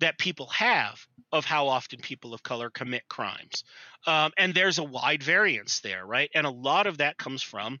that 0.00 0.18
people 0.18 0.48
have 0.48 1.06
of 1.30 1.44
how 1.44 1.68
often 1.68 2.00
people 2.00 2.34
of 2.34 2.42
color 2.42 2.68
commit 2.68 3.08
crimes. 3.08 3.62
Um, 4.06 4.32
and 4.36 4.52
there's 4.52 4.78
a 4.78 4.84
wide 4.84 5.22
variance 5.22 5.80
there, 5.80 6.04
right? 6.04 6.28
And 6.34 6.46
a 6.46 6.50
lot 6.50 6.88
of 6.88 6.98
that 6.98 7.16
comes 7.16 7.40
from, 7.40 7.78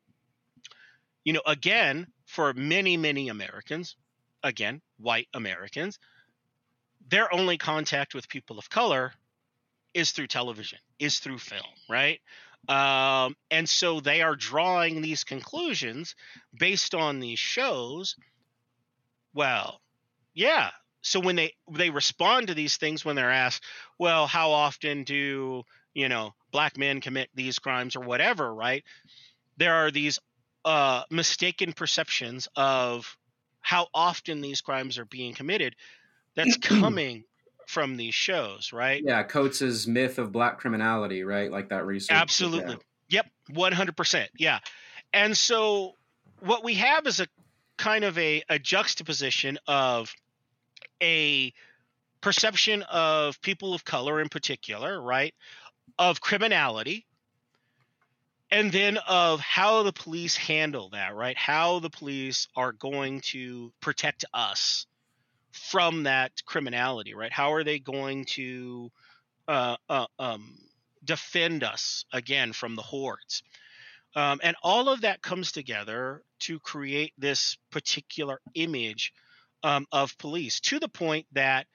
you 1.24 1.32
know, 1.32 1.42
again, 1.44 2.06
for 2.26 2.54
many, 2.54 2.96
many 2.96 3.28
Americans, 3.28 3.96
again, 4.44 4.80
white 4.98 5.26
Americans, 5.34 5.98
their 7.08 7.34
only 7.34 7.58
contact 7.58 8.14
with 8.14 8.28
people 8.28 8.58
of 8.58 8.70
color 8.70 9.12
is 9.92 10.12
through 10.12 10.28
television, 10.28 10.78
is 11.00 11.18
through 11.18 11.38
film, 11.38 11.66
right? 11.90 12.20
Um, 12.68 13.34
and 13.50 13.68
so 13.68 14.00
they 14.00 14.22
are 14.22 14.36
drawing 14.36 15.02
these 15.02 15.24
conclusions 15.24 16.14
based 16.56 16.94
on 16.94 17.20
these 17.20 17.38
shows. 17.38 18.16
Well, 19.34 19.80
yeah. 20.34 20.70
So 21.02 21.18
when 21.18 21.36
they 21.36 21.54
they 21.70 21.90
respond 21.90 22.48
to 22.48 22.54
these 22.54 22.76
things 22.76 23.04
when 23.04 23.16
they're 23.16 23.30
asked, 23.30 23.64
well, 23.98 24.26
how 24.26 24.52
often 24.52 25.02
do 25.04 25.64
you 25.94 26.08
know 26.08 26.34
black 26.52 26.78
men 26.78 27.00
commit 27.00 27.28
these 27.34 27.58
crimes 27.58 27.96
or 27.96 28.00
whatever, 28.00 28.54
right? 28.54 28.84
There 29.56 29.74
are 29.74 29.90
these 29.90 30.20
uh, 30.64 31.02
mistaken 31.10 31.72
perceptions 31.72 32.48
of 32.54 33.16
how 33.60 33.88
often 33.92 34.40
these 34.40 34.60
crimes 34.60 34.98
are 34.98 35.04
being 35.04 35.34
committed. 35.34 35.74
That's 36.36 36.56
coming 36.58 37.24
from 37.66 37.96
these 37.96 38.14
shows, 38.14 38.72
right? 38.72 39.02
Yeah, 39.04 39.22
Coates's 39.22 39.86
myth 39.86 40.18
of 40.18 40.32
black 40.32 40.58
criminality, 40.58 41.24
right? 41.24 41.50
Like 41.50 41.68
that 41.70 41.86
research. 41.86 42.16
Absolutely. 42.16 42.76
Yep, 43.08 43.26
100%. 43.52 44.26
Yeah. 44.38 44.58
And 45.12 45.36
so 45.36 45.94
what 46.40 46.64
we 46.64 46.74
have 46.74 47.06
is 47.06 47.20
a 47.20 47.26
kind 47.76 48.04
of 48.04 48.16
a, 48.18 48.42
a 48.48 48.58
juxtaposition 48.58 49.58
of 49.66 50.12
a 51.02 51.52
perception 52.20 52.82
of 52.82 53.40
people 53.42 53.74
of 53.74 53.84
color 53.84 54.20
in 54.20 54.28
particular, 54.28 55.00
right? 55.00 55.34
Of 55.98 56.20
criminality, 56.20 57.06
and 58.50 58.70
then 58.70 58.98
of 59.08 59.40
how 59.40 59.82
the 59.82 59.92
police 59.92 60.36
handle 60.36 60.90
that, 60.90 61.14
right? 61.14 61.36
How 61.36 61.80
the 61.80 61.90
police 61.90 62.48
are 62.54 62.72
going 62.72 63.20
to 63.32 63.72
protect 63.80 64.24
us 64.32 64.86
from 65.52 66.04
that 66.04 66.32
criminality, 66.44 67.14
right? 67.14 67.32
How 67.32 67.52
are 67.52 67.64
they 67.64 67.78
going 67.78 68.24
to 68.24 68.90
uh, 69.46 69.76
uh, 69.88 70.06
um, 70.18 70.58
defend 71.04 71.62
us 71.62 72.04
again 72.12 72.52
from 72.52 72.74
the 72.74 72.82
hordes? 72.82 73.42
Um, 74.14 74.40
and 74.42 74.56
all 74.62 74.88
of 74.88 75.02
that 75.02 75.22
comes 75.22 75.52
together 75.52 76.22
to 76.40 76.58
create 76.58 77.12
this 77.16 77.56
particular 77.70 78.40
image 78.54 79.12
um, 79.62 79.86
of 79.92 80.18
police 80.18 80.60
to 80.60 80.78
the 80.78 80.88
point 80.88 81.26
that 81.32 81.66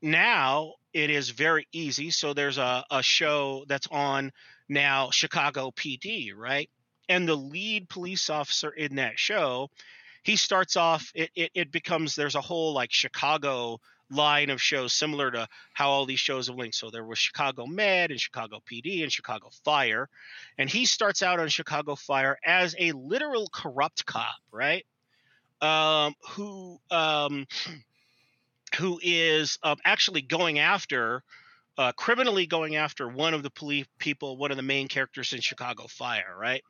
now 0.00 0.74
it 0.92 1.10
is 1.10 1.30
very 1.30 1.68
easy. 1.72 2.10
So 2.10 2.32
there's 2.32 2.58
a, 2.58 2.84
a 2.90 3.02
show 3.02 3.64
that's 3.68 3.88
on 3.90 4.32
now, 4.68 5.10
Chicago 5.10 5.70
PD, 5.70 6.32
right? 6.34 6.70
And 7.08 7.28
the 7.28 7.36
lead 7.36 7.88
police 7.88 8.28
officer 8.30 8.70
in 8.70 8.96
that 8.96 9.18
show 9.18 9.70
he 10.28 10.36
starts 10.36 10.76
off 10.76 11.10
it, 11.14 11.30
it, 11.34 11.50
it 11.54 11.72
becomes 11.72 12.14
there's 12.14 12.34
a 12.34 12.40
whole 12.42 12.74
like 12.74 12.92
chicago 12.92 13.80
line 14.10 14.50
of 14.50 14.60
shows 14.60 14.92
similar 14.92 15.30
to 15.30 15.48
how 15.72 15.88
all 15.88 16.04
these 16.04 16.20
shows 16.20 16.48
have 16.48 16.56
linked. 16.56 16.74
So 16.74 16.90
there 16.90 17.04
was 17.04 17.18
chicago 17.18 17.66
med 17.66 18.10
and 18.10 18.20
chicago 18.20 18.60
pd 18.70 19.02
and 19.02 19.10
chicago 19.10 19.48
fire. 19.64 20.08
And 20.58 20.68
he 20.68 20.84
starts 20.84 21.22
out 21.22 21.40
on 21.40 21.48
chicago 21.48 21.94
fire 21.94 22.38
as 22.44 22.76
a 22.78 22.92
literal 22.92 23.48
corrupt 23.50 24.04
cop 24.04 24.36
right? 24.52 24.84
Um, 25.62 26.14
who 26.32 26.78
um, 26.90 27.46
who 28.78 29.00
is 29.02 29.58
uh, 29.62 29.76
actually 29.82 30.20
going 30.20 30.58
after 30.58 31.22
uh, 31.78 31.92
criminally 31.92 32.46
going 32.46 32.76
after 32.76 33.08
one 33.08 33.32
of 33.32 33.42
the 33.42 33.50
police 33.50 33.86
people, 33.98 34.36
one 34.36 34.50
of 34.50 34.58
the 34.58 34.62
main 34.62 34.88
characters 34.88 35.32
in 35.32 35.40
Chicago 35.40 35.86
Fire, 35.86 36.36
right? 36.38 36.62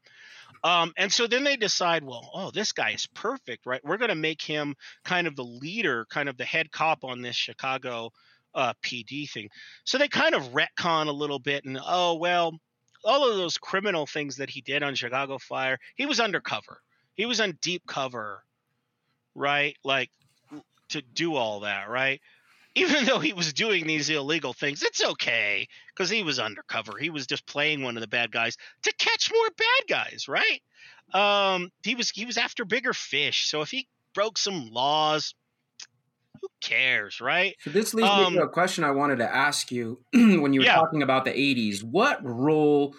Um, 0.64 0.92
and 0.96 1.12
so 1.12 1.26
then 1.26 1.44
they 1.44 1.56
decide, 1.56 2.04
well, 2.04 2.30
oh, 2.34 2.50
this 2.50 2.72
guy 2.72 2.90
is 2.90 3.06
perfect, 3.06 3.66
right? 3.66 3.80
We're 3.84 3.96
going 3.96 4.08
to 4.08 4.14
make 4.14 4.42
him 4.42 4.74
kind 5.04 5.26
of 5.26 5.36
the 5.36 5.44
leader, 5.44 6.06
kind 6.10 6.28
of 6.28 6.36
the 6.36 6.44
head 6.44 6.70
cop 6.72 7.04
on 7.04 7.22
this 7.22 7.36
Chicago 7.36 8.10
uh, 8.54 8.72
PD 8.82 9.30
thing. 9.30 9.48
So 9.84 9.98
they 9.98 10.08
kind 10.08 10.34
of 10.34 10.52
retcon 10.52 11.06
a 11.06 11.12
little 11.12 11.38
bit, 11.38 11.64
and 11.64 11.78
oh 11.84 12.14
well, 12.16 12.58
all 13.04 13.28
of 13.28 13.36
those 13.36 13.58
criminal 13.58 14.06
things 14.06 14.36
that 14.36 14.50
he 14.50 14.60
did 14.60 14.82
on 14.82 14.94
Chicago 14.94 15.38
Fire, 15.38 15.78
he 15.96 16.06
was 16.06 16.20
undercover. 16.20 16.80
He 17.14 17.26
was 17.26 17.40
on 17.40 17.58
deep 17.60 17.82
cover, 17.86 18.42
right? 19.34 19.76
Like 19.84 20.10
to 20.90 21.02
do 21.02 21.34
all 21.36 21.60
that, 21.60 21.88
right? 21.88 22.20
Even 22.78 23.04
though 23.04 23.18
he 23.18 23.32
was 23.32 23.52
doing 23.52 23.86
these 23.86 24.08
illegal 24.08 24.52
things, 24.52 24.82
it's 24.82 25.04
okay 25.04 25.66
because 25.94 26.10
he 26.10 26.22
was 26.22 26.38
undercover. 26.38 26.98
He 26.98 27.10
was 27.10 27.26
just 27.26 27.46
playing 27.46 27.82
one 27.82 27.96
of 27.96 28.00
the 28.00 28.08
bad 28.08 28.30
guys 28.30 28.56
to 28.82 28.92
catch 28.98 29.30
more 29.32 29.48
bad 29.56 29.88
guys, 29.88 30.26
right? 30.28 30.62
Um, 31.12 31.70
he 31.82 31.94
was 31.94 32.10
he 32.10 32.24
was 32.24 32.36
after 32.36 32.64
bigger 32.64 32.92
fish. 32.92 33.48
So 33.48 33.62
if 33.62 33.70
he 33.70 33.88
broke 34.14 34.38
some 34.38 34.70
laws, 34.70 35.34
who 36.40 36.48
cares, 36.60 37.20
right? 37.20 37.56
So 37.60 37.70
this 37.70 37.94
leads 37.94 38.08
um, 38.08 38.34
me 38.34 38.38
to 38.38 38.42
um, 38.42 38.48
a 38.48 38.50
question 38.50 38.84
I 38.84 38.90
wanted 38.90 39.18
to 39.18 39.34
ask 39.34 39.72
you 39.72 40.00
when 40.12 40.52
you 40.52 40.60
were 40.60 40.66
yeah. 40.66 40.76
talking 40.76 41.02
about 41.02 41.24
the 41.24 41.32
'80s. 41.32 41.82
What 41.82 42.24
role 42.24 42.94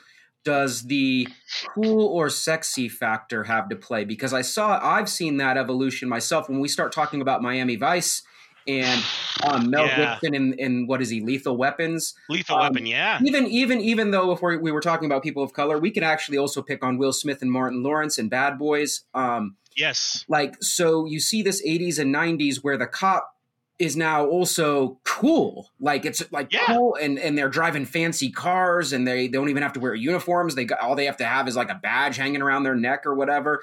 does 0.46 0.84
the 0.84 1.28
cool 1.76 2.08
or 2.08 2.30
sexy 2.30 2.90
factor 2.90 3.44
have 3.44 3.70
to 3.70 3.76
play? 3.76 4.06
Because 4.06 4.34
I 4.34 4.42
saw, 4.42 4.80
I've 4.82 5.10
seen 5.10 5.38
that 5.38 5.58
evolution 5.58 6.08
myself. 6.10 6.50
When 6.50 6.60
we 6.60 6.68
start 6.68 6.92
talking 6.92 7.22
about 7.22 7.42
Miami 7.42 7.76
Vice 7.76 8.24
and 8.68 9.04
um, 9.44 9.70
Mel 9.70 9.86
yeah. 9.86 10.14
Gibson 10.14 10.36
in, 10.36 10.54
in 10.60 10.88
what 10.88 11.02
is 11.02 11.10
he, 11.10 11.22
Lethal 11.22 11.58
Weapons? 11.58 12.14
Lethal 12.30 12.58
um, 12.58 12.62
Weapon, 12.64 12.86
yeah. 12.86 13.20
Even 13.24 13.48
even 13.48 13.82
even 13.82 14.12
though 14.12 14.32
if 14.32 14.42
we're, 14.42 14.60
we 14.60 14.72
were 14.72 14.82
talking 14.82 15.06
about 15.06 15.24
people 15.24 15.44
of 15.44 15.54
color, 15.54 15.78
we 15.80 15.92
can 15.92 16.04
actually 16.04 16.38
also 16.38 16.62
pick 16.62 16.84
on 16.84 16.98
Will 16.98 17.14
Smith 17.14 17.42
and 17.42 17.52
Martin 17.52 17.84
Lawrence 17.84 18.18
and 18.18 18.30
Bad 18.30 18.58
Boys. 18.58 19.04
Um, 19.14 19.56
Yes. 19.80 20.26
Like, 20.28 20.62
so 20.62 21.06
you 21.06 21.20
see 21.20 21.42
this 21.42 21.66
80s 21.66 22.00
and 22.00 22.14
90s 22.14 22.58
where 22.58 22.78
the 22.78 22.88
cop 22.88 23.34
is 23.80 23.96
now 23.96 24.26
also 24.26 25.00
cool. 25.06 25.72
Like 25.80 26.06
it's 26.06 26.22
like 26.34 26.52
yeah. 26.52 26.66
cool, 26.68 26.96
and 26.96 27.18
and 27.18 27.38
they're 27.38 27.50
driving 27.50 27.86
fancy 27.86 28.30
cars, 28.30 28.92
and 28.92 29.08
they, 29.08 29.28
they 29.28 29.32
don't 29.32 29.50
even 29.50 29.64
have 29.64 29.72
to 29.74 29.80
wear 29.80 29.96
uniforms. 29.96 30.54
They 30.54 30.66
got 30.66 30.82
all 30.82 30.96
they 30.96 31.06
have 31.06 31.16
to 31.18 31.26
have 31.26 31.48
is 31.48 31.56
like 31.56 31.72
a 31.72 31.76
badge 31.76 32.18
hanging 32.18 32.42
around 32.42 32.64
their 32.64 32.76
neck 32.76 33.06
or 33.06 33.16
whatever. 33.16 33.62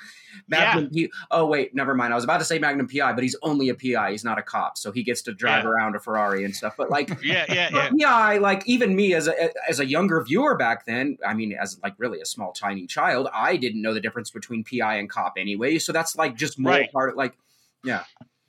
Magnum 0.49 0.89
yeah. 0.91 1.07
P- 1.07 1.13
oh 1.31 1.45
wait, 1.47 1.75
never 1.75 1.95
mind. 1.95 2.15
I 2.15 2.17
was 2.17 2.25
about 2.25 2.39
to 2.39 2.47
say 2.47 2.59
Magnum 2.59 2.89
PI, 2.89 3.13
but 3.13 3.23
he's 3.23 3.37
only 3.43 3.69
a 3.69 3.75
PI. 3.75 4.13
He's 4.13 4.25
not 4.25 4.39
a 4.39 4.43
cop, 4.43 4.79
so 4.79 4.91
he 4.91 5.03
gets 5.03 5.21
to 5.23 5.35
drive 5.35 5.65
yeah. 5.65 5.71
around 5.71 5.97
a 5.97 6.01
Ferrari 6.01 6.45
and 6.45 6.57
stuff. 6.57 6.75
But 6.79 6.91
like, 6.91 7.09
yeah, 7.23 7.45
yeah, 7.51 7.69
yeah. 7.71 7.91
PI, 8.01 8.39
like 8.39 8.67
even 8.67 8.97
me 8.97 9.13
as 9.13 9.29
a 9.29 9.51
as 9.69 9.81
a 9.81 9.87
younger 9.87 10.23
viewer 10.25 10.57
back 10.57 10.87
then, 10.87 11.19
I 11.27 11.35
mean, 11.35 11.53
as 11.53 11.79
like 11.83 11.95
really 11.99 12.23
a 12.23 12.27
small 12.27 12.53
tiny 12.53 12.87
child, 12.87 13.29
I 13.35 13.59
didn't 13.59 13.83
know 13.83 13.93
the 13.93 14.01
difference 14.01 14.31
between 14.31 14.65
PI 14.65 14.97
and 14.97 15.11
cop 15.11 15.35
anyway. 15.37 15.79
So 15.79 15.93
that's 15.93 16.17
like 16.17 16.37
just 16.37 16.59
more 16.59 16.73
right. 16.73 16.91
part 16.91 17.11
of 17.11 17.17
like, 17.17 17.37
yeah. 17.85 18.05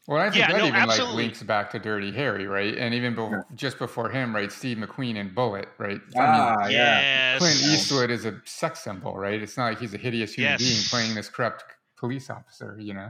Well, 0.07 0.21
I 0.21 0.29
think 0.29 0.37
yeah, 0.37 0.53
that 0.53 0.57
no, 0.59 0.67
even 0.67 0.75
absolutely. 0.79 1.15
like 1.15 1.23
links 1.25 1.43
back 1.43 1.69
to 1.71 1.79
Dirty 1.79 2.13
Harry, 2.13 2.47
right? 2.47 2.77
And 2.77 2.93
even 2.93 3.13
be- 3.13 3.55
just 3.55 3.77
before 3.77 4.09
him, 4.09 4.33
right? 4.33 4.49
Steve 4.49 4.77
McQueen 4.77 5.19
and 5.19 5.35
Bullitt, 5.35 5.67
right? 5.77 5.99
Ah, 6.17 6.55
I 6.55 6.63
mean, 6.63 6.71
yes. 6.71 7.39
Clint 7.39 7.61
Eastwood 7.61 8.09
is 8.09 8.23
a 8.23 8.41
sex 8.45 8.79
symbol, 8.85 9.17
right? 9.17 9.41
It's 9.41 9.57
not 9.57 9.65
like 9.65 9.79
he's 9.79 9.93
a 9.93 9.97
hideous 9.97 10.33
human 10.33 10.53
yes. 10.53 10.61
being 10.61 10.83
playing 10.89 11.13
this 11.13 11.27
corrupt 11.27 11.65
police 11.97 12.29
officer, 12.29 12.77
you 12.79 12.93
know? 12.93 13.09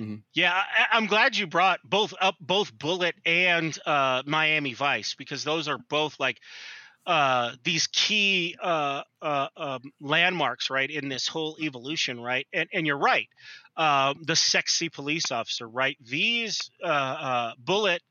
Mm-hmm. 0.00 0.16
Yeah, 0.34 0.52
I, 0.52 0.96
am 0.96 1.06
glad 1.06 1.36
you 1.36 1.46
brought 1.46 1.78
both 1.84 2.12
up 2.20 2.34
both 2.40 2.76
Bullitt 2.76 3.14
and 3.24 3.78
uh, 3.86 4.22
Miami 4.26 4.74
Vice 4.74 5.14
because 5.14 5.44
those 5.44 5.68
are 5.68 5.78
both 5.78 6.18
like 6.18 6.38
uh, 7.06 7.52
these 7.64 7.88
key 7.88 8.56
uh, 8.62 9.02
uh, 9.20 9.48
um, 9.56 9.80
landmarks, 10.00 10.70
right, 10.70 10.90
in 10.90 11.08
this 11.08 11.26
whole 11.26 11.56
evolution, 11.60 12.20
right? 12.20 12.46
And 12.52 12.68
and 12.72 12.86
you're 12.86 12.98
right, 12.98 13.28
uh, 13.76 14.14
the 14.22 14.36
sexy 14.36 14.88
police 14.88 15.30
officer, 15.32 15.68
right? 15.68 15.96
These 16.00 16.70
uh, 16.82 16.86
uh, 16.86 17.52
Bullitt, 17.58 18.02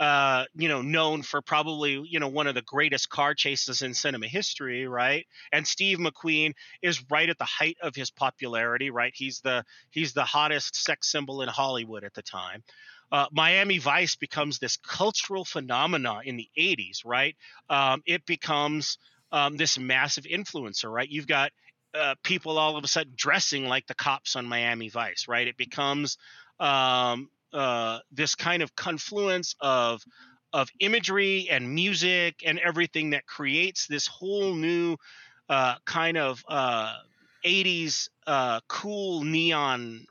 you 0.00 0.68
know, 0.68 0.82
known 0.82 1.22
for 1.22 1.40
probably 1.40 2.02
you 2.08 2.18
know 2.18 2.28
one 2.28 2.48
of 2.48 2.56
the 2.56 2.62
greatest 2.62 3.10
car 3.10 3.32
chases 3.34 3.82
in 3.82 3.94
cinema 3.94 4.26
history, 4.26 4.88
right? 4.88 5.24
And 5.52 5.66
Steve 5.66 5.98
McQueen 5.98 6.52
is 6.82 7.04
right 7.08 7.28
at 7.28 7.38
the 7.38 7.44
height 7.44 7.76
of 7.80 7.94
his 7.94 8.10
popularity, 8.10 8.90
right? 8.90 9.12
He's 9.14 9.40
the 9.40 9.64
he's 9.90 10.14
the 10.14 10.24
hottest 10.24 10.74
sex 10.74 11.12
symbol 11.12 11.42
in 11.42 11.48
Hollywood 11.48 12.02
at 12.02 12.14
the 12.14 12.22
time 12.22 12.64
uh, 13.12 13.26
Miami 13.32 13.78
Vice 13.78 14.16
becomes 14.16 14.58
this 14.58 14.76
cultural 14.76 15.44
phenomenon 15.44 16.22
in 16.24 16.36
the 16.36 16.48
80s, 16.58 17.00
right? 17.04 17.36
Um, 17.70 18.02
it 18.06 18.26
becomes 18.26 18.98
um, 19.32 19.56
this 19.56 19.78
massive 19.78 20.24
influencer, 20.24 20.90
right? 20.90 21.08
You've 21.08 21.26
got 21.26 21.52
uh, 21.94 22.14
people 22.22 22.58
all 22.58 22.76
of 22.76 22.84
a 22.84 22.88
sudden 22.88 23.12
dressing 23.16 23.66
like 23.66 23.86
the 23.86 23.94
cops 23.94 24.36
on 24.36 24.46
Miami 24.46 24.88
Vice, 24.88 25.26
right? 25.28 25.46
It 25.46 25.56
becomes 25.56 26.18
um, 26.60 27.30
uh, 27.52 28.00
this 28.12 28.34
kind 28.34 28.62
of 28.62 28.74
confluence 28.74 29.54
of 29.60 30.02
of 30.52 30.70
imagery 30.80 31.48
and 31.50 31.74
music 31.74 32.42
and 32.46 32.58
everything 32.58 33.10
that 33.10 33.26
creates 33.26 33.86
this 33.86 34.06
whole 34.06 34.54
new 34.54 34.96
uh, 35.48 35.74
kind 35.84 36.16
of 36.16 36.42
80s 37.44 38.08
uh, 38.26 38.30
uh, 38.30 38.60
cool 38.68 39.22
neon 39.22 40.06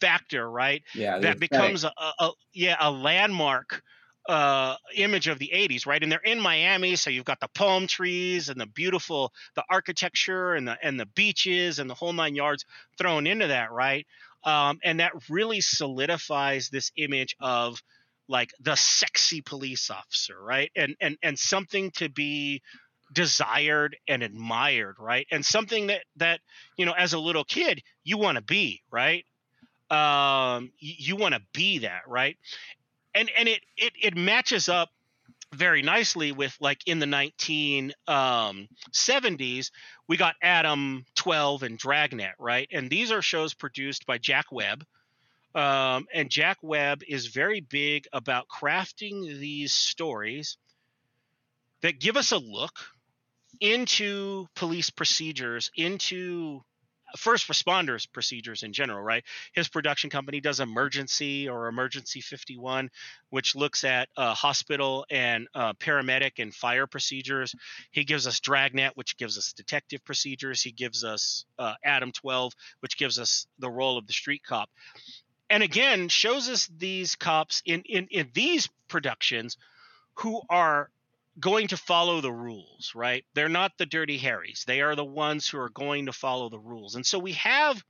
factor, 0.00 0.48
right? 0.50 0.82
Yeah, 0.92 1.18
that 1.20 1.38
becomes 1.38 1.84
a, 1.84 1.92
a, 2.18 2.30
yeah 2.52 2.76
a 2.80 2.90
landmark 2.90 3.82
uh, 4.28 4.76
image 4.94 5.28
of 5.28 5.38
the 5.38 5.50
80s, 5.54 5.86
right? 5.86 6.02
And 6.02 6.10
they're 6.10 6.18
in 6.18 6.40
Miami, 6.40 6.96
so 6.96 7.10
you've 7.10 7.24
got 7.24 7.40
the 7.40 7.48
palm 7.54 7.86
trees 7.86 8.48
and 8.48 8.60
the 8.60 8.66
beautiful 8.66 9.32
the 9.54 9.64
architecture 9.70 10.54
and 10.54 10.66
the 10.66 10.76
and 10.82 10.98
the 10.98 11.06
beaches 11.06 11.78
and 11.78 11.88
the 11.88 11.94
whole 11.94 12.12
nine 12.12 12.34
yards 12.34 12.64
thrown 12.98 13.26
into 13.26 13.48
that, 13.48 13.70
right? 13.70 14.06
Um, 14.44 14.78
and 14.84 15.00
that 15.00 15.12
really 15.28 15.60
solidifies 15.60 16.68
this 16.70 16.90
image 16.96 17.36
of 17.40 17.80
like 18.28 18.50
the 18.60 18.74
sexy 18.74 19.40
police 19.42 19.90
officer, 19.90 20.40
right? 20.40 20.70
And 20.74 20.96
and 21.00 21.16
and 21.22 21.38
something 21.38 21.92
to 21.92 22.08
be 22.08 22.62
desired 23.12 23.96
and 24.08 24.22
admired, 24.22 24.96
right? 24.98 25.26
And 25.30 25.44
something 25.44 25.86
that 25.88 26.04
that 26.16 26.40
you 26.76 26.84
know 26.86 26.92
as 26.92 27.12
a 27.12 27.18
little 27.18 27.44
kid 27.44 27.82
you 28.04 28.18
want 28.18 28.36
to 28.36 28.42
be, 28.42 28.82
right? 28.90 29.24
Um, 29.90 30.72
you, 30.78 30.94
you 30.98 31.16
want 31.16 31.34
to 31.34 31.42
be 31.52 31.78
that, 31.78 32.02
right? 32.06 32.36
And 33.14 33.30
and 33.38 33.48
it 33.48 33.60
it 33.76 33.92
it 34.00 34.16
matches 34.16 34.68
up 34.68 34.90
very 35.54 35.82
nicely 35.82 36.32
with 36.32 36.56
like 36.60 36.80
in 36.86 36.98
the 36.98 37.06
1970s 37.06 37.90
um, 38.08 38.68
we 40.08 40.16
got 40.16 40.34
adam 40.42 41.04
12 41.14 41.62
and 41.62 41.78
dragnet 41.78 42.34
right 42.38 42.68
and 42.72 42.90
these 42.90 43.12
are 43.12 43.22
shows 43.22 43.54
produced 43.54 44.06
by 44.06 44.18
jack 44.18 44.46
webb 44.50 44.84
um, 45.54 46.06
and 46.12 46.30
jack 46.30 46.58
webb 46.62 47.02
is 47.06 47.28
very 47.28 47.60
big 47.60 48.06
about 48.12 48.46
crafting 48.48 49.38
these 49.38 49.72
stories 49.72 50.58
that 51.82 52.00
give 52.00 52.16
us 52.16 52.32
a 52.32 52.38
look 52.38 52.74
into 53.60 54.46
police 54.54 54.90
procedures 54.90 55.70
into 55.76 56.60
first 57.16 57.48
responders 57.48 58.10
procedures 58.10 58.62
in 58.62 58.72
general, 58.72 59.02
right? 59.02 59.24
His 59.52 59.68
production 59.68 60.10
company 60.10 60.40
does 60.40 60.60
Emergency 60.60 61.48
or 61.48 61.68
Emergency 61.68 62.20
51, 62.20 62.90
which 63.30 63.54
looks 63.54 63.84
at 63.84 64.08
uh, 64.16 64.34
hospital 64.34 65.06
and 65.10 65.48
uh, 65.54 65.74
paramedic 65.74 66.32
and 66.38 66.54
fire 66.54 66.86
procedures. 66.86 67.54
He 67.90 68.04
gives 68.04 68.26
us 68.26 68.40
Dragnet, 68.40 68.92
which 68.96 69.16
gives 69.16 69.38
us 69.38 69.52
detective 69.52 70.04
procedures. 70.04 70.62
He 70.62 70.72
gives 70.72 71.04
us 71.04 71.44
uh, 71.58 71.74
Adam 71.84 72.12
12, 72.12 72.52
which 72.80 72.96
gives 72.96 73.18
us 73.18 73.46
the 73.58 73.70
role 73.70 73.98
of 73.98 74.06
the 74.06 74.12
street 74.12 74.42
cop. 74.44 74.68
And 75.48 75.62
again, 75.62 76.08
shows 76.08 76.48
us 76.48 76.68
these 76.76 77.14
cops 77.14 77.62
in, 77.64 77.82
in, 77.82 78.08
in 78.10 78.30
these 78.34 78.68
productions 78.88 79.56
who 80.14 80.42
are 80.48 80.90
going 81.38 81.68
to 81.68 81.76
follow 81.76 82.20
the 82.20 82.32
rules, 82.32 82.92
right? 82.94 83.24
They're 83.34 83.48
not 83.48 83.72
the 83.78 83.86
dirty 83.86 84.18
Harrys. 84.18 84.64
They 84.66 84.80
are 84.80 84.94
the 84.94 85.04
ones 85.04 85.48
who 85.48 85.58
are 85.58 85.68
going 85.68 86.06
to 86.06 86.12
follow 86.12 86.48
the 86.48 86.58
rules. 86.58 86.94
And 86.94 87.04
so 87.04 87.18
we 87.18 87.32
have 87.32 87.82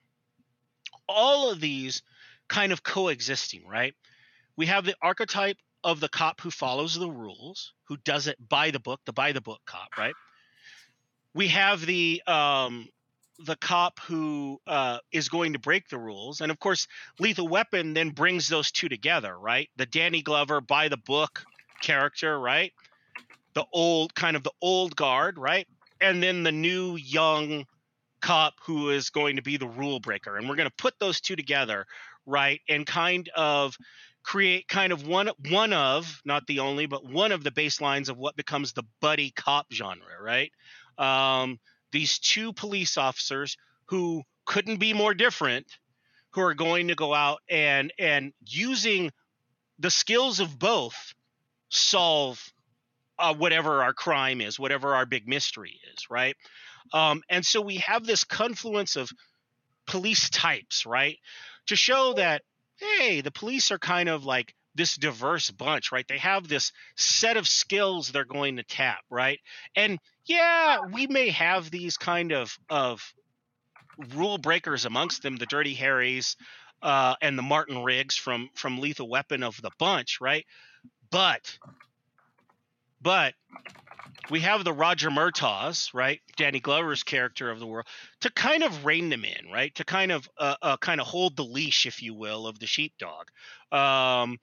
all 1.09 1.51
of 1.51 1.61
these 1.61 2.03
kind 2.49 2.73
of 2.73 2.83
coexisting, 2.83 3.67
right? 3.67 3.95
We 4.57 4.67
have 4.67 4.85
the 4.85 4.97
archetype 5.01 5.59
of 5.85 6.01
the 6.01 6.09
cop 6.09 6.41
who 6.41 6.51
follows 6.51 6.95
the 6.95 7.11
rules, 7.11 7.73
who 7.85 7.97
does 7.99 8.27
it 8.27 8.37
by 8.49 8.71
the 8.71 8.81
book, 8.81 9.01
the 9.05 9.13
by 9.13 9.33
the 9.33 9.41
book 9.41 9.61
cop, 9.67 9.97
right? 9.97 10.15
We 11.35 11.49
have 11.49 11.85
the 11.85 12.23
um, 12.27 12.89
the 13.39 13.57
cop 13.57 14.01
who 14.01 14.61
uh, 14.67 14.99
is 15.13 15.29
going 15.29 15.53
to 15.53 15.59
break 15.59 15.89
the 15.89 15.99
rules, 15.99 16.41
and 16.41 16.51
of 16.51 16.59
course, 16.59 16.89
Lethal 17.21 17.47
Weapon 17.47 17.95
then 17.95 18.11
brings 18.11 18.49
those 18.49 18.73
two 18.73 18.89
together, 18.89 19.39
right? 19.39 19.69
The 19.77 19.87
Danny 19.87 20.23
Glover 20.23 20.61
by 20.61 20.89
the 20.89 20.97
book 20.97 21.45
character, 21.83 22.39
right? 22.39 22.73
The 23.57 23.65
old 23.73 24.15
kind 24.15 24.37
of 24.37 24.43
the 24.43 24.53
old 24.61 24.95
guard, 24.95 25.39
right? 25.39 25.67
And 25.99 26.23
then 26.23 26.43
the 26.43 26.53
new 26.53 26.97
young 26.97 27.65
cop 28.21 28.53
who 28.63 28.91
is 28.91 29.09
going 29.09 29.37
to 29.37 29.43
be 29.43 29.57
the 29.57 29.67
rule 29.67 29.99
breaker. 29.99 30.37
And 30.37 30.47
we're 30.47 30.57
going 30.57 30.69
to 30.69 30.75
put 30.77 30.93
those 31.01 31.23
two 31.23 31.37
together, 31.37 31.87
right? 32.27 32.61
And 32.69 32.87
kind 32.87 33.31
of 33.35 33.75
create 34.23 34.69
kind 34.69 34.93
of 34.93 35.07
one 35.07 35.31
one 35.49 35.73
of 35.73 36.21
not 36.25 36.47
the 36.49 36.59
only 36.59 36.87
but 36.87 37.05
one 37.07 37.33
of 37.33 37.45
the 37.45 37.51
baselines 37.51 38.09
of 38.09 38.19
what 38.19 38.37
becomes 38.37 38.73
the 38.73 38.83
buddy 39.01 39.31
cop 39.31 39.67
genre 39.73 40.21
right 40.21 40.51
um, 40.99 41.61
these 41.93 42.19
two 42.19 42.53
police 42.53 42.99
officers 42.99 43.57
who 43.85 44.25
couldn't 44.45 44.79
be 44.79 44.93
more 44.93 45.15
different 45.15 45.65
who 46.31 46.41
are 46.41 46.55
going 46.55 46.89
to 46.89 46.97
go 46.97 47.15
out 47.15 47.39
and 47.49 47.93
and 48.01 48.33
using 48.45 49.13
the 49.79 49.93
skills 49.93 50.41
of 50.41 50.59
both 50.59 51.15
solve 51.69 52.53
uh, 53.19 53.35
whatever 53.35 53.83
our 53.83 53.93
crime 53.93 54.41
is, 54.41 54.59
whatever 54.59 54.95
our 54.95 55.07
big 55.07 55.27
mystery 55.27 55.79
is, 55.95 56.05
right? 56.11 56.37
Um, 56.93 57.23
and 57.29 57.45
so 57.45 57.61
we 57.61 57.77
have 57.77 58.05
this 58.05 58.25
confluence 58.25 58.97
of 58.97 59.11
police 59.87 60.31
types, 60.31 60.87
right? 60.87 61.19
To 61.67 61.77
show 61.77 62.15
that, 62.15 62.43
hey, 62.79 63.21
the 63.21 63.31
police 63.31 63.71
are 63.71 63.79
kind 63.79 64.09
of 64.09 64.25
like 64.25 64.55
this 64.75 64.97
diverse 64.97 65.51
bunch, 65.51 65.91
right? 65.91 66.07
They 66.07 66.19
have 66.19 66.49
this 66.49 66.73
set 66.97 67.37
of 67.37 67.49
skills 67.49 68.09
they're 68.09 68.25
going 68.25 68.57
to 68.57 68.63
tap, 68.63 69.01
right? 69.11 69.41
And 69.75 69.99
yeah, 70.27 70.81
we 70.93 71.07
may 71.07 71.31
have 71.31 71.71
these 71.71 71.97
kind 71.97 72.33
of 72.33 72.57
of 72.69 73.03
rule 74.15 74.39
breakers 74.39 74.85
amongst 74.85 75.23
them, 75.23 75.37
the 75.37 75.47
Dirty 75.47 75.75
Harrys 75.75 76.37
uh, 76.83 77.15
and 77.23 77.39
the 77.39 77.43
Martin 77.43 77.83
Riggs 77.83 78.17
from 78.17 78.51
from 78.55 78.79
Lethal 78.79 79.09
Weapon 79.09 79.43
of 79.43 79.61
the 79.63 79.71
bunch, 79.79 80.19
right? 80.21 80.45
But 81.11 81.59
but 83.07 83.35
we 84.31 84.41
have 84.41 84.65
the 84.65 84.73
Roger 84.73 85.13
Murtaughs, 85.13 85.93
right? 85.95 86.21
Danny 86.37 86.59
Glover's 86.59 87.05
character 87.05 87.53
of 87.53 87.61
the 87.61 87.67
world, 87.67 87.87
to 88.23 88.33
kind 88.33 88.65
of 88.65 88.85
rein 88.85 89.11
them 89.11 89.25
in, 89.25 89.49
right? 89.49 89.73
To 89.77 89.85
kind 89.85 90.11
of 90.11 90.29
uh, 90.37 90.57
uh, 90.61 90.77
kind 90.79 91.01
of 91.01 91.07
hold 91.07 91.37
the 91.37 91.45
leash, 91.45 91.87
if 91.87 92.03
you 92.03 92.15
will, 92.15 92.49
of 92.49 92.59
the 92.59 92.67
sheepdog, 92.67 93.29
um, 93.71 94.39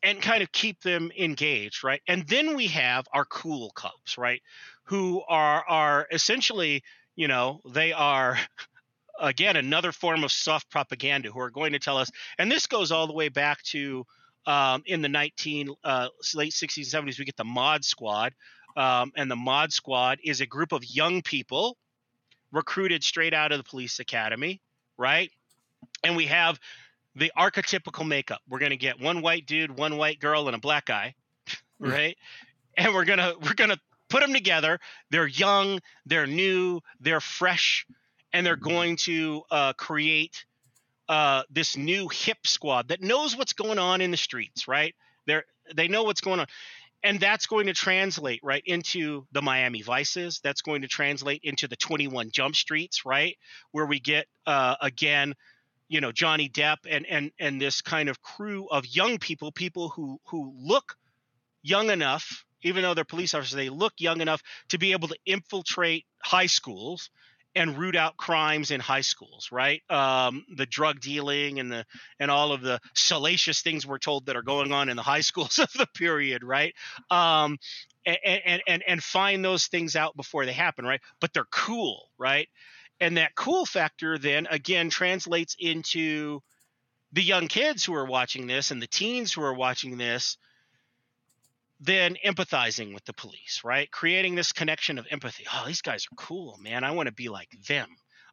and 0.00 0.22
kind 0.22 0.44
of 0.44 0.52
keep 0.52 0.80
them 0.82 1.10
engaged, 1.18 1.82
right? 1.82 2.00
And 2.06 2.24
then 2.28 2.54
we 2.54 2.68
have 2.68 3.08
our 3.12 3.24
cool 3.24 3.72
cops, 3.74 4.16
right? 4.16 4.40
Who 4.84 5.20
are 5.28 5.64
are 5.68 6.06
essentially, 6.12 6.84
you 7.16 7.26
know, 7.26 7.62
they 7.68 7.92
are 7.92 8.38
again 9.20 9.56
another 9.56 9.90
form 9.90 10.22
of 10.22 10.30
soft 10.30 10.70
propaganda 10.70 11.32
who 11.32 11.40
are 11.40 11.50
going 11.50 11.72
to 11.72 11.80
tell 11.80 11.98
us, 11.98 12.12
and 12.38 12.48
this 12.48 12.68
goes 12.68 12.92
all 12.92 13.08
the 13.08 13.12
way 13.12 13.28
back 13.28 13.60
to 13.64 14.06
um, 14.46 14.82
in 14.86 15.02
the 15.02 15.08
19 15.08 15.70
uh, 15.84 16.08
late 16.34 16.52
60s 16.52 16.94
and 16.94 17.08
70s. 17.08 17.18
We 17.18 17.24
get 17.24 17.36
the 17.36 17.44
Mod 17.44 17.84
Squad, 17.84 18.34
um, 18.76 19.12
and 19.16 19.30
the 19.30 19.36
Mod 19.36 19.72
Squad 19.72 20.18
is 20.24 20.40
a 20.40 20.46
group 20.46 20.72
of 20.72 20.84
young 20.84 21.22
people 21.22 21.76
recruited 22.52 23.02
straight 23.02 23.34
out 23.34 23.52
of 23.52 23.58
the 23.58 23.64
police 23.64 23.98
academy, 23.98 24.60
right? 24.98 25.30
And 26.04 26.16
we 26.16 26.26
have 26.26 26.58
the 27.14 27.32
archetypical 27.36 28.06
makeup. 28.06 28.40
We're 28.48 28.58
going 28.58 28.70
to 28.70 28.76
get 28.76 29.00
one 29.00 29.22
white 29.22 29.46
dude, 29.46 29.78
one 29.78 29.96
white 29.96 30.20
girl, 30.20 30.48
and 30.48 30.56
a 30.56 30.60
black 30.60 30.86
guy, 30.86 31.14
right? 31.78 32.16
and 32.76 32.94
we're 32.94 33.04
gonna 33.04 33.34
we're 33.42 33.54
gonna 33.54 33.78
put 34.08 34.20
them 34.20 34.32
together. 34.32 34.78
They're 35.10 35.26
young, 35.26 35.80
they're 36.06 36.26
new, 36.26 36.80
they're 37.00 37.20
fresh, 37.20 37.86
and 38.32 38.44
they're 38.44 38.56
going 38.56 38.96
to 38.96 39.42
uh, 39.50 39.72
create 39.74 40.44
uh, 41.08 41.42
this 41.50 41.76
new 41.76 42.08
hip 42.08 42.46
squad 42.46 42.88
that 42.88 43.02
knows 43.02 43.36
what's 43.36 43.52
going 43.52 43.78
on 43.78 44.00
in 44.00 44.10
the 44.10 44.16
streets. 44.16 44.68
Right? 44.68 44.94
They're 45.26 45.44
they 45.74 45.88
know 45.88 46.04
what's 46.04 46.20
going 46.20 46.40
on 46.40 46.46
and 47.02 47.18
that's 47.18 47.46
going 47.46 47.66
to 47.66 47.72
translate 47.72 48.40
right 48.42 48.62
into 48.64 49.26
the 49.32 49.42
Miami 49.42 49.82
Vices. 49.82 50.40
That's 50.42 50.62
going 50.62 50.82
to 50.82 50.88
translate 50.88 51.40
into 51.42 51.66
the 51.66 51.76
21 51.76 52.30
Jump 52.30 52.54
Streets, 52.54 53.04
right, 53.04 53.36
where 53.72 53.86
we 53.86 53.98
get 53.98 54.26
uh, 54.46 54.76
again, 54.80 55.34
you 55.88 56.00
know, 56.00 56.12
Johnny 56.12 56.48
Depp 56.48 56.78
and 56.88 57.06
and 57.06 57.32
and 57.38 57.60
this 57.60 57.82
kind 57.82 58.08
of 58.08 58.22
crew 58.22 58.68
of 58.70 58.86
young 58.86 59.18
people, 59.18 59.52
people 59.52 59.88
who 59.90 60.20
who 60.26 60.52
look 60.56 60.96
young 61.62 61.90
enough, 61.90 62.44
even 62.62 62.82
though 62.82 62.94
they're 62.94 63.04
police 63.04 63.34
officers, 63.34 63.56
they 63.56 63.68
look 63.68 63.94
young 63.98 64.20
enough 64.20 64.42
to 64.68 64.78
be 64.78 64.92
able 64.92 65.08
to 65.08 65.16
infiltrate 65.26 66.06
high 66.22 66.46
schools 66.46 67.10
and 67.54 67.76
root 67.76 67.96
out 67.96 68.16
crimes 68.16 68.70
in 68.70 68.80
high 68.80 69.02
schools, 69.02 69.50
right? 69.52 69.82
Um, 69.90 70.44
the 70.56 70.66
drug 70.66 71.00
dealing 71.00 71.58
and 71.58 71.70
the 71.70 71.84
and 72.18 72.30
all 72.30 72.52
of 72.52 72.62
the 72.62 72.80
salacious 72.94 73.62
things 73.62 73.86
we're 73.86 73.98
told 73.98 74.26
that 74.26 74.36
are 74.36 74.42
going 74.42 74.72
on 74.72 74.88
in 74.88 74.96
the 74.96 75.02
high 75.02 75.20
schools 75.22 75.58
of 75.58 75.72
the 75.72 75.86
period, 75.94 76.42
right? 76.44 76.74
Um, 77.10 77.58
and, 78.04 78.18
and 78.24 78.62
and 78.66 78.82
and 78.86 79.02
find 79.02 79.44
those 79.44 79.66
things 79.66 79.96
out 79.96 80.16
before 80.16 80.46
they 80.46 80.52
happen, 80.52 80.84
right? 80.84 81.00
But 81.20 81.32
they're 81.32 81.44
cool, 81.50 82.08
right? 82.18 82.48
And 83.00 83.16
that 83.16 83.34
cool 83.34 83.66
factor 83.66 84.18
then 84.18 84.46
again 84.50 84.90
translates 84.90 85.56
into 85.58 86.40
the 87.12 87.22
young 87.22 87.48
kids 87.48 87.84
who 87.84 87.94
are 87.94 88.06
watching 88.06 88.46
this 88.46 88.70
and 88.70 88.80
the 88.80 88.86
teens 88.86 89.32
who 89.32 89.42
are 89.42 89.54
watching 89.54 89.98
this 89.98 90.38
then 91.82 92.16
empathizing 92.24 92.94
with 92.94 93.04
the 93.04 93.12
police, 93.12 93.62
right? 93.64 93.90
Creating 93.90 94.36
this 94.36 94.52
connection 94.52 94.98
of 94.98 95.06
empathy. 95.10 95.44
Oh, 95.52 95.64
these 95.66 95.82
guys 95.82 96.06
are 96.06 96.16
cool, 96.16 96.56
man. 96.60 96.84
I 96.84 96.92
want 96.92 97.08
to 97.08 97.12
be 97.12 97.28
like 97.28 97.50
them. 97.66 97.88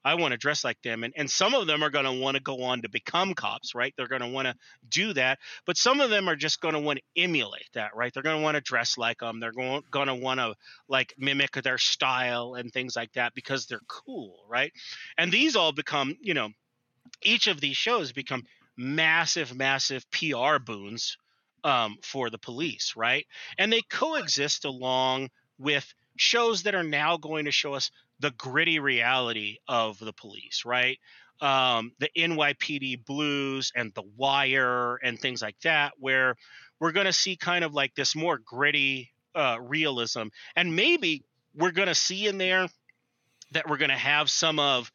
I 0.06 0.14
want 0.16 0.34
to 0.34 0.38
dress 0.38 0.64
like 0.64 0.82
them. 0.84 1.04
And, 1.04 1.14
and 1.18 1.30
some 1.30 1.56
of 1.56 1.66
them 1.66 1.84
are 1.84 1.90
going 1.90 2.06
to 2.06 2.14
want 2.14 2.38
to 2.38 2.44
go 2.44 2.62
on 2.62 2.84
to 2.84 2.90
become 2.90 3.34
cops, 3.34 3.74
right? 3.74 3.92
They're 3.98 4.08
going 4.08 4.22
to 4.22 4.28
want 4.28 4.48
to 4.48 4.56
do 4.88 5.14
that. 5.14 5.40
But 5.66 5.78
some 5.78 6.00
of 6.00 6.12
them 6.12 6.30
are 6.30 6.36
just 6.36 6.62
going 6.62 6.76
to 6.76 6.80
want 6.80 7.00
to 7.00 7.22
emulate 7.22 7.68
that, 7.74 7.96
right? 7.96 8.14
They're 8.14 8.24
going 8.24 8.38
to 8.38 8.44
want 8.44 8.56
to 8.56 8.62
dress 8.62 8.98
like 9.00 9.20
them. 9.20 9.40
They're 9.40 9.52
going, 9.52 9.82
going 9.90 10.08
to 10.08 10.16
want 10.16 10.40
to 10.40 10.54
like 10.88 11.16
mimic 11.18 11.54
their 11.54 11.80
style 11.80 12.54
and 12.54 12.72
things 12.72 12.96
like 12.96 13.14
that 13.14 13.34
because 13.34 13.66
they're 13.66 13.82
cool, 13.88 14.46
right? 14.48 14.72
And 15.18 15.32
these 15.32 15.56
all 15.56 15.72
become, 15.72 16.16
you 16.22 16.36
know, 16.36 16.50
each 17.24 17.48
of 17.48 17.60
these 17.60 17.76
shows 17.78 18.12
become 18.12 18.44
massive, 18.78 19.56
massive 19.56 20.06
PR 20.12 20.60
boons 20.64 21.18
um, 21.64 21.98
for 22.04 22.30
the 22.30 22.38
police, 22.38 22.94
right? 22.96 23.26
And 23.58 23.72
they 23.72 23.82
coexist 23.82 24.66
along 24.66 25.30
with 25.58 25.94
shows 26.18 26.64
that 26.64 26.76
are 26.76 26.84
now 26.84 27.18
going 27.18 27.46
to 27.46 27.52
show 27.52 27.74
us 27.74 27.92
the 28.20 28.32
gritty 28.32 28.80
reality 28.80 29.58
of 29.68 29.98
the 30.00 30.14
police, 30.14 30.64
right? 30.66 31.00
Um, 31.42 31.94
the 32.00 32.10
NYPD 32.18 33.06
Blues 33.06 33.72
and 33.76 33.94
The 33.94 34.04
Wire 34.18 34.98
and 34.98 35.18
things 35.18 35.42
like 35.42 35.60
that, 35.62 35.94
where 35.98 36.36
we're 36.80 36.92
going 36.92 37.06
to 37.06 37.14
see 37.14 37.36
kind 37.36 37.64
of 37.64 37.74
like 37.74 37.96
this 37.96 38.16
more 38.16 38.38
gritty 38.38 39.12
uh, 39.36 39.58
realism. 39.62 40.28
And 40.56 40.76
maybe 40.76 41.24
we're 41.56 41.72
going 41.72 41.88
to 41.88 41.96
see 41.96 42.28
in 42.28 42.38
there 42.38 42.68
that 43.52 43.70
we're 43.70 43.78
going 43.78 43.90
to 43.90 43.96
have 43.96 44.30
some 44.30 44.60
of 44.60 44.92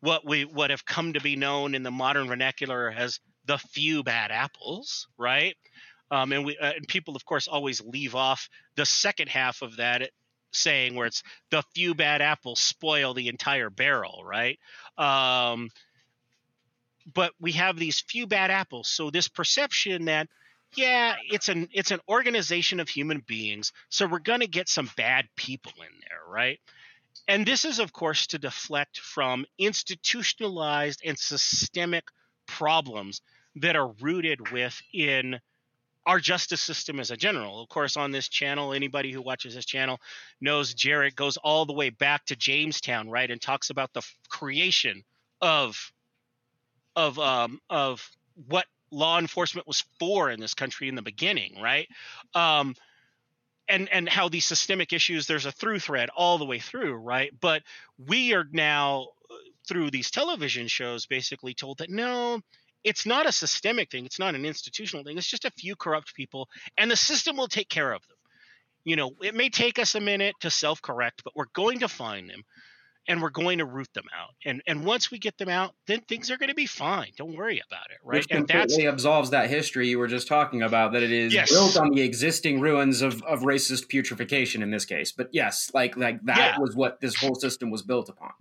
what 0.00 0.26
we 0.26 0.44
what 0.44 0.70
have 0.70 0.84
come 0.84 1.14
to 1.14 1.20
be 1.20 1.36
known 1.36 1.74
in 1.74 1.82
the 1.82 1.90
modern 1.90 2.28
vernacular 2.28 2.90
as 2.90 3.18
the 3.46 3.58
few 3.58 4.02
bad 4.02 4.30
apples, 4.30 5.08
right? 5.16 5.56
Um, 6.10 6.32
and 6.32 6.44
we 6.44 6.56
uh, 6.58 6.72
and 6.76 6.86
people, 6.86 7.16
of 7.16 7.24
course, 7.24 7.48
always 7.48 7.80
leave 7.80 8.14
off 8.14 8.48
the 8.76 8.86
second 8.86 9.28
half 9.28 9.62
of 9.62 9.76
that 9.76 10.10
saying 10.52 10.94
where 10.94 11.06
it's 11.06 11.22
the 11.50 11.62
few 11.74 11.94
bad 11.94 12.22
apples 12.22 12.60
spoil 12.60 13.14
the 13.14 13.28
entire 13.28 13.70
barrel, 13.70 14.22
right? 14.24 14.58
Um, 14.96 15.68
but 17.12 17.32
we 17.40 17.52
have 17.52 17.76
these 17.76 18.00
few 18.00 18.26
bad 18.26 18.50
apples, 18.50 18.88
so 18.88 19.10
this 19.10 19.28
perception 19.28 20.06
that 20.06 20.28
yeah, 20.74 21.16
it's 21.30 21.48
an 21.48 21.68
it's 21.72 21.90
an 21.90 22.00
organization 22.08 22.80
of 22.80 22.88
human 22.88 23.22
beings, 23.26 23.72
so 23.88 24.06
we're 24.06 24.18
going 24.18 24.40
to 24.40 24.46
get 24.46 24.68
some 24.68 24.90
bad 24.96 25.26
people 25.36 25.72
in 25.78 26.00
there, 26.08 26.20
right? 26.28 26.58
And 27.28 27.46
this 27.46 27.64
is, 27.64 27.78
of 27.78 27.92
course, 27.92 28.26
to 28.28 28.38
deflect 28.38 29.00
from 29.00 29.46
institutionalized 29.58 31.00
and 31.04 31.18
systemic 31.18 32.04
problems 32.46 33.20
that 33.56 33.74
are 33.74 33.92
rooted 34.00 34.52
within 34.52 35.40
our 36.06 36.20
justice 36.20 36.60
system 36.60 37.00
as 37.00 37.10
a 37.10 37.16
general. 37.16 37.60
Of 37.60 37.68
course, 37.68 37.96
on 37.96 38.12
this 38.12 38.28
channel, 38.28 38.72
anybody 38.72 39.12
who 39.12 39.20
watches 39.20 39.54
this 39.54 39.66
channel 39.66 40.00
knows 40.40 40.72
Jarrett 40.72 41.16
goes 41.16 41.36
all 41.36 41.66
the 41.66 41.72
way 41.72 41.90
back 41.90 42.24
to 42.26 42.36
Jamestown, 42.36 43.10
right, 43.10 43.30
and 43.30 43.42
talks 43.42 43.70
about 43.70 43.92
the 43.92 44.02
creation 44.28 45.02
of 45.40 45.92
of 46.94 47.18
um, 47.18 47.60
of 47.68 48.08
what 48.46 48.66
law 48.90 49.18
enforcement 49.18 49.66
was 49.66 49.84
for 49.98 50.30
in 50.30 50.40
this 50.40 50.54
country 50.54 50.88
in 50.88 50.94
the 50.94 51.02
beginning, 51.02 51.60
right? 51.60 51.88
Um, 52.34 52.74
and 53.68 53.88
and 53.92 54.08
how 54.08 54.28
these 54.28 54.46
systemic 54.46 54.92
issues 54.92 55.26
there's 55.26 55.46
a 55.46 55.52
through 55.52 55.80
thread 55.80 56.08
all 56.16 56.38
the 56.38 56.44
way 56.44 56.60
through, 56.60 56.94
right? 56.94 57.32
But 57.40 57.62
we 57.98 58.32
are 58.32 58.46
now 58.52 59.08
uh, 59.30 59.34
through 59.66 59.90
these 59.90 60.10
television 60.10 60.68
shows 60.68 61.06
basically 61.06 61.52
told 61.52 61.78
that 61.78 61.90
no, 61.90 62.40
it's 62.86 63.04
not 63.04 63.26
a 63.26 63.32
systemic 63.32 63.90
thing 63.90 64.06
it's 64.06 64.18
not 64.18 64.34
an 64.34 64.46
institutional 64.46 65.04
thing 65.04 65.18
it's 65.18 65.26
just 65.26 65.44
a 65.44 65.50
few 65.50 65.76
corrupt 65.76 66.14
people 66.14 66.48
and 66.78 66.90
the 66.90 66.96
system 66.96 67.36
will 67.36 67.48
take 67.48 67.68
care 67.68 67.92
of 67.92 68.00
them. 68.08 68.16
You 68.84 68.96
know 68.96 69.10
it 69.20 69.34
may 69.34 69.50
take 69.50 69.78
us 69.78 69.94
a 69.94 70.00
minute 70.00 70.36
to 70.40 70.50
self 70.50 70.80
correct 70.80 71.22
but 71.24 71.34
we're 71.36 71.52
going 71.52 71.80
to 71.80 71.88
find 71.88 72.30
them 72.30 72.42
and 73.08 73.22
we're 73.22 73.30
going 73.30 73.58
to 73.58 73.64
root 73.64 73.88
them 73.94 74.06
out. 74.16 74.34
And 74.44 74.62
and 74.66 74.84
once 74.84 75.10
we 75.10 75.18
get 75.18 75.36
them 75.36 75.48
out 75.48 75.74
then 75.88 76.00
things 76.02 76.30
are 76.30 76.38
going 76.38 76.48
to 76.48 76.54
be 76.54 76.66
fine 76.66 77.10
don't 77.18 77.36
worry 77.36 77.60
about 77.68 77.90
it 77.90 77.98
right? 78.04 78.18
Which 78.18 78.26
and 78.30 78.46
that's 78.46 78.78
absolves 78.78 79.30
that 79.30 79.50
history 79.50 79.88
you 79.88 79.98
were 79.98 80.06
just 80.06 80.28
talking 80.28 80.62
about 80.62 80.92
that 80.92 81.02
it 81.02 81.10
is 81.10 81.34
yes. 81.34 81.50
built 81.50 81.76
on 81.76 81.90
the 81.90 82.02
existing 82.02 82.60
ruins 82.60 83.02
of, 83.02 83.20
of 83.24 83.40
racist 83.40 83.88
putrefaction 83.88 84.62
in 84.62 84.70
this 84.70 84.84
case. 84.84 85.10
But 85.10 85.30
yes 85.32 85.72
like 85.74 85.96
like 85.96 86.22
that 86.24 86.38
yeah. 86.38 86.58
was 86.60 86.76
what 86.76 87.00
this 87.00 87.16
whole 87.16 87.34
system 87.34 87.70
was 87.70 87.82
built 87.82 88.08
upon 88.08 88.32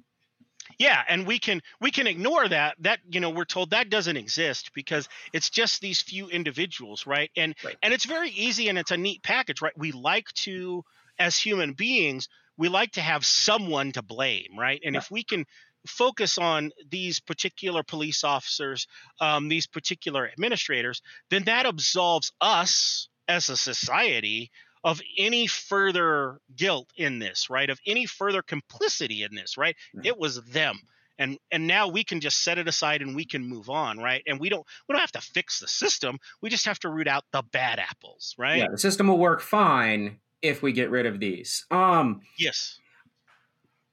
yeah 0.77 1.01
and 1.07 1.25
we 1.25 1.39
can 1.39 1.61
we 1.79 1.91
can 1.91 2.07
ignore 2.07 2.47
that 2.47 2.75
that 2.79 2.99
you 3.09 3.19
know 3.19 3.29
we're 3.29 3.45
told 3.45 3.71
that 3.71 3.89
doesn't 3.89 4.17
exist 4.17 4.71
because 4.73 5.07
it's 5.33 5.49
just 5.49 5.81
these 5.81 6.01
few 6.01 6.27
individuals 6.29 7.05
right 7.05 7.31
and 7.35 7.55
right. 7.63 7.77
and 7.81 7.93
it's 7.93 8.05
very 8.05 8.29
easy 8.29 8.69
and 8.69 8.77
it's 8.77 8.91
a 8.91 8.97
neat 8.97 9.23
package 9.23 9.61
right 9.61 9.77
we 9.77 9.91
like 9.91 10.27
to 10.33 10.83
as 11.19 11.37
human 11.37 11.73
beings 11.73 12.27
we 12.57 12.69
like 12.69 12.91
to 12.91 13.01
have 13.01 13.25
someone 13.25 13.91
to 13.91 14.01
blame 14.01 14.57
right 14.57 14.81
and 14.83 14.95
right. 14.95 15.03
if 15.03 15.11
we 15.11 15.23
can 15.23 15.45
focus 15.87 16.37
on 16.37 16.71
these 16.89 17.19
particular 17.19 17.83
police 17.83 18.23
officers 18.23 18.87
um, 19.21 19.47
these 19.49 19.67
particular 19.67 20.27
administrators 20.27 21.01
then 21.29 21.43
that 21.43 21.65
absolves 21.65 22.31
us 22.41 23.07
as 23.27 23.49
a 23.49 23.57
society 23.57 24.51
of 24.85 25.01
any 25.17 25.47
further 25.47 26.39
guilt 26.55 26.87
in 26.95 27.17
this, 27.17 27.49
right? 27.49 27.71
Of 27.71 27.79
any 27.87 28.05
further 28.05 28.43
complicity 28.43 29.23
in 29.23 29.33
this, 29.33 29.57
right? 29.57 29.75
Mm-hmm. 29.95 30.05
It 30.05 30.17
was 30.17 30.41
them. 30.43 30.79
And 31.17 31.39
and 31.51 31.65
now 31.65 31.87
we 31.87 32.03
can 32.03 32.19
just 32.19 32.43
set 32.43 32.57
it 32.59 32.67
aside 32.67 33.01
and 33.01 33.15
we 33.15 33.25
can 33.25 33.43
move 33.43 33.69
on, 33.69 33.97
right? 33.97 34.21
And 34.27 34.39
we 34.39 34.49
don't 34.49 34.65
we 34.87 34.93
don't 34.93 34.99
have 34.99 35.13
to 35.13 35.21
fix 35.21 35.59
the 35.59 35.67
system. 35.67 36.19
We 36.41 36.49
just 36.49 36.65
have 36.65 36.79
to 36.79 36.89
root 36.89 37.07
out 37.07 37.23
the 37.31 37.41
bad 37.51 37.79
apples, 37.79 38.35
right? 38.37 38.57
Yeah, 38.59 38.67
the 38.69 38.77
system 38.77 39.07
will 39.07 39.17
work 39.17 39.41
fine 39.41 40.19
if 40.41 40.61
we 40.61 40.71
get 40.71 40.91
rid 40.91 41.05
of 41.05 41.19
these. 41.19 41.65
Um 41.71 42.21
Yes. 42.37 42.79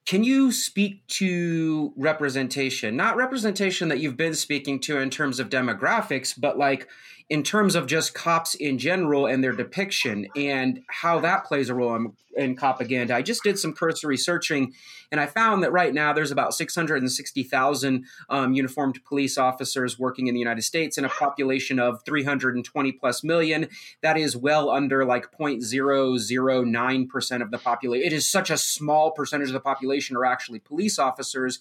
Can 0.04 0.24
you 0.24 0.50
speak 0.50 1.06
to 1.06 1.94
representation? 1.96 2.96
Not 2.96 3.16
representation 3.16 3.88
that 3.88 4.00
you've 4.00 4.16
been 4.16 4.34
speaking 4.34 4.80
to 4.80 4.98
in 4.98 5.10
terms 5.10 5.38
of 5.38 5.48
demographics, 5.48 6.34
but 6.38 6.58
like 6.58 6.88
in 7.28 7.42
terms 7.42 7.74
of 7.74 7.86
just 7.86 8.14
cops 8.14 8.54
in 8.54 8.78
general 8.78 9.26
and 9.26 9.42
their 9.42 9.52
depiction 9.52 10.26
and 10.36 10.80
how 10.88 11.20
that 11.20 11.44
plays 11.44 11.68
a 11.68 11.74
role 11.74 11.94
in, 11.94 12.12
in 12.36 12.56
propaganda. 12.56 13.14
I 13.14 13.22
just 13.22 13.42
did 13.42 13.58
some 13.58 13.72
cursory 13.72 14.16
searching 14.16 14.74
and 15.12 15.20
I 15.20 15.26
found 15.26 15.62
that 15.62 15.70
right 15.72 15.92
now 15.92 16.14
there's 16.14 16.30
about 16.30 16.54
660,000 16.54 18.06
um, 18.30 18.54
uniformed 18.54 19.04
police 19.04 19.36
officers 19.36 19.98
working 19.98 20.26
in 20.26 20.32
the 20.32 20.40
United 20.40 20.62
States 20.62 20.96
in 20.96 21.04
a 21.04 21.10
population 21.10 21.78
of 21.78 22.02
320 22.04 22.92
plus 22.92 23.22
million. 23.22 23.68
That 24.00 24.16
is 24.16 24.34
well 24.34 24.70
under 24.70 25.04
like 25.04 25.30
0.009% 25.30 27.42
of 27.42 27.50
the 27.50 27.58
population. 27.58 28.06
It 28.06 28.14
is 28.14 28.26
such 28.26 28.48
a 28.48 28.56
small 28.56 29.10
percentage 29.10 29.48
of 29.48 29.54
the 29.54 29.60
population 29.60 30.16
are 30.16 30.24
actually 30.24 30.60
police 30.60 30.98
officers. 30.98 31.58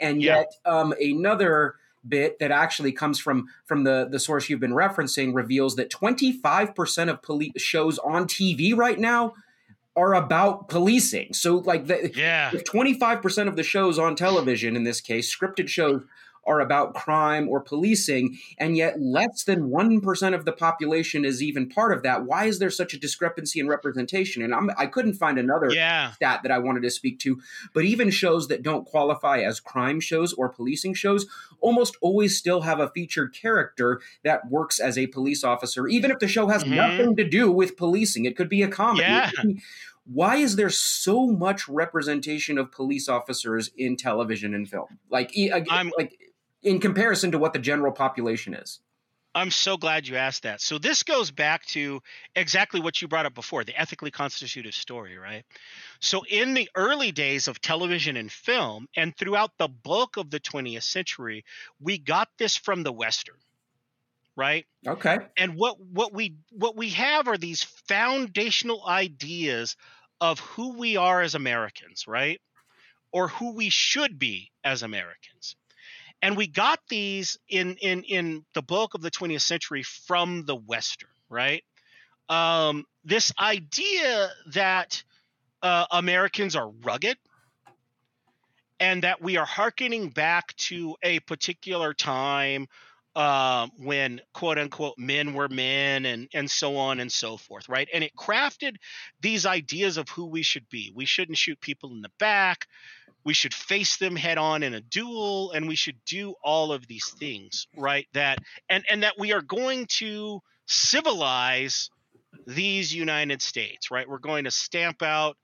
And 0.00 0.22
yet, 0.22 0.54
yeah. 0.64 0.72
um, 0.72 0.94
another 0.98 1.74
bit 2.08 2.38
that 2.38 2.50
actually 2.50 2.92
comes 2.92 3.18
from 3.18 3.46
from 3.64 3.84
the 3.84 4.08
the 4.10 4.18
source 4.18 4.48
you've 4.48 4.60
been 4.60 4.72
referencing 4.72 5.34
reveals 5.34 5.76
that 5.76 5.90
25% 5.90 7.10
of 7.10 7.22
police 7.22 7.52
shows 7.56 7.98
on 7.98 8.26
TV 8.26 8.76
right 8.76 8.98
now 8.98 9.34
are 9.96 10.14
about 10.14 10.68
policing. 10.68 11.32
So 11.32 11.58
like 11.58 11.86
the, 11.86 12.10
yeah. 12.14 12.50
if 12.52 12.64
25% 12.64 13.46
of 13.46 13.54
the 13.56 13.62
shows 13.62 13.98
on 13.98 14.16
television 14.16 14.74
in 14.74 14.82
this 14.82 15.00
case 15.00 15.34
scripted 15.34 15.68
shows 15.68 16.02
are 16.46 16.60
about 16.60 16.94
crime 16.94 17.48
or 17.48 17.60
policing, 17.60 18.38
and 18.58 18.76
yet 18.76 19.00
less 19.00 19.44
than 19.44 19.70
1% 19.70 20.34
of 20.34 20.44
the 20.44 20.52
population 20.52 21.24
is 21.24 21.42
even 21.42 21.68
part 21.68 21.96
of 21.96 22.02
that. 22.02 22.24
Why 22.24 22.44
is 22.46 22.58
there 22.58 22.70
such 22.70 22.94
a 22.94 22.98
discrepancy 22.98 23.60
in 23.60 23.68
representation? 23.68 24.42
And 24.42 24.54
I'm, 24.54 24.70
I 24.76 24.86
could 24.86 25.06
not 25.06 25.16
find 25.16 25.38
another 25.38 25.70
yeah. 25.72 26.12
stat 26.12 26.40
that 26.42 26.52
I 26.52 26.58
wanted 26.58 26.82
to 26.82 26.90
speak 26.90 27.18
to, 27.20 27.40
but 27.72 27.84
even 27.84 28.10
shows 28.10 28.48
that 28.48 28.62
don't 28.62 28.86
qualify 28.86 29.40
as 29.40 29.60
crime 29.60 30.00
shows 30.00 30.32
or 30.32 30.48
policing 30.48 30.94
shows 30.94 31.26
almost 31.60 31.96
always 32.00 32.36
still 32.36 32.62
have 32.62 32.80
a 32.80 32.90
featured 32.90 33.34
character 33.34 34.00
that 34.22 34.50
works 34.50 34.78
as 34.78 34.98
a 34.98 35.06
police 35.08 35.44
officer, 35.44 35.86
even 35.86 36.10
if 36.10 36.18
the 36.18 36.28
show 36.28 36.48
has 36.48 36.64
mm-hmm. 36.64 36.74
nothing 36.74 37.16
to 37.16 37.28
do 37.28 37.50
with 37.50 37.76
policing. 37.76 38.24
It 38.24 38.36
could 38.36 38.48
be 38.48 38.62
a 38.62 38.68
comedy. 38.68 39.02
Yeah 39.02 39.30
why 40.06 40.36
is 40.36 40.56
there 40.56 40.70
so 40.70 41.26
much 41.26 41.68
representation 41.68 42.58
of 42.58 42.70
police 42.70 43.08
officers 43.08 43.70
in 43.76 43.96
television 43.96 44.54
and 44.54 44.68
film? 44.68 44.98
Like, 45.10 45.34
I'm, 45.70 45.90
like 45.96 46.18
in 46.64 46.80
comparison 46.80 47.30
to 47.30 47.38
what 47.38 47.52
the 47.52 47.58
general 47.58 47.92
population 47.92 48.54
is. 48.54 48.80
I'm 49.36 49.50
so 49.50 49.76
glad 49.76 50.06
you 50.06 50.16
asked 50.16 50.44
that. 50.44 50.60
So 50.60 50.78
this 50.78 51.02
goes 51.02 51.32
back 51.32 51.66
to 51.66 52.00
exactly 52.36 52.80
what 52.80 53.02
you 53.02 53.08
brought 53.08 53.26
up 53.26 53.34
before, 53.34 53.64
the 53.64 53.78
ethically 53.78 54.12
constitutive 54.12 54.74
story, 54.74 55.18
right? 55.18 55.44
So 56.00 56.24
in 56.28 56.54
the 56.54 56.70
early 56.76 57.10
days 57.10 57.48
of 57.48 57.60
television 57.60 58.16
and 58.16 58.30
film 58.30 58.86
and 58.96 59.16
throughout 59.16 59.50
the 59.58 59.68
bulk 59.68 60.16
of 60.16 60.30
the 60.30 60.38
20th 60.38 60.84
century, 60.84 61.44
we 61.80 61.98
got 61.98 62.28
this 62.38 62.56
from 62.56 62.84
the 62.84 62.92
western. 62.92 63.36
Right? 64.36 64.66
Okay. 64.84 65.18
And 65.36 65.54
what 65.54 65.78
what 65.80 66.12
we 66.12 66.34
what 66.50 66.76
we 66.76 66.88
have 66.90 67.28
are 67.28 67.38
these 67.38 67.62
foundational 67.62 68.84
ideas 68.84 69.76
of 70.20 70.40
who 70.40 70.76
we 70.76 70.96
are 70.96 71.22
as 71.22 71.36
Americans, 71.36 72.08
right? 72.08 72.40
Or 73.12 73.28
who 73.28 73.54
we 73.54 73.70
should 73.70 74.18
be 74.18 74.50
as 74.64 74.82
Americans 74.82 75.54
and 76.24 76.38
we 76.38 76.46
got 76.46 76.80
these 76.88 77.38
in 77.50 77.76
in 77.82 78.02
in 78.04 78.44
the 78.54 78.62
bulk 78.62 78.94
of 78.94 79.02
the 79.02 79.10
20th 79.10 79.42
century 79.42 79.82
from 79.82 80.44
the 80.46 80.56
western 80.56 81.10
right? 81.28 81.64
Um, 82.28 82.84
this 83.04 83.32
idea 83.38 84.30
that 84.52 85.02
uh, 85.62 85.86
americans 85.92 86.56
are 86.56 86.70
rugged 86.82 87.18
and 88.80 89.02
that 89.02 89.20
we 89.20 89.36
are 89.36 89.44
hearkening 89.44 90.08
back 90.08 90.56
to 90.56 90.96
a 91.02 91.20
particular 91.20 91.92
time 91.92 92.68
uh, 93.14 93.68
when 93.78 94.20
quote 94.32 94.58
unquote 94.58 94.94
men 94.96 95.34
were 95.34 95.48
men 95.48 96.06
and 96.06 96.28
and 96.32 96.50
so 96.50 96.76
on 96.76 97.00
and 97.00 97.12
so 97.12 97.36
forth 97.36 97.68
right? 97.68 97.88
And 97.92 98.02
it 98.02 98.16
crafted 98.16 98.76
these 99.20 99.44
ideas 99.44 99.98
of 99.98 100.08
who 100.08 100.26
we 100.26 100.42
should 100.42 100.68
be. 100.70 100.90
We 100.94 101.04
shouldn't 101.04 101.36
shoot 101.36 101.60
people 101.60 101.92
in 101.92 102.00
the 102.00 102.10
back 102.18 102.66
we 103.24 103.34
should 103.34 103.54
face 103.54 103.96
them 103.96 104.16
head 104.16 104.38
on 104.38 104.62
in 104.62 104.74
a 104.74 104.80
duel 104.80 105.50
and 105.52 105.66
we 105.66 105.74
should 105.74 105.96
do 106.04 106.34
all 106.42 106.72
of 106.72 106.86
these 106.86 107.08
things 107.18 107.66
right 107.76 108.06
that 108.12 108.38
and 108.68 108.84
and 108.90 109.02
that 109.02 109.14
we 109.18 109.32
are 109.32 109.42
going 109.42 109.86
to 109.86 110.40
civilize 110.66 111.90
these 112.46 112.94
united 112.94 113.40
states 113.42 113.90
right? 113.90 114.08
We're 114.08 114.18
going 114.18 114.44
to 114.44 114.50
stamp 114.50 115.02
out 115.02 115.36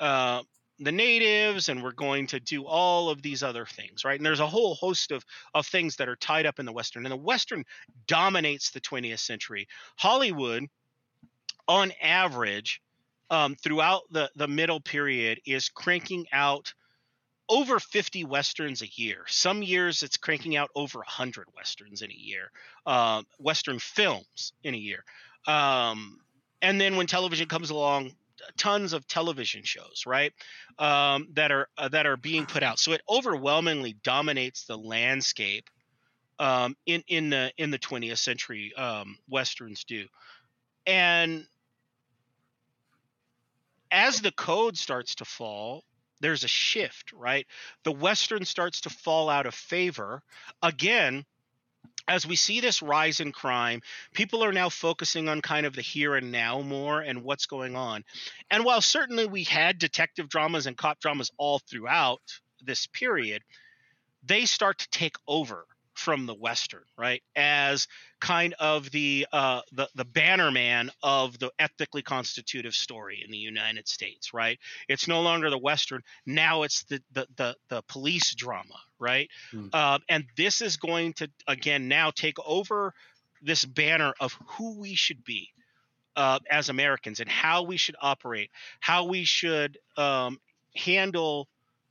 uh, 0.00 0.42
the 0.80 0.92
natives 0.92 1.68
and 1.68 1.82
we're 1.82 1.92
going 1.92 2.26
to 2.28 2.40
do 2.40 2.66
all 2.66 3.08
of 3.08 3.22
these 3.22 3.42
other 3.42 3.66
things 3.66 4.04
right? 4.04 4.18
And 4.18 4.26
there's 4.26 4.40
a 4.40 4.46
whole 4.46 4.74
host 4.74 5.12
of 5.12 5.24
of 5.54 5.66
things 5.66 5.96
that 5.96 6.08
are 6.08 6.16
tied 6.16 6.46
up 6.46 6.58
in 6.58 6.66
the 6.66 6.72
western 6.72 7.04
and 7.04 7.12
the 7.12 7.16
western 7.16 7.64
dominates 8.06 8.70
the 8.70 8.80
20th 8.80 9.20
century. 9.20 9.68
Hollywood 9.96 10.64
on 11.66 11.92
average 12.02 12.82
um, 13.30 13.54
throughout 13.54 14.02
the 14.10 14.30
the 14.36 14.48
middle 14.48 14.80
period 14.80 15.40
is 15.46 15.68
cranking 15.68 16.26
out 16.32 16.74
over 17.48 17.78
50 17.78 18.24
westerns 18.24 18.82
a 18.82 18.88
year. 18.94 19.24
Some 19.26 19.62
years 19.62 20.02
it's 20.02 20.16
cranking 20.16 20.56
out 20.56 20.70
over 20.74 20.98
100 20.98 21.48
westerns 21.54 22.02
in 22.02 22.10
a 22.10 22.14
year, 22.14 22.50
uh, 22.86 23.22
western 23.38 23.78
films 23.78 24.52
in 24.62 24.74
a 24.74 24.78
year. 24.78 25.04
Um, 25.46 26.18
and 26.62 26.80
then 26.80 26.96
when 26.96 27.06
television 27.06 27.46
comes 27.46 27.70
along, 27.70 28.12
tons 28.56 28.92
of 28.92 29.06
television 29.06 29.62
shows, 29.62 30.04
right, 30.06 30.32
um, 30.78 31.28
that 31.34 31.52
are 31.52 31.68
uh, 31.76 31.88
that 31.88 32.06
are 32.06 32.16
being 32.16 32.46
put 32.46 32.62
out. 32.62 32.78
So 32.78 32.92
it 32.92 33.02
overwhelmingly 33.08 33.96
dominates 34.02 34.64
the 34.64 34.76
landscape 34.76 35.68
um, 36.38 36.76
in 36.86 37.02
in 37.08 37.30
the 37.30 37.52
in 37.58 37.70
the 37.70 37.78
20th 37.78 38.18
century. 38.18 38.72
Um, 38.74 39.18
westerns 39.28 39.84
do, 39.84 40.06
and 40.86 41.46
as 43.90 44.20
the 44.20 44.32
code 44.32 44.76
starts 44.76 45.16
to 45.16 45.24
fall 45.24 45.84
there's 46.24 46.42
a 46.42 46.48
shift, 46.48 47.12
right? 47.12 47.46
The 47.84 47.92
Western 47.92 48.46
starts 48.46 48.80
to 48.82 48.90
fall 48.90 49.28
out 49.28 49.44
of 49.44 49.54
favor. 49.54 50.22
Again, 50.62 51.26
as 52.08 52.26
we 52.26 52.34
see 52.34 52.60
this 52.60 52.80
rise 52.80 53.20
in 53.20 53.30
crime, 53.30 53.82
people 54.14 54.42
are 54.42 54.52
now 54.52 54.70
focusing 54.70 55.28
on 55.28 55.42
kind 55.42 55.66
of 55.66 55.74
the 55.74 55.82
here 55.82 56.14
and 56.14 56.32
now 56.32 56.62
more 56.62 57.02
and 57.02 57.24
what's 57.24 57.44
going 57.44 57.76
on. 57.76 58.04
And 58.50 58.64
while 58.64 58.80
certainly 58.80 59.26
we 59.26 59.44
had 59.44 59.78
detective 59.78 60.30
dramas 60.30 60.66
and 60.66 60.78
cop 60.78 60.98
dramas 60.98 61.30
all 61.36 61.58
throughout 61.58 62.22
this 62.62 62.86
period, 62.86 63.42
they 64.22 64.46
start 64.46 64.78
to 64.78 64.88
take 64.88 65.16
over 65.28 65.66
from 66.04 66.26
the 66.26 66.34
Western, 66.34 66.84
right? 66.98 67.22
As 67.34 67.88
kind 68.20 68.54
of 68.58 68.90
the 68.90 69.26
uh, 69.32 69.62
the 69.72 69.88
the 69.94 70.04
banner 70.04 70.50
man 70.50 70.90
of 71.02 71.38
the 71.38 71.50
ethically 71.58 72.02
constitutive 72.02 72.74
story 72.74 73.22
in 73.24 73.30
the 73.30 73.38
United 73.38 73.88
States, 73.88 74.34
right? 74.34 74.58
It's 74.86 75.08
no 75.08 75.22
longer 75.22 75.48
the 75.48 75.58
Western. 75.58 76.02
Now 76.26 76.62
it's 76.64 76.84
the 76.84 77.00
the 77.12 77.26
the, 77.36 77.56
the 77.70 77.82
police 77.88 78.34
drama, 78.34 78.78
right? 78.98 79.30
Mm. 79.54 79.70
Uh, 79.72 79.98
and 80.10 80.24
this 80.36 80.60
is 80.60 80.76
going 80.76 81.14
to 81.14 81.30
again 81.48 81.88
now 81.88 82.10
take 82.10 82.36
over 82.44 82.92
this 83.40 83.64
banner 83.64 84.12
of 84.20 84.36
who 84.46 84.78
we 84.78 84.94
should 84.94 85.24
be 85.24 85.48
uh, 86.16 86.38
as 86.50 86.68
Americans 86.68 87.20
and 87.20 87.30
how 87.30 87.62
we 87.62 87.78
should 87.78 87.96
operate, 88.00 88.50
how 88.80 89.04
we 89.06 89.24
should 89.24 89.78
um, 89.96 90.38
handle 90.76 91.48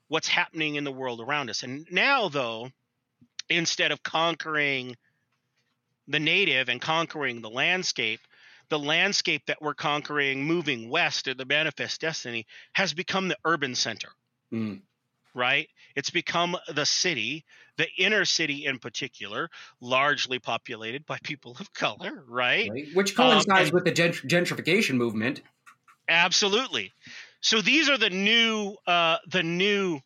what's 0.07 0.27
happening 0.27 0.75
in 0.75 0.83
the 0.83 0.91
world 0.91 1.19
around 1.19 1.49
us. 1.49 1.63
And 1.63 1.87
now, 1.89 2.29
though 2.29 2.69
instead 3.49 3.91
of 3.91 4.03
conquering 4.03 4.95
the 6.07 6.19
native 6.19 6.69
and 6.69 6.81
conquering 6.81 7.41
the 7.41 7.49
landscape, 7.49 8.19
the 8.69 8.79
landscape 8.79 9.45
that 9.45 9.61
we're 9.61 9.73
conquering 9.73 10.43
moving 10.43 10.89
west 10.89 11.25
to 11.25 11.33
the 11.33 11.45
manifest 11.45 12.01
destiny 12.01 12.45
has 12.73 12.93
become 12.93 13.27
the 13.27 13.37
urban 13.45 13.75
center. 13.75 14.09
Mm. 14.51 14.81
Right? 15.35 15.67
It's 15.95 16.09
become 16.09 16.55
the 16.73 16.85
city, 16.85 17.43
the 17.77 17.87
inner 17.97 18.25
city 18.25 18.65
in 18.65 18.77
particular, 18.79 19.49
largely 19.81 20.39
populated 20.39 21.05
by 21.05 21.17
people 21.23 21.57
of 21.59 21.73
color, 21.73 22.23
right? 22.27 22.69
right. 22.69 22.87
Which 22.93 23.15
coincides 23.15 23.69
um, 23.69 23.73
with 23.73 23.85
the 23.85 23.91
gentrification 23.91 24.95
movement. 24.95 25.41
Absolutely. 26.07 26.91
So 27.41 27.61
these 27.61 27.89
are 27.89 27.97
the 27.97 28.09
new 28.09 28.75
uh, 28.85 29.17
the 29.27 29.43
new 29.43 29.99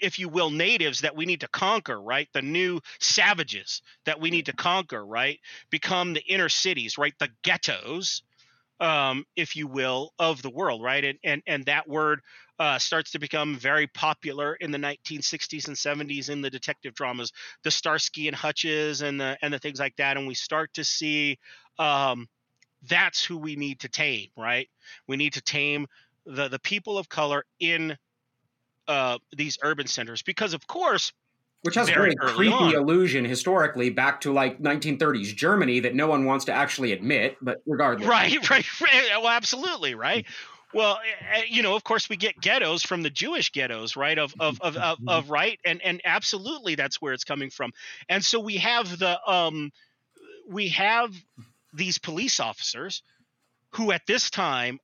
if 0.00 0.18
you 0.18 0.28
will, 0.28 0.50
natives 0.50 1.00
that 1.00 1.16
we 1.16 1.26
need 1.26 1.40
to 1.40 1.48
conquer, 1.48 2.00
right? 2.00 2.28
The 2.32 2.42
new 2.42 2.80
savages 3.00 3.82
that 4.06 4.20
we 4.20 4.30
need 4.30 4.46
to 4.46 4.52
conquer, 4.52 5.04
right? 5.04 5.38
Become 5.70 6.14
the 6.14 6.22
inner 6.22 6.48
cities, 6.48 6.98
right? 6.98 7.14
The 7.18 7.30
ghettos, 7.42 8.22
um, 8.80 9.24
if 9.36 9.56
you 9.56 9.66
will, 9.66 10.12
of 10.18 10.42
the 10.42 10.50
world, 10.50 10.82
right? 10.82 11.04
And 11.04 11.18
and 11.24 11.42
and 11.46 11.64
that 11.66 11.88
word 11.88 12.20
uh, 12.58 12.78
starts 12.78 13.12
to 13.12 13.18
become 13.18 13.56
very 13.56 13.86
popular 13.86 14.54
in 14.54 14.70
the 14.70 14.78
1960s 14.78 15.68
and 15.68 15.76
70s 15.76 16.28
in 16.30 16.40
the 16.40 16.50
detective 16.50 16.94
dramas, 16.94 17.32
the 17.62 17.70
Starsky 17.70 18.28
and 18.28 18.36
Hutches 18.36 19.02
and 19.02 19.20
the 19.20 19.36
and 19.42 19.52
the 19.52 19.58
things 19.58 19.80
like 19.80 19.96
that, 19.96 20.16
and 20.16 20.26
we 20.26 20.34
start 20.34 20.72
to 20.74 20.84
see 20.84 21.38
um, 21.78 22.28
that's 22.88 23.24
who 23.24 23.38
we 23.38 23.56
need 23.56 23.80
to 23.80 23.88
tame, 23.88 24.28
right? 24.36 24.68
We 25.08 25.16
need 25.16 25.34
to 25.34 25.42
tame 25.42 25.86
the 26.26 26.48
the 26.48 26.58
people 26.58 26.98
of 26.98 27.08
color 27.08 27.44
in 27.58 27.96
uh, 28.88 29.18
these 29.36 29.58
urban 29.62 29.86
centers 29.86 30.22
because, 30.22 30.54
of 30.54 30.66
course, 30.66 31.12
which 31.62 31.76
has 31.76 31.88
a 31.88 31.92
very 31.92 32.14
creepy 32.14 32.52
on. 32.52 32.74
allusion 32.74 33.24
historically 33.24 33.88
back 33.88 34.20
to 34.20 34.32
like 34.32 34.60
1930s 34.60 35.34
Germany 35.34 35.80
that 35.80 35.94
no 35.94 36.06
one 36.06 36.26
wants 36.26 36.44
to 36.44 36.52
actually 36.52 36.92
admit, 36.92 37.38
but 37.40 37.62
regardless. 37.66 38.06
Right, 38.06 38.50
right, 38.50 38.80
right. 38.82 39.10
Well, 39.16 39.28
absolutely, 39.28 39.94
right. 39.94 40.26
Well, 40.74 40.98
you 41.48 41.62
know, 41.62 41.76
of 41.76 41.84
course, 41.84 42.08
we 42.08 42.16
get 42.16 42.38
ghettos 42.40 42.82
from 42.82 43.02
the 43.02 43.08
Jewish 43.08 43.52
ghettos, 43.52 43.96
right? 43.96 44.18
Of 44.18 44.34
of 44.40 44.60
of 44.60 44.76
of, 44.76 44.98
of 45.06 45.30
right, 45.30 45.58
and 45.64 45.80
and 45.82 46.02
absolutely, 46.04 46.74
that's 46.74 47.00
where 47.00 47.14
it's 47.14 47.24
coming 47.24 47.48
from. 47.48 47.72
And 48.08 48.24
so 48.24 48.40
we 48.40 48.56
have 48.56 48.98
the 48.98 49.18
um, 49.26 49.72
we 50.48 50.68
have 50.70 51.14
these 51.72 51.98
police 51.98 52.40
officers 52.40 53.02
who, 53.70 53.92
at 53.92 54.06
this 54.06 54.30
time, 54.30 54.80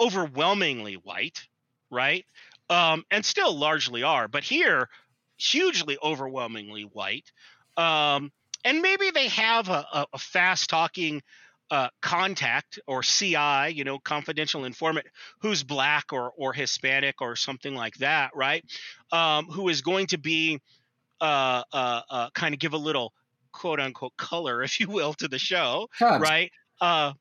overwhelmingly 0.00 0.94
white, 0.94 1.46
right? 1.90 2.24
Um, 2.70 3.04
and 3.10 3.24
still 3.24 3.56
largely 3.56 4.02
are, 4.02 4.26
but 4.26 4.42
here 4.42 4.88
hugely 5.36 5.98
overwhelmingly 6.02 6.82
white. 6.82 7.30
Um, 7.76 8.32
and 8.64 8.80
maybe 8.80 9.10
they 9.10 9.28
have 9.28 9.68
a, 9.68 9.84
a, 9.92 10.06
a 10.14 10.18
fast 10.18 10.70
talking 10.70 11.22
uh, 11.70 11.88
contact 12.00 12.78
or 12.86 13.02
CI, 13.02 13.72
you 13.72 13.84
know, 13.84 13.98
confidential 13.98 14.64
informant 14.64 15.06
who's 15.40 15.62
black 15.62 16.12
or 16.12 16.32
or 16.36 16.52
Hispanic 16.52 17.20
or 17.20 17.36
something 17.36 17.74
like 17.74 17.94
that, 17.96 18.30
right? 18.34 18.64
Um, 19.12 19.46
who 19.46 19.68
is 19.68 19.82
going 19.82 20.06
to 20.08 20.18
be 20.18 20.60
uh, 21.20 21.62
uh, 21.72 22.00
uh 22.08 22.30
kind 22.30 22.54
of 22.54 22.60
give 22.60 22.74
a 22.74 22.78
little 22.78 23.12
quote 23.52 23.80
unquote 23.80 24.16
color, 24.16 24.62
if 24.68 24.78
you 24.78 24.88
will, 24.88 25.14
to 25.14 25.28
the 25.28 25.38
show, 25.38 25.88
right? 26.20 26.50
Uh, 26.80 27.12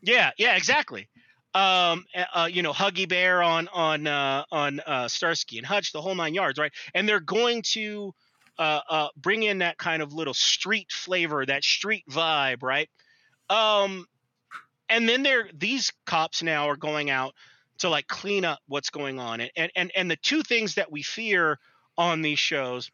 yeah, 0.00 0.30
yeah, 0.38 0.56
exactly 0.56 1.08
um, 1.54 2.04
uh, 2.34 2.48
you 2.50 2.62
know, 2.62 2.72
Huggy 2.72 3.08
Bear 3.08 3.42
on 3.42 3.68
on 3.68 4.06
uh, 4.06 4.44
on 4.52 4.80
uh, 4.80 5.08
Starsky 5.08 5.58
and 5.58 5.66
Hutch, 5.66 5.92
the 5.92 6.02
whole 6.02 6.14
nine 6.14 6.34
yards, 6.34 6.58
right? 6.58 6.72
And 6.94 7.08
they're 7.08 7.20
going 7.20 7.62
to 7.72 8.14
uh, 8.58 8.80
uh, 8.88 9.08
bring 9.16 9.42
in 9.42 9.58
that 9.58 9.78
kind 9.78 10.02
of 10.02 10.12
little 10.12 10.34
street 10.34 10.92
flavor, 10.92 11.46
that 11.46 11.64
street 11.64 12.04
vibe, 12.10 12.62
right? 12.62 12.88
Um, 13.48 14.06
and 14.88 15.08
then 15.08 15.22
they're 15.22 15.48
these 15.54 15.92
cops 16.06 16.42
now 16.42 16.68
are 16.68 16.76
going 16.76 17.08
out 17.10 17.34
to 17.78 17.88
like 17.88 18.08
clean 18.08 18.44
up 18.44 18.58
what's 18.66 18.90
going 18.90 19.18
on, 19.18 19.40
and 19.40 19.72
and 19.74 19.92
and 19.96 20.10
the 20.10 20.16
two 20.16 20.42
things 20.42 20.74
that 20.74 20.92
we 20.92 21.02
fear 21.02 21.58
on 21.96 22.22
these 22.22 22.38
shows 22.38 22.90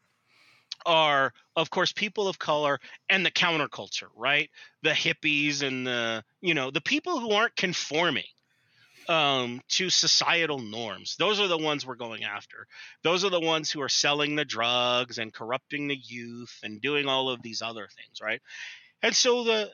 are 0.85 1.33
of 1.55 1.69
course 1.69 1.91
people 1.93 2.27
of 2.27 2.37
color 2.37 2.79
and 3.09 3.25
the 3.25 3.31
counterculture 3.31 4.09
right 4.15 4.49
the 4.83 4.89
hippies 4.89 5.63
and 5.63 5.87
the 5.87 6.23
you 6.41 6.53
know 6.53 6.69
the 6.69 6.81
people 6.81 7.19
who 7.19 7.31
aren't 7.31 7.55
conforming 7.55 8.25
um, 9.07 9.61
to 9.69 9.89
societal 9.89 10.59
norms. 10.59 11.15
Those 11.17 11.39
are 11.39 11.47
the 11.47 11.57
ones 11.57 11.85
we're 11.85 11.95
going 11.95 12.23
after. 12.23 12.67
Those 13.03 13.23
are 13.23 13.29
the 13.29 13.39
ones 13.39 13.71
who 13.71 13.81
are 13.81 13.89
selling 13.89 14.35
the 14.35 14.45
drugs 14.45 15.17
and 15.17 15.33
corrupting 15.33 15.87
the 15.87 15.95
youth 15.95 16.59
and 16.63 16.81
doing 16.81 17.07
all 17.07 17.29
of 17.29 17.41
these 17.41 17.61
other 17.61 17.87
things, 17.95 18.21
right? 18.21 18.41
And 19.01 19.15
so 19.15 19.43
the 19.43 19.71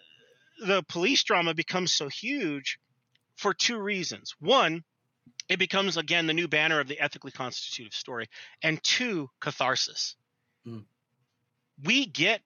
the 0.65 0.83
police 0.83 1.23
drama 1.23 1.53
becomes 1.53 1.91
so 1.91 2.07
huge 2.07 2.79
for 3.35 3.53
two 3.53 3.79
reasons. 3.79 4.35
One, 4.39 4.83
it 5.49 5.57
becomes 5.57 5.97
again 5.97 6.27
the 6.27 6.33
new 6.33 6.47
banner 6.47 6.79
of 6.79 6.87
the 6.87 6.99
ethically 6.99 7.31
constitutive 7.31 7.93
story, 7.93 8.27
and 8.61 8.81
two, 8.83 9.29
catharsis. 9.39 10.15
Mm. 10.67 10.85
We 11.83 12.05
get 12.05 12.41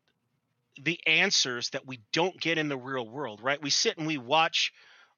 the 0.82 1.00
answers 1.08 1.70
that 1.70 1.86
we 1.86 2.00
don't 2.12 2.40
get 2.40 2.58
in 2.58 2.70
the 2.70 2.78
real 2.78 3.08
world, 3.08 3.42
right? 3.42 3.62
We 3.62 3.70
sit 3.70 3.98
and 3.98 4.08
we 4.08 4.18
watch 4.18 4.74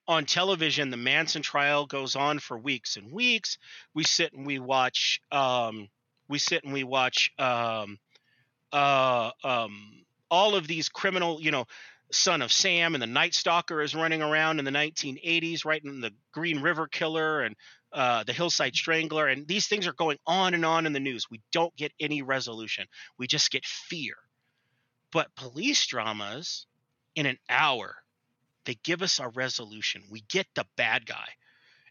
on 0.08 0.26
television, 0.26 0.90
the 0.90 0.98
Manson 0.98 1.42
trial 1.42 1.86
goes 1.86 2.16
on 2.16 2.40
for 2.40 2.58
weeks 2.58 2.98
and 2.98 3.12
weeks. 3.12 3.58
We 3.94 4.04
sit 4.04 4.34
and 4.34 4.46
we 4.46 4.60
watch. 4.60 5.22
Um, 5.32 5.90
we 6.30 6.40
sit 6.40 6.64
and 6.64 6.74
we 6.74 6.84
watch 6.84 7.32
um, 7.40 8.00
uh, 8.72 9.32
um, 9.44 10.04
all 10.30 10.56
of 10.56 10.68
these 10.68 10.90
criminal, 10.90 11.42
you 11.42 11.52
know, 11.52 11.66
Son 12.12 12.42
of 12.42 12.52
Sam 12.52 12.96
and 12.96 13.02
the 13.02 13.08
Night 13.08 13.34
Stalker 13.34 13.82
is 13.82 13.96
running 13.96 14.22
around 14.22 14.60
in 14.60 14.66
the 14.66 14.72
1980s, 14.72 15.66
right? 15.66 15.84
in 15.84 16.00
the 16.00 16.14
Green 16.32 16.62
River 16.62 16.88
Killer 16.88 17.42
and 17.42 17.56
uh, 17.92 18.24
the 18.24 18.34
Hillside 18.34 18.76
Strangler, 18.76 19.28
and 19.28 19.48
these 19.48 19.68
things 19.68 19.88
are 19.88 19.94
going 19.94 20.18
on 20.26 20.54
and 20.54 20.66
on 20.66 20.86
in 20.86 20.94
the 20.94 21.00
news. 21.00 21.26
We 21.30 21.42
don't 21.52 21.76
get 21.76 21.94
any 22.00 22.22
resolution. 22.22 22.86
We 23.18 23.28
just 23.28 23.52
get 23.52 23.66
fear. 23.66 24.16
But 25.12 25.34
police 25.36 25.86
dramas, 25.86 26.66
in 27.16 27.26
an 27.26 27.38
hour, 27.50 27.96
they 28.68 28.78
give 28.84 29.02
us 29.02 29.20
a 29.20 29.30
resolution. 29.30 30.04
We 30.12 30.22
get 30.30 30.46
the 30.54 30.66
bad 30.76 31.06
guy 31.06 31.28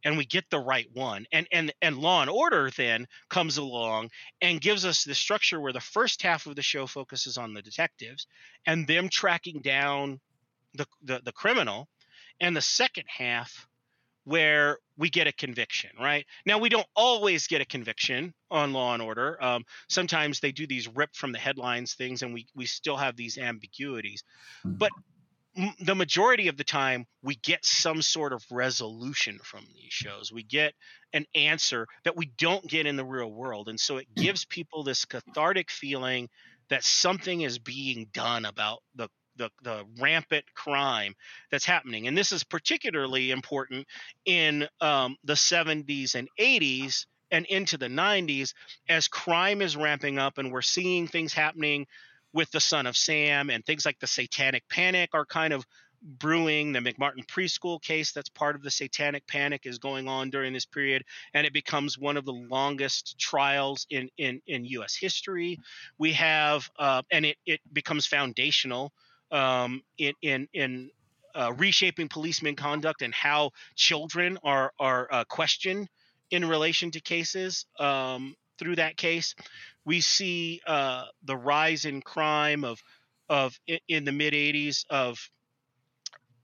and 0.05 0.17
we 0.17 0.25
get 0.25 0.45
the 0.51 0.61
right 0.61 0.87
one. 0.93 1.27
And 1.33 1.49
and 1.51 1.73
and 1.83 1.99
Law 1.99 2.21
and 2.21 2.31
Order 2.31 2.71
then 2.77 3.09
comes 3.29 3.57
along 3.57 4.11
and 4.41 4.61
gives 4.61 4.85
us 4.85 5.03
the 5.03 5.15
structure 5.15 5.61
where 5.61 5.73
the 5.73 5.81
first 5.81 6.23
half 6.23 6.47
of 6.47 6.55
the 6.55 6.63
show 6.63 6.87
focuses 6.87 7.39
on 7.39 7.55
the 7.55 7.63
detectives 7.63 8.27
and 8.67 8.87
them 8.87 9.09
tracking 9.09 9.63
down 9.63 10.21
the 10.75 10.87
the, 11.03 11.21
the 11.25 11.33
criminal, 11.33 11.89
and 12.41 12.55
the 12.55 12.61
second 12.61 13.07
half 13.09 13.67
where 14.25 14.79
we 14.99 15.09
get 15.09 15.29
a 15.29 15.33
conviction, 15.33 15.91
right? 16.01 16.27
Now 16.45 16.59
we 16.59 16.69
don't 16.69 16.87
always 16.95 17.47
get 17.47 17.61
a 17.61 17.65
conviction 17.65 18.35
on 18.51 18.73
Law 18.73 18.93
and 18.93 19.03
Order. 19.03 19.43
Um, 19.43 19.65
sometimes 19.89 20.41
they 20.41 20.53
do 20.53 20.67
these 20.67 20.89
rip 20.89 21.15
from 21.15 21.33
the 21.33 21.39
headlines 21.39 21.95
things, 21.95 22.23
and 22.23 22.35
we 22.35 22.47
we 22.55 22.67
still 22.67 22.97
have 22.97 23.17
these 23.17 23.39
ambiguities. 23.39 24.25
But 24.65 24.91
the 25.81 25.95
majority 25.95 26.49
of 26.49 26.57
the 26.57 26.65
time 26.65 27.07
we 27.23 27.37
get 27.37 27.65
some 27.65 28.03
sort 28.03 28.33
of 28.33 28.45
resolution 28.51 29.39
from 29.43 29.65
these 29.75 29.93
shows. 29.93 30.33
We 30.33 30.43
get 30.43 30.75
an 31.13 31.25
answer 31.35 31.87
that 32.05 32.17
we 32.17 32.27
don't 32.39 32.67
get 32.67 32.87
in 32.87 32.97
the 32.97 33.05
real 33.05 33.31
world 33.31 33.69
and 33.69 33.81
so 33.81 33.97
it 33.97 34.07
gives 34.15 34.45
people 34.49 34.83
this 34.83 35.05
cathartic 35.05 35.71
feeling 35.71 36.29
that 36.69 36.85
something 36.85 37.43
is 37.43 37.59
being 37.59 38.09
done 38.13 38.45
about 38.45 38.81
the 38.95 39.09
the, 39.37 39.51
the 39.63 39.85
rampant 40.01 40.47
crime 40.55 41.15
that's 41.51 41.67
happening. 41.67 42.07
And 42.07 42.17
this 42.17 42.33
is 42.33 42.43
particularly 42.43 43.31
important 43.31 43.87
in 44.25 44.67
um, 44.81 45.17
the 45.25 45.35
70s 45.35 46.15
and 46.15 46.29
80s 46.41 47.05
and 47.31 47.45
into 47.47 47.77
the 47.77 47.89
90s 47.89 48.55
as 48.89 49.09
crime 49.09 49.61
is 49.61 49.77
ramping 49.77 50.19
up 50.19 50.39
and 50.39 50.53
we're 50.53 50.63
seeing 50.63 51.07
things 51.07 51.35
happening 51.35 51.87
with 52.37 52.51
the 52.51 52.61
son 52.61 52.87
of 52.87 52.97
Sam 52.99 53.49
and 53.49 53.65
things 53.65 53.87
like 53.87 53.99
the 53.99 54.07
satanic 54.07 54.69
panic 54.69 55.11
are 55.15 55.25
kind 55.25 55.55
of 55.55 55.65
brewing. 56.03 56.73
The 56.73 56.81
McMartin 56.81 57.27
preschool 57.27 57.81
case 57.81 58.13
that's 58.13 58.29
part 58.29 58.55
of 58.55 58.63
the 58.63 58.71
satanic 58.71 59.27
panic 59.27 59.63
is 59.65 59.79
going 59.79 60.07
on 60.07 60.29
during 60.29 60.53
this 60.53 60.67
period, 60.67 61.03
and 61.33 61.47
it 61.47 61.55
becomes 61.55 61.99
one 61.99 62.19
of 62.19 62.27
the 62.27 62.35
longest 62.35 63.19
trials 63.19 63.87
in 63.89 64.11
in, 64.19 64.43
in 64.47 64.67
U.S. 64.67 64.95
history. 64.95 65.59
We 65.97 66.13
have, 66.13 66.69
uh, 66.79 67.03
and 67.11 67.25
it 67.25 67.39
it 67.47 67.61
becomes 67.73 68.07
foundational 68.07 68.93
um, 69.33 69.83
in 69.97 70.13
in 70.21 70.47
in 70.53 70.91
uh, 71.35 71.55
reshaping 71.57 72.09
policeman 72.09 72.55
conduct 72.55 73.01
and 73.01 73.15
how 73.15 73.53
children 73.77 74.39
are 74.45 74.73
are 74.79 75.09
uh, 75.11 75.25
questioned 75.25 75.89
in 76.31 76.45
relation 76.45 76.91
to 76.91 77.01
cases 77.01 77.65
um, 77.81 78.37
through 78.59 78.77
that 78.77 78.97
case 78.97 79.35
we 79.85 80.01
see 80.01 80.61
uh, 80.67 81.05
the 81.25 81.37
rise 81.37 81.87
in 81.87 82.03
crime 82.03 82.65
of 82.65 82.83
of 83.29 83.59
in 83.89 84.05
the 84.05 84.13
mid 84.13 84.35
80s 84.35 84.85
of 84.91 85.19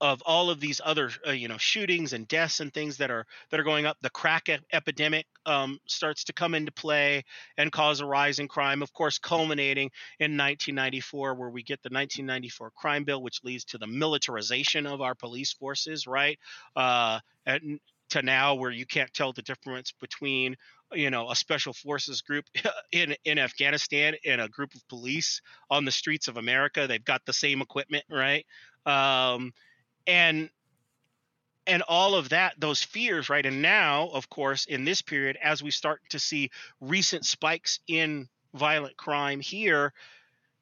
of 0.01 0.21
all 0.23 0.51
of 0.51 0.59
these 0.59 0.81
other 0.85 1.11
uh, 1.29 1.31
you 1.31 1.47
know 1.47 1.59
shootings 1.59 2.13
and 2.13 2.27
deaths 2.27 2.59
and 2.59 2.75
things 2.75 2.97
that 2.97 3.11
are 3.11 3.25
that 3.51 3.61
are 3.61 3.63
going 3.63 3.87
up. 3.87 3.97
The 4.03 4.11
crack 4.11 4.49
e- 4.49 4.59
epidemic 4.73 5.27
um, 5.47 5.79
starts 5.87 6.25
to 6.25 6.33
come 6.33 6.55
into 6.55 6.73
play 6.73 7.25
and 7.57 7.71
cause 7.71 8.01
a 8.01 8.07
rise 8.07 8.41
in 8.41 8.49
crime 8.49 8.83
of 8.83 8.93
course 8.93 9.19
culminating 9.19 9.91
in 10.19 10.33
1994 10.33 11.35
where 11.35 11.51
we 11.51 11.63
get 11.63 11.83
the 11.83 11.89
1994 11.89 12.73
crime 12.73 13.05
bill 13.05 13.23
which 13.23 13.45
leads 13.45 13.65
to 13.67 13.79
the 13.79 13.87
militarization 13.87 14.87
of 14.87 15.01
our 15.01 15.15
police 15.15 15.53
forces 15.53 16.07
right? 16.09 16.39
Uh, 16.75 17.21
and 17.47 17.79
to 18.11 18.23
now 18.23 18.55
where 18.55 18.71
you 18.71 18.85
can't 18.85 19.13
tell 19.15 19.33
the 19.33 19.43
difference 19.43 19.93
between 20.01 20.57
you 20.95 21.11
know 21.11 21.31
a 21.31 21.37
special 21.37 21.73
forces 21.73 22.21
group 22.21 22.45
in 22.93 23.15
in 23.25 23.39
Afghanistan 23.39 24.15
and 24.25 24.41
a 24.41 24.49
group 24.49 24.75
of 24.75 24.87
police 24.89 25.41
on 25.71 25.85
the 25.85 25.91
streets 25.91 26.29
of 26.29 26.37
America. 26.37 26.87
They've 26.87 27.05
got 27.05 27.25
the 27.27 27.33
same 27.33 27.61
equipment, 27.63 28.05
right? 28.11 28.47
Um, 28.87 29.53
and 30.07 30.51
and 31.67 31.83
all 31.83 32.15
of 32.15 32.31
that 32.31 32.55
those 32.59 32.83
fears 32.83 33.29
right 33.29 33.47
and 33.47 33.63
now 33.63 34.09
of 34.09 34.29
course 34.29 34.67
in 34.67 34.85
this 34.85 35.03
period 35.03 35.39
as 35.43 35.63
we 35.63 35.71
start 35.71 36.01
to 36.11 36.19
see 36.19 36.51
recent 36.81 37.25
spikes 37.25 37.79
in 37.87 38.29
violent 38.55 38.97
crime 38.97 39.41
here 39.41 39.93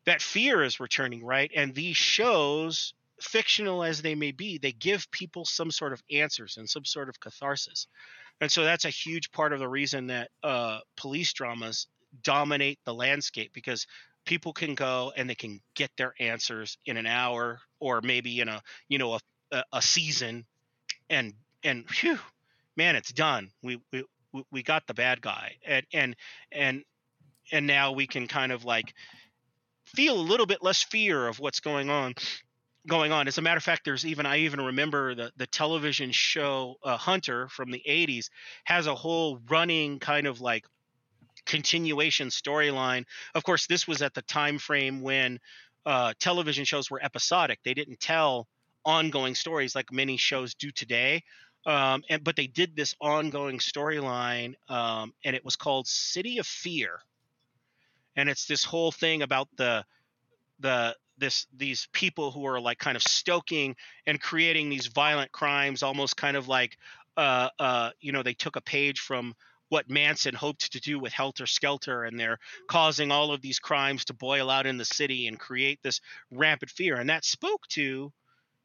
that 0.05 0.21
fear 0.21 0.63
is 0.63 0.81
returning 0.81 1.25
right 1.25 1.51
and 1.55 1.75
these 1.75 1.97
shows 1.97 2.95
fictional 3.21 3.83
as 3.83 4.03
they 4.03 4.15
may 4.15 4.33
be 4.33 4.59
they 4.59 4.73
give 4.73 5.11
people 5.11 5.45
some 5.45 5.71
sort 5.71 5.93
of 5.93 6.03
answers 6.11 6.57
and 6.57 6.69
some 6.69 6.85
sort 6.85 7.09
of 7.09 7.21
catharsis 7.21 7.87
and 8.41 8.51
so 8.51 8.65
that's 8.65 8.85
a 8.85 8.91
huge 8.91 9.33
part 9.33 9.53
of 9.53 9.59
the 9.59 9.69
reason 9.69 10.09
that 10.09 10.31
uh, 10.43 10.79
police 10.97 11.33
dramas 11.33 11.87
dominate 12.23 12.79
the 12.85 12.95
landscape 12.95 13.53
because 13.53 13.87
people 14.25 14.53
can 14.53 14.75
go 14.75 15.13
and 15.17 15.29
they 15.29 15.35
can 15.35 15.61
get 15.75 15.91
their 15.97 16.15
answers 16.21 16.79
in 16.87 16.97
an 16.97 17.07
hour 17.07 17.61
or 17.79 18.01
maybe 18.03 18.41
in 18.41 18.49
a 18.49 18.63
you 18.89 18.99
know 18.99 19.19
a, 19.53 19.65
a 19.73 19.83
season 19.83 20.45
and 21.09 21.35
and 21.63 21.85
whew, 21.91 22.19
man 22.77 22.97
it's 22.97 23.13
done. 23.13 23.51
We, 23.63 23.81
we 23.93 24.05
we 24.51 24.63
got 24.63 24.87
the 24.87 24.95
bad 24.95 25.21
guy. 25.21 25.57
And 25.67 25.87
and 25.93 26.17
and 26.53 26.83
and 27.53 27.67
now 27.67 27.93
we 27.93 28.07
can 28.07 28.27
kind 28.29 28.53
of 28.53 28.65
like 28.65 28.95
feel 29.87 30.15
a 30.15 30.23
little 30.23 30.47
bit 30.47 30.63
less 30.63 30.83
fear 30.83 31.27
of 31.27 31.41
what's 31.41 31.61
going 31.61 31.91
on 31.91 32.15
going 32.87 33.13
on. 33.13 33.29
As 33.29 33.39
a 33.39 33.43
matter 33.43 33.59
of 33.59 33.63
fact, 33.63 33.85
there's 33.85 34.07
even 34.07 34.27
I 34.27 34.39
even 34.39 34.61
remember 34.61 35.15
the 35.15 35.33
the 35.37 35.47
television 35.47 36.13
show 36.13 36.77
uh, 36.83 36.97
Hunter 36.97 37.49
from 37.49 37.71
the 37.71 37.83
80s 37.87 38.31
has 38.65 38.87
a 38.87 38.95
whole 38.95 39.39
running 39.49 39.99
kind 39.99 40.27
of 40.27 40.41
like 40.41 40.65
continuation 41.47 42.29
storyline. 42.29 43.05
Of 43.35 43.45
course, 43.45 43.67
this 43.67 43.87
was 43.87 44.03
at 44.03 44.15
the 44.15 44.23
time 44.23 44.59
frame 44.59 45.03
when 45.03 45.39
uh, 45.87 46.13
television 46.19 46.65
shows 46.65 46.91
were 46.91 47.03
episodic. 47.03 47.61
They 47.65 47.75
didn't 47.75 48.01
tell 48.01 48.49
ongoing 48.85 49.35
stories 49.35 49.75
like 49.75 49.93
many 49.93 50.17
shows 50.17 50.55
do 50.55 50.71
today. 50.71 51.23
Um, 51.67 52.03
and 52.09 52.25
but 52.25 52.37
they 52.37 52.47
did 52.47 52.75
this 52.75 52.95
ongoing 53.01 53.59
storyline, 53.59 54.55
um, 54.69 55.13
and 55.25 55.37
it 55.37 55.45
was 55.45 55.57
called 55.57 55.87
City 55.87 56.39
of 56.39 56.47
Fear, 56.47 57.01
and 58.17 58.31
it's 58.31 58.47
this 58.47 58.65
whole 58.65 58.91
thing 58.91 59.21
about 59.21 59.49
the 59.57 59.85
the 60.61 60.97
this 61.19 61.47
these 61.57 61.89
people 61.93 62.31
who 62.31 62.47
are 62.47 62.61
like 62.61 62.79
kind 62.79 62.97
of 62.97 63.03
stoking 63.03 63.77
and 64.07 64.21
creating 64.21 64.69
these 64.71 64.87
violent 64.87 65.31
crimes, 65.33 65.83
almost 65.83 66.17
kind 66.17 66.37
of 66.37 66.49
like 66.49 66.77
uh, 67.17 67.49
uh, 67.59 67.91
you 68.01 68.13
know 68.13 68.23
they 68.23 68.35
took 68.35 68.57
a 68.57 68.61
page 68.63 69.01
from 69.01 69.35
what 69.69 69.89
Manson 69.89 70.35
hoped 70.35 70.73
to 70.73 70.81
do 70.81 70.99
with 70.99 71.13
Helter 71.13 71.47
Skelter, 71.47 72.05
and 72.05 72.19
they're 72.19 72.39
causing 72.69 73.13
all 73.13 73.33
of 73.33 73.41
these 73.41 73.61
crimes 73.61 74.05
to 74.07 74.15
boil 74.15 74.51
out 74.51 74.67
in 74.67 74.79
the 74.79 74.85
city 74.85 75.29
and 75.29 75.39
create 75.39 75.79
this 75.83 76.01
rampant 76.33 76.73
fear. 76.73 76.97
And 76.97 77.09
that 77.09 77.25
spoke 77.25 77.67
to, 77.69 78.13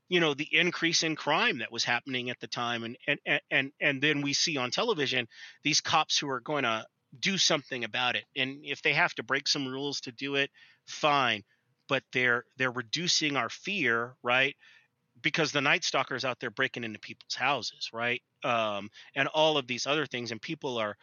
you 0.09 0.19
know, 0.19 0.33
the 0.33 0.49
increase 0.51 1.03
in 1.03 1.15
crime 1.15 1.59
that 1.59 1.71
was 1.71 1.83
happening 1.83 2.31
at 2.31 2.39
the 2.39 2.47
time. 2.47 2.83
And 2.83 2.97
and 3.25 3.41
and 3.51 3.71
and 3.79 4.01
then 4.01 4.21
we 4.21 4.33
see 4.33 4.57
on 4.57 4.71
television 4.71 5.27
these 5.63 5.81
cops 5.81 6.17
who 6.17 6.29
are 6.29 6.39
going 6.41 6.63
to 6.63 6.85
do 7.19 7.37
something 7.37 7.83
about 7.83 8.15
it. 8.15 8.25
And 8.35 8.59
if 8.63 8.81
they 8.81 8.93
have 8.93 9.13
to 9.15 9.23
break 9.23 9.47
some 9.47 9.67
rules 9.67 10.01
to 10.01 10.11
do 10.11 10.35
it, 10.35 10.49
fine. 10.87 11.43
But 11.87 12.03
they're 12.11 12.45
they're 12.57 12.71
reducing 12.71 13.37
our 13.37 13.49
fear, 13.49 14.15
right? 14.23 14.55
because 15.21 15.51
the 15.51 15.61
night 15.61 15.83
stalkers 15.83 16.25
out 16.25 16.39
there 16.39 16.51
breaking 16.51 16.83
into 16.83 16.99
people's 16.99 17.35
houses 17.35 17.89
right? 17.93 18.21
Um, 18.43 18.89
and 19.15 19.27
all 19.29 19.57
of 19.57 19.67
these 19.67 19.87
other 19.87 20.05
things 20.05 20.31
and 20.31 20.41
people 20.41 20.77
are 20.77 20.95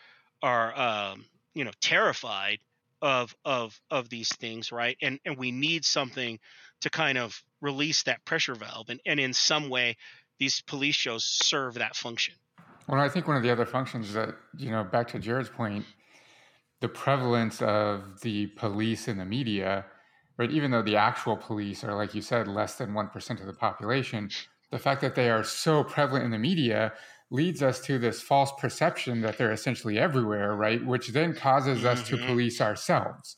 are 0.42 0.78
um, 0.78 1.24
you 1.54 1.64
know 1.64 1.72
terrified 1.80 2.58
of 3.00 3.34
of 3.44 3.78
of 3.90 4.08
these 4.08 4.28
things 4.36 4.72
right? 4.72 4.96
And 5.02 5.18
and 5.24 5.36
we 5.36 5.50
need 5.50 5.84
something 5.84 6.38
to 6.82 6.90
kind 6.90 7.18
of 7.18 7.42
release 7.60 8.04
that 8.04 8.24
pressure 8.24 8.54
valve 8.54 8.88
and, 8.88 9.00
and 9.06 9.20
in 9.20 9.32
some 9.32 9.68
way 9.68 9.96
these 10.38 10.60
police 10.62 10.96
shows 10.96 11.24
serve 11.24 11.74
that 11.74 11.96
function. 11.96 12.34
Well 12.88 13.00
i 13.00 13.08
think 13.08 13.26
one 13.26 13.36
of 13.36 13.42
the 13.42 13.50
other 13.50 13.66
functions 13.66 14.12
that 14.12 14.34
you 14.56 14.70
know 14.70 14.84
back 14.84 15.08
to 15.08 15.18
jared's 15.18 15.48
point 15.48 15.84
the 16.80 16.88
prevalence 16.88 17.62
of 17.62 18.20
the 18.22 18.48
police 18.48 19.06
in 19.06 19.18
the 19.18 19.24
media 19.24 19.84
right? 20.38 20.50
Even 20.50 20.70
though 20.70 20.82
the 20.82 20.96
actual 20.96 21.36
police 21.36 21.84
are, 21.84 21.94
like 21.94 22.14
you 22.14 22.22
said, 22.22 22.48
less 22.48 22.76
than 22.76 22.92
1% 22.92 23.40
of 23.40 23.46
the 23.46 23.52
population, 23.52 24.30
the 24.70 24.78
fact 24.78 25.00
that 25.02 25.14
they 25.14 25.30
are 25.30 25.44
so 25.44 25.84
prevalent 25.84 26.24
in 26.24 26.30
the 26.30 26.38
media 26.38 26.92
leads 27.30 27.62
us 27.62 27.80
to 27.80 27.98
this 27.98 28.20
false 28.20 28.52
perception 28.58 29.22
that 29.22 29.38
they're 29.38 29.52
essentially 29.52 29.98
everywhere, 29.98 30.54
right? 30.54 30.84
Which 30.84 31.08
then 31.08 31.34
causes 31.34 31.78
mm-hmm. 31.78 31.86
us 31.86 32.08
to 32.08 32.16
mm-hmm. 32.16 32.26
police 32.26 32.60
ourselves. 32.60 33.36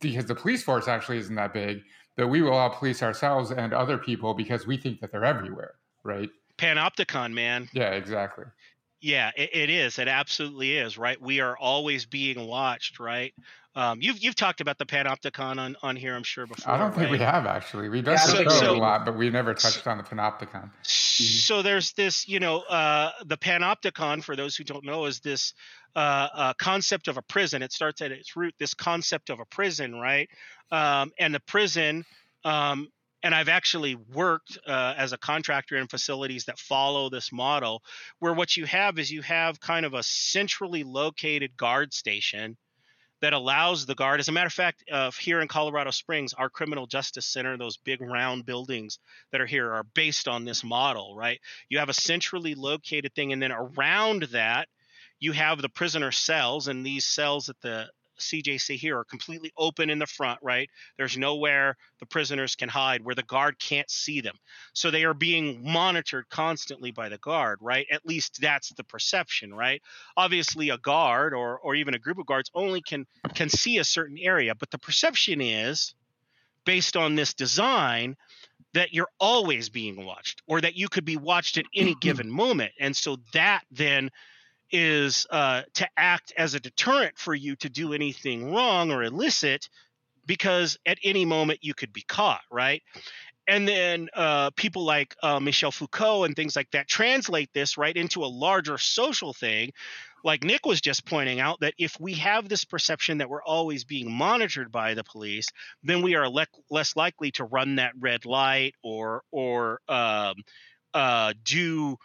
Because 0.00 0.26
the 0.26 0.34
police 0.34 0.64
force 0.64 0.88
actually 0.88 1.18
isn't 1.18 1.34
that 1.36 1.54
big, 1.54 1.82
but 2.16 2.26
we 2.28 2.42
will 2.42 2.52
all 2.52 2.70
police 2.70 3.02
ourselves 3.02 3.52
and 3.52 3.72
other 3.72 3.96
people 3.96 4.34
because 4.34 4.66
we 4.66 4.76
think 4.76 5.00
that 5.00 5.12
they're 5.12 5.24
everywhere, 5.24 5.74
right? 6.02 6.30
Panopticon, 6.58 7.32
man. 7.32 7.68
Yeah, 7.72 7.90
exactly. 7.90 8.44
Yeah, 9.00 9.30
it, 9.36 9.50
it 9.52 9.70
is. 9.70 9.98
It 9.98 10.08
absolutely 10.08 10.76
is, 10.76 10.98
right? 10.98 11.20
We 11.20 11.40
are 11.40 11.56
always 11.56 12.06
being 12.06 12.46
watched, 12.46 13.00
right? 13.00 13.34
Um, 13.74 13.98
you've 14.02 14.22
you've 14.22 14.34
talked 14.34 14.60
about 14.60 14.76
the 14.76 14.84
Panopticon 14.84 15.58
on, 15.58 15.76
on 15.82 15.96
here, 15.96 16.14
I'm 16.14 16.22
sure 16.22 16.46
before. 16.46 16.74
I 16.74 16.78
don't 16.78 16.90
think 16.90 17.04
right? 17.04 17.12
we 17.12 17.18
have 17.18 17.46
actually. 17.46 17.88
We 17.88 18.02
done 18.02 18.18
yeah, 18.18 18.48
so, 18.48 18.74
a 18.74 18.76
lot, 18.76 19.06
but 19.06 19.16
we've 19.16 19.32
never 19.32 19.54
touched 19.54 19.86
on 19.86 19.96
the 19.96 20.04
Panopticon. 20.04 20.70
So 20.84 21.62
there's 21.62 21.92
this, 21.92 22.28
you 22.28 22.38
know, 22.38 22.60
uh, 22.60 23.12
the 23.24 23.38
Panopticon. 23.38 24.22
For 24.22 24.36
those 24.36 24.56
who 24.56 24.64
don't 24.64 24.84
know, 24.84 25.06
is 25.06 25.20
this 25.20 25.54
uh, 25.96 26.28
uh, 26.34 26.52
concept 26.54 27.08
of 27.08 27.16
a 27.16 27.22
prison. 27.22 27.62
It 27.62 27.72
starts 27.72 28.02
at 28.02 28.12
its 28.12 28.36
root. 28.36 28.54
This 28.58 28.74
concept 28.74 29.30
of 29.30 29.40
a 29.40 29.46
prison, 29.46 29.94
right? 29.94 30.28
Um, 30.70 31.12
and 31.18 31.34
the 31.34 31.40
prison. 31.40 32.04
Um, 32.44 32.88
and 33.22 33.34
I've 33.34 33.48
actually 33.48 33.94
worked 33.94 34.58
uh, 34.66 34.94
as 34.96 35.12
a 35.12 35.18
contractor 35.18 35.76
in 35.76 35.86
facilities 35.86 36.46
that 36.46 36.58
follow 36.58 37.08
this 37.08 37.30
model, 37.32 37.82
where 38.18 38.34
what 38.34 38.56
you 38.56 38.66
have 38.66 38.98
is 38.98 39.12
you 39.12 39.22
have 39.22 39.60
kind 39.60 39.86
of 39.86 39.94
a 39.94 40.02
centrally 40.02 40.82
located 40.82 41.56
guard 41.56 41.94
station 41.94 42.56
that 43.22 43.32
allows 43.32 43.86
the 43.86 43.94
guard. 43.94 44.20
As 44.20 44.28
a 44.28 44.32
matter 44.32 44.48
of 44.48 44.52
fact, 44.52 44.84
uh, 44.90 45.10
here 45.12 45.40
in 45.40 45.48
Colorado 45.48 45.90
Springs, 45.90 46.34
our 46.34 46.50
criminal 46.50 46.86
justice 46.86 47.24
center, 47.24 47.56
those 47.56 47.76
big 47.78 48.02
round 48.02 48.44
buildings 48.44 48.98
that 49.30 49.40
are 49.40 49.46
here, 49.46 49.72
are 49.72 49.84
based 49.94 50.28
on 50.28 50.44
this 50.44 50.62
model, 50.62 51.14
right? 51.16 51.40
You 51.68 51.78
have 51.78 51.88
a 51.88 51.94
centrally 51.94 52.54
located 52.54 53.14
thing, 53.14 53.32
and 53.32 53.40
then 53.40 53.52
around 53.52 54.24
that, 54.32 54.68
you 55.20 55.32
have 55.32 55.62
the 55.62 55.68
prisoner 55.68 56.10
cells, 56.10 56.66
and 56.66 56.84
these 56.84 57.06
cells 57.06 57.48
at 57.48 57.60
the 57.62 57.86
CJC 58.18 58.76
here 58.76 58.98
are 58.98 59.04
completely 59.04 59.52
open 59.56 59.90
in 59.90 59.98
the 59.98 60.06
front, 60.06 60.38
right? 60.42 60.68
There's 60.96 61.16
nowhere 61.16 61.76
the 61.98 62.06
prisoners 62.06 62.54
can 62.56 62.68
hide 62.68 63.04
where 63.04 63.14
the 63.14 63.22
guard 63.22 63.58
can't 63.58 63.90
see 63.90 64.20
them. 64.20 64.36
So 64.72 64.90
they 64.90 65.04
are 65.04 65.14
being 65.14 65.62
monitored 65.62 66.28
constantly 66.28 66.90
by 66.90 67.08
the 67.08 67.18
guard, 67.18 67.58
right? 67.60 67.86
At 67.90 68.06
least 68.06 68.40
that's 68.40 68.70
the 68.70 68.84
perception, 68.84 69.52
right? 69.54 69.82
Obviously 70.16 70.70
a 70.70 70.78
guard 70.78 71.34
or 71.34 71.58
or 71.58 71.74
even 71.74 71.94
a 71.94 71.98
group 71.98 72.18
of 72.18 72.26
guards 72.26 72.50
only 72.54 72.80
can 72.80 73.06
can 73.34 73.48
see 73.48 73.78
a 73.78 73.84
certain 73.84 74.18
area, 74.18 74.54
but 74.54 74.70
the 74.70 74.78
perception 74.78 75.40
is 75.40 75.94
based 76.64 76.96
on 76.96 77.14
this 77.14 77.34
design 77.34 78.16
that 78.74 78.94
you're 78.94 79.10
always 79.20 79.68
being 79.68 80.04
watched 80.04 80.42
or 80.46 80.60
that 80.60 80.76
you 80.76 80.88
could 80.88 81.04
be 81.04 81.16
watched 81.16 81.58
at 81.58 81.66
any 81.74 81.94
given 82.00 82.30
moment. 82.30 82.72
And 82.78 82.96
so 82.96 83.18
that 83.32 83.62
then 83.70 84.10
is 84.72 85.26
uh, 85.30 85.62
to 85.74 85.86
act 85.96 86.32
as 86.36 86.54
a 86.54 86.60
deterrent 86.60 87.18
for 87.18 87.34
you 87.34 87.54
to 87.56 87.68
do 87.68 87.92
anything 87.92 88.52
wrong 88.52 88.90
or 88.90 89.02
illicit 89.02 89.68
because 90.26 90.78
at 90.86 90.98
any 91.04 91.24
moment 91.24 91.60
you 91.62 91.74
could 91.74 91.92
be 91.92 92.02
caught, 92.02 92.42
right? 92.50 92.82
And 93.48 93.66
then 93.66 94.08
uh, 94.14 94.50
people 94.50 94.84
like 94.84 95.16
uh, 95.22 95.40
Michel 95.40 95.72
Foucault 95.72 96.24
and 96.24 96.36
things 96.36 96.54
like 96.54 96.70
that 96.70 96.88
translate 96.88 97.52
this 97.52 97.76
right 97.76 97.96
into 97.96 98.24
a 98.24 98.26
larger 98.26 98.78
social 98.78 99.32
thing. 99.32 99.72
Like 100.24 100.44
Nick 100.44 100.64
was 100.64 100.80
just 100.80 101.04
pointing 101.04 101.40
out, 101.40 101.58
that 101.60 101.74
if 101.78 101.98
we 101.98 102.14
have 102.14 102.48
this 102.48 102.64
perception 102.64 103.18
that 103.18 103.28
we're 103.28 103.42
always 103.42 103.82
being 103.82 104.12
monitored 104.12 104.70
by 104.70 104.94
the 104.94 105.02
police, 105.02 105.48
then 105.82 106.02
we 106.02 106.14
are 106.14 106.28
le- 106.28 106.46
less 106.70 106.94
likely 106.94 107.32
to 107.32 107.44
run 107.44 107.76
that 107.76 107.92
red 107.98 108.24
light 108.24 108.76
or 108.84 109.22
or 109.32 109.80
um, 109.88 110.36
uh, 110.94 111.34
do 111.44 111.96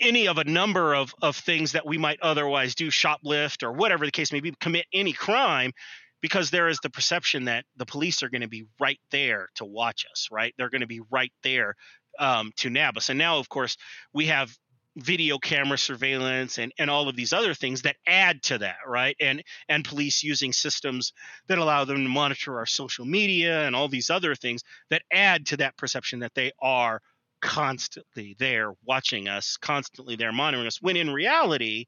any 0.00 0.28
of 0.28 0.38
a 0.38 0.44
number 0.44 0.94
of, 0.94 1.14
of 1.22 1.36
things 1.36 1.72
that 1.72 1.86
we 1.86 1.98
might 1.98 2.20
otherwise 2.20 2.74
do, 2.74 2.90
shoplift 2.90 3.62
or 3.62 3.72
whatever 3.72 4.04
the 4.04 4.12
case 4.12 4.32
may 4.32 4.40
be, 4.40 4.52
commit 4.60 4.86
any 4.92 5.12
crime, 5.12 5.72
because 6.20 6.50
there 6.50 6.68
is 6.68 6.78
the 6.82 6.90
perception 6.90 7.44
that 7.44 7.64
the 7.76 7.86
police 7.86 8.22
are 8.22 8.28
going 8.28 8.42
to 8.42 8.48
be 8.48 8.64
right 8.78 9.00
there 9.10 9.48
to 9.56 9.64
watch 9.64 10.06
us, 10.10 10.28
right? 10.30 10.54
They're 10.56 10.70
going 10.70 10.82
to 10.82 10.86
be 10.86 11.00
right 11.10 11.32
there 11.42 11.74
um, 12.18 12.52
to 12.56 12.70
nab 12.70 12.96
us. 12.96 13.08
And 13.08 13.18
now, 13.18 13.38
of 13.38 13.48
course, 13.48 13.76
we 14.12 14.26
have 14.26 14.54
video 14.96 15.38
camera 15.38 15.78
surveillance 15.78 16.58
and, 16.58 16.72
and 16.78 16.90
all 16.90 17.08
of 17.08 17.16
these 17.16 17.32
other 17.32 17.54
things 17.54 17.82
that 17.82 17.96
add 18.06 18.42
to 18.42 18.58
that 18.58 18.76
right 18.86 19.14
and 19.20 19.40
and 19.68 19.84
police 19.84 20.24
using 20.24 20.52
systems 20.52 21.12
that 21.46 21.58
allow 21.58 21.84
them 21.84 22.02
to 22.02 22.08
monitor 22.08 22.58
our 22.58 22.66
social 22.66 23.04
media 23.04 23.64
and 23.66 23.76
all 23.76 23.86
these 23.86 24.10
other 24.10 24.34
things 24.34 24.62
that 24.90 25.02
add 25.12 25.46
to 25.46 25.56
that 25.56 25.76
perception 25.76 26.18
that 26.18 26.34
they 26.34 26.50
are 26.60 27.00
constantly 27.40 28.36
there 28.38 28.72
watching 28.84 29.28
us, 29.28 29.56
constantly 29.56 30.16
there 30.16 30.32
monitoring 30.32 30.66
us, 30.66 30.80
when 30.80 30.96
in 30.96 31.10
reality, 31.10 31.86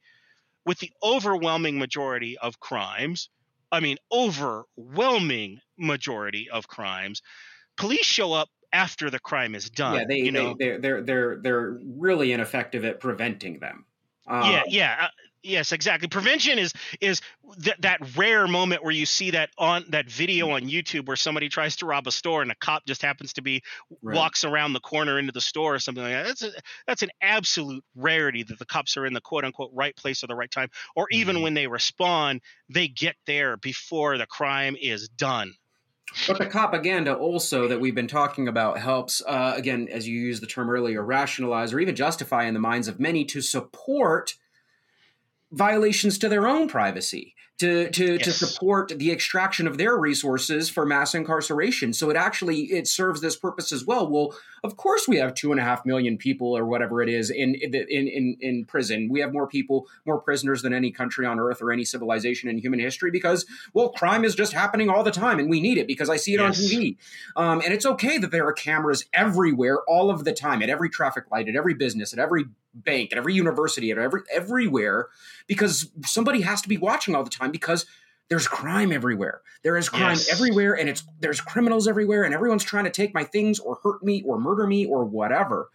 with 0.64 0.78
the 0.78 0.92
overwhelming 1.02 1.78
majority 1.78 2.38
of 2.38 2.60
crimes, 2.60 3.28
I 3.70 3.80
mean, 3.80 3.96
overwhelming 4.12 5.60
majority 5.78 6.50
of 6.50 6.68
crimes, 6.68 7.22
police 7.76 8.04
show 8.04 8.32
up 8.32 8.48
after 8.72 9.10
the 9.10 9.18
crime 9.18 9.54
is 9.54 9.70
done. 9.70 9.94
Yeah, 9.94 10.04
they, 10.08 10.16
you 10.18 10.32
know? 10.32 10.54
they, 10.58 10.66
they're, 10.66 10.78
they're, 10.78 11.02
they're, 11.02 11.36
they're 11.42 11.78
really 11.96 12.32
ineffective 12.32 12.84
at 12.84 13.00
preventing 13.00 13.58
them. 13.58 13.86
Um, 14.26 14.50
yeah, 14.50 14.62
yeah. 14.68 15.08
Yes, 15.42 15.72
exactly. 15.72 16.08
Prevention 16.08 16.58
is 16.58 16.72
is 17.00 17.20
th- 17.60 17.76
that 17.80 18.16
rare 18.16 18.46
moment 18.46 18.84
where 18.84 18.92
you 18.92 19.06
see 19.06 19.32
that 19.32 19.50
on 19.58 19.84
that 19.88 20.08
video 20.08 20.50
on 20.50 20.62
YouTube 20.62 21.06
where 21.06 21.16
somebody 21.16 21.48
tries 21.48 21.76
to 21.76 21.86
rob 21.86 22.06
a 22.06 22.12
store 22.12 22.42
and 22.42 22.50
a 22.52 22.54
cop 22.54 22.86
just 22.86 23.02
happens 23.02 23.32
to 23.34 23.42
be 23.42 23.62
right. 24.02 24.16
walks 24.16 24.44
around 24.44 24.72
the 24.72 24.80
corner 24.80 25.18
into 25.18 25.32
the 25.32 25.40
store 25.40 25.74
or 25.74 25.78
something 25.80 26.04
like 26.04 26.12
that. 26.12 26.26
That's 26.26 26.42
a, 26.42 26.50
that's 26.86 27.02
an 27.02 27.10
absolute 27.20 27.84
rarity 27.96 28.44
that 28.44 28.58
the 28.58 28.64
cops 28.64 28.96
are 28.96 29.04
in 29.04 29.14
the 29.14 29.20
quote 29.20 29.44
unquote 29.44 29.70
right 29.74 29.96
place 29.96 30.22
at 30.22 30.28
the 30.28 30.36
right 30.36 30.50
time, 30.50 30.68
or 30.94 31.08
even 31.10 31.36
mm-hmm. 31.36 31.42
when 31.42 31.54
they 31.54 31.66
respond, 31.66 32.40
they 32.68 32.86
get 32.86 33.16
there 33.26 33.56
before 33.56 34.18
the 34.18 34.26
crime 34.26 34.76
is 34.80 35.08
done. 35.08 35.54
But 36.28 36.38
the 36.38 36.46
propaganda 36.46 37.14
also 37.14 37.68
that 37.68 37.80
we've 37.80 37.94
been 37.94 38.06
talking 38.06 38.46
about 38.46 38.78
helps, 38.78 39.22
uh, 39.26 39.54
again, 39.56 39.88
as 39.90 40.06
you 40.06 40.20
used 40.20 40.42
the 40.42 40.46
term 40.46 40.68
earlier, 40.68 41.02
rationalize 41.02 41.72
or 41.72 41.80
even 41.80 41.96
justify 41.96 42.44
in 42.44 42.54
the 42.54 42.60
minds 42.60 42.86
of 42.86 43.00
many 43.00 43.24
to 43.26 43.40
support 43.40 44.34
violations 45.52 46.18
to 46.18 46.28
their 46.28 46.46
own 46.48 46.68
privacy. 46.68 47.34
to 47.58 47.90
to, 47.90 48.14
yes. 48.14 48.24
to 48.24 48.32
support 48.32 48.92
the 48.96 49.12
extraction 49.12 49.66
of 49.68 49.78
their 49.78 49.96
resources 49.96 50.68
for 50.68 50.84
mass 50.84 51.14
incarceration. 51.14 51.92
So 51.92 52.10
it 52.10 52.16
actually 52.16 52.62
it 52.72 52.88
serves 52.88 53.20
this 53.20 53.36
purpose 53.36 53.70
as 53.70 53.84
well. 53.84 54.10
Well, 54.10 54.34
of 54.64 54.76
course 54.76 55.06
we 55.06 55.18
have 55.18 55.34
two 55.34 55.52
and 55.52 55.60
a 55.60 55.64
half 55.64 55.86
million 55.86 56.16
people 56.16 56.56
or 56.56 56.64
whatever 56.64 57.02
it 57.02 57.08
is 57.08 57.30
in 57.30 57.54
in 57.54 57.74
in, 57.74 58.36
in 58.40 58.64
prison. 58.64 59.08
We 59.10 59.20
have 59.20 59.32
more 59.32 59.46
people, 59.46 59.86
more 60.06 60.20
prisoners 60.20 60.62
than 60.62 60.72
any 60.72 60.90
country 60.90 61.24
on 61.24 61.38
earth 61.38 61.62
or 61.62 61.70
any 61.70 61.84
civilization 61.84 62.48
in 62.48 62.58
human 62.58 62.80
history 62.80 63.10
because 63.10 63.46
well, 63.74 63.90
crime 63.90 64.24
is 64.24 64.34
just 64.34 64.52
happening 64.52 64.88
all 64.88 65.04
the 65.04 65.12
time, 65.12 65.38
and 65.38 65.48
we 65.48 65.60
need 65.60 65.78
it 65.78 65.86
because 65.86 66.10
I 66.10 66.16
see 66.16 66.34
it 66.34 66.40
yes. 66.40 66.58
on 66.58 66.64
TV. 66.64 66.96
Um, 67.36 67.60
and 67.64 67.72
it's 67.72 67.86
okay 67.86 68.18
that 68.18 68.30
there 68.30 68.46
are 68.46 68.52
cameras 68.52 69.04
everywhere, 69.12 69.82
all 69.86 70.10
of 70.10 70.24
the 70.24 70.32
time, 70.32 70.62
at 70.62 70.70
every 70.70 70.88
traffic 70.88 71.30
light, 71.30 71.48
at 71.48 71.54
every 71.54 71.74
business, 71.74 72.12
at 72.12 72.18
every 72.18 72.46
bank, 72.74 73.12
at 73.12 73.18
every 73.18 73.34
university, 73.34 73.90
at 73.90 73.98
every 73.98 74.22
everywhere, 74.32 75.08
because 75.46 75.90
somebody 76.04 76.40
has 76.42 76.62
to 76.62 76.68
be 76.68 76.76
watching 76.76 77.14
all 77.14 77.24
the 77.24 77.30
time 77.30 77.50
because 77.50 77.86
there's 78.28 78.48
crime 78.48 78.92
everywhere. 78.92 79.42
There 79.62 79.76
is 79.76 79.88
crime 79.88 80.16
yes. 80.16 80.32
everywhere, 80.32 80.74
and 80.74 80.88
it's 80.88 81.04
there's 81.20 81.40
criminals 81.40 81.86
everywhere, 81.86 82.24
and 82.24 82.34
everyone's 82.34 82.64
trying 82.64 82.84
to 82.84 82.90
take 82.90 83.14
my 83.14 83.24
things 83.24 83.58
or 83.58 83.78
hurt 83.82 84.02
me 84.02 84.22
or 84.24 84.38
murder 84.38 84.66
me 84.66 84.86
or 84.86 85.04
whatever. 85.04 85.68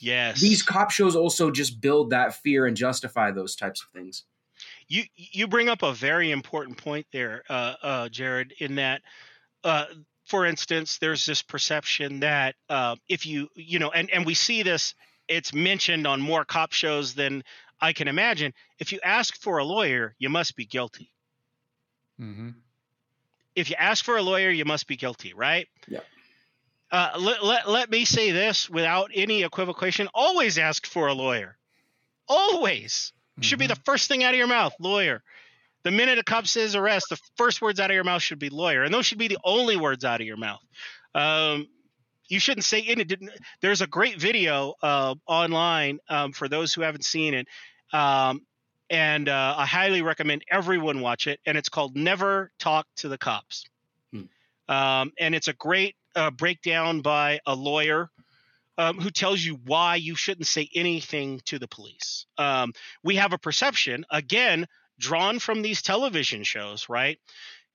Yes. 0.00 0.40
These 0.40 0.62
cop 0.62 0.90
shows 0.90 1.16
also 1.16 1.50
just 1.50 1.80
build 1.80 2.10
that 2.10 2.34
fear 2.34 2.66
and 2.66 2.76
justify 2.76 3.30
those 3.30 3.56
types 3.56 3.82
of 3.82 3.88
things. 3.88 4.24
You 4.86 5.04
you 5.16 5.48
bring 5.48 5.68
up 5.68 5.82
a 5.82 5.92
very 5.92 6.30
important 6.30 6.76
point 6.76 7.06
there, 7.12 7.42
uh, 7.48 7.74
uh, 7.82 8.08
Jared, 8.08 8.52
in 8.58 8.74
that. 8.76 9.02
Uh, 9.62 9.86
for 10.26 10.46
instance, 10.46 10.98
there's 10.98 11.26
this 11.26 11.42
perception 11.42 12.20
that 12.20 12.54
uh, 12.68 12.96
if 13.08 13.26
you, 13.26 13.48
you 13.54 13.78
know, 13.78 13.90
and, 13.90 14.10
and 14.10 14.24
we 14.24 14.34
see 14.34 14.62
this 14.62 14.94
it's 15.28 15.54
mentioned 15.54 16.06
on 16.06 16.20
more 16.20 16.44
cop 16.44 16.72
shows 16.72 17.14
than 17.14 17.44
I 17.80 17.92
can 17.92 18.08
imagine. 18.08 18.52
If 18.78 18.92
you 18.92 19.00
ask 19.02 19.36
for 19.40 19.58
a 19.58 19.64
lawyer, 19.64 20.14
you 20.18 20.28
must 20.28 20.56
be 20.56 20.64
guilty. 20.64 21.12
Mm-hmm. 22.20 22.50
If 23.54 23.70
you 23.70 23.76
ask 23.78 24.04
for 24.04 24.16
a 24.16 24.22
lawyer, 24.22 24.50
you 24.50 24.64
must 24.64 24.86
be 24.86 24.96
guilty, 24.96 25.32
right? 25.34 25.68
Yeah. 25.86 26.00
Uh, 26.90 27.12
let, 27.18 27.44
let, 27.44 27.68
let 27.68 27.90
me 27.90 28.04
say 28.04 28.30
this 28.30 28.68
without 28.70 29.10
any 29.14 29.42
equivocation 29.42 30.08
always 30.14 30.58
ask 30.58 30.86
for 30.86 31.08
a 31.08 31.12
lawyer. 31.12 31.56
Always. 32.28 33.12
Mm-hmm. 33.32 33.42
Should 33.42 33.58
be 33.58 33.66
the 33.66 33.74
mm-hmm. 33.74 33.82
first 33.84 34.08
thing 34.08 34.24
out 34.24 34.34
of 34.34 34.38
your 34.38 34.46
mouth, 34.46 34.74
lawyer. 34.78 35.22
The 35.82 35.90
minute 35.90 36.18
a 36.18 36.22
cop 36.22 36.46
says 36.46 36.74
arrest, 36.74 37.06
the 37.10 37.18
first 37.36 37.60
words 37.60 37.78
out 37.78 37.90
of 37.90 37.94
your 37.94 38.04
mouth 38.04 38.22
should 38.22 38.38
be 38.38 38.48
lawyer. 38.48 38.84
And 38.84 38.94
those 38.94 39.06
should 39.06 39.18
be 39.18 39.28
the 39.28 39.38
only 39.44 39.76
words 39.76 40.04
out 40.04 40.20
of 40.20 40.26
your 40.26 40.36
mouth. 40.36 40.60
Um, 41.14 41.68
you 42.28 42.40
shouldn't 42.40 42.64
say 42.64 42.80
in 42.80 43.00
it. 43.00 43.12
There's 43.60 43.80
a 43.80 43.86
great 43.86 44.20
video 44.20 44.74
uh, 44.82 45.14
online 45.26 45.98
um, 46.08 46.32
for 46.32 46.48
those 46.48 46.72
who 46.72 46.82
haven't 46.82 47.04
seen 47.04 47.34
it, 47.34 47.46
um, 47.92 48.42
and 48.90 49.28
uh, 49.28 49.54
I 49.56 49.66
highly 49.66 50.02
recommend 50.02 50.44
everyone 50.50 51.00
watch 51.00 51.26
it. 51.26 51.40
And 51.46 51.58
it's 51.58 51.68
called 51.68 51.96
"Never 51.96 52.50
Talk 52.58 52.86
to 52.96 53.08
the 53.08 53.18
Cops," 53.18 53.64
hmm. 54.12 54.22
um, 54.68 55.12
and 55.18 55.34
it's 55.34 55.48
a 55.48 55.52
great 55.52 55.96
uh, 56.14 56.30
breakdown 56.30 57.00
by 57.00 57.40
a 57.46 57.54
lawyer. 57.54 58.10
Um, 58.76 58.98
who 58.98 59.10
tells 59.10 59.40
you 59.40 59.60
why 59.66 59.94
you 59.94 60.16
shouldn't 60.16 60.48
say 60.48 60.68
anything 60.74 61.40
to 61.44 61.60
the 61.60 61.68
police? 61.68 62.26
Um, 62.38 62.72
we 63.04 63.14
have 63.16 63.32
a 63.32 63.38
perception, 63.38 64.04
again, 64.10 64.66
drawn 64.98 65.38
from 65.38 65.62
these 65.62 65.80
television 65.80 66.42
shows, 66.42 66.88
right? 66.88 67.20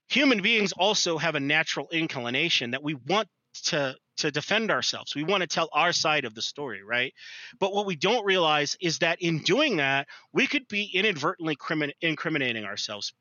Human 0.10 0.42
beings 0.42 0.74
also 0.74 1.18
have 1.18 1.36
a 1.36 1.40
natural 1.40 1.88
inclination 1.90 2.72
that 2.72 2.84
we 2.84 2.96
want 2.96 3.30
to 3.66 3.96
to 4.20 4.32
defend 4.32 4.72
ourselves. 4.72 5.16
We 5.16 5.24
want 5.24 5.42
to 5.42 5.48
tell 5.48 5.70
our 5.74 5.92
side 5.92 6.26
of 6.26 6.36
the 6.36 6.42
story, 6.42 6.84
right? 6.84 7.14
But 7.60 7.74
what 7.74 7.86
we 7.86 7.96
don't 7.96 8.26
realize 8.26 8.78
is 8.82 9.00
that 9.00 9.22
in 9.22 9.40
doing 9.40 9.78
that, 9.78 10.08
we 10.34 10.48
could 10.48 10.68
be 10.68 10.90
inadvertently 10.94 11.56
crimin- 11.56 11.94
incriminating 12.02 12.66
ourselves. 12.66 13.14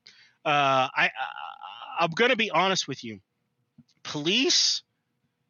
Uh, 0.45 0.89
I, 0.95 1.07
I 1.07 1.11
I'm 2.01 2.11
going 2.11 2.31
to 2.31 2.37
be 2.37 2.51
honest 2.51 2.87
with 2.87 3.03
you. 3.03 3.19
Police 4.05 4.83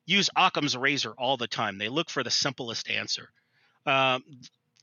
use 0.07 0.31
Occam's 0.35 0.77
razor 0.77 1.13
all 1.19 1.37
the 1.37 1.47
time. 1.47 1.77
They 1.77 1.91
look 1.91 2.09
for 2.09 2.23
the 2.25 2.31
simplest 2.31 2.91
answer. 2.91 3.29
Um, 3.85 4.25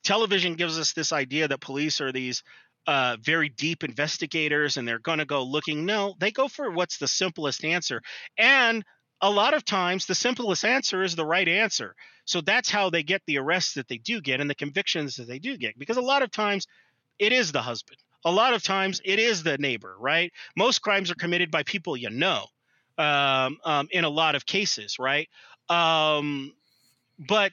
television 0.03 0.53
gives 0.53 0.77
us 0.77 0.93
this 0.93 1.11
idea 1.11 1.47
that 1.47 1.59
police 1.59 1.99
are 1.99 2.11
these 2.11 2.43
uh, 2.87 3.17
very 3.21 3.49
deep 3.49 3.83
investigators 3.83 4.77
and 4.77 4.87
they're 4.87 4.99
going 4.99 5.17
to 5.17 5.25
go 5.25 5.43
looking. 5.43 5.85
No, 5.85 6.13
they 6.19 6.31
go 6.31 6.47
for 6.47 6.69
what's 6.69 6.99
the 6.99 7.07
simplest 7.07 7.65
answer. 7.65 8.01
And 8.37 8.85
a 9.21 9.29
lot 9.29 9.53
of 9.53 9.65
times 9.65 10.05
the 10.05 10.15
simplest 10.15 10.65
answer 10.65 11.03
is 11.03 11.15
the 11.15 11.25
right 11.25 11.47
answer. 11.47 11.95
So 12.25 12.41
that's 12.41 12.69
how 12.69 12.89
they 12.89 13.03
get 13.03 13.21
the 13.25 13.37
arrests 13.37 13.75
that 13.75 13.87
they 13.87 13.97
do 13.97 14.21
get 14.21 14.41
and 14.41 14.49
the 14.49 14.55
convictions 14.55 15.15
that 15.17 15.27
they 15.27 15.39
do 15.39 15.57
get. 15.57 15.77
Because 15.77 15.97
a 15.97 16.01
lot 16.01 16.21
of 16.21 16.31
times 16.31 16.67
it 17.19 17.31
is 17.31 17.51
the 17.51 17.61
husband. 17.61 17.97
A 18.25 18.31
lot 18.31 18.53
of 18.53 18.63
times 18.63 19.01
it 19.05 19.19
is 19.19 19.43
the 19.43 19.57
neighbor, 19.57 19.95
right? 19.99 20.31
Most 20.57 20.81
crimes 20.81 21.11
are 21.11 21.15
committed 21.15 21.51
by 21.51 21.63
people 21.63 21.95
you 21.95 22.09
know 22.09 22.45
um, 22.97 23.57
um, 23.63 23.87
in 23.91 24.03
a 24.03 24.09
lot 24.09 24.35
of 24.35 24.45
cases, 24.45 24.97
right? 24.99 25.29
Um, 25.69 26.53
but 27.19 27.51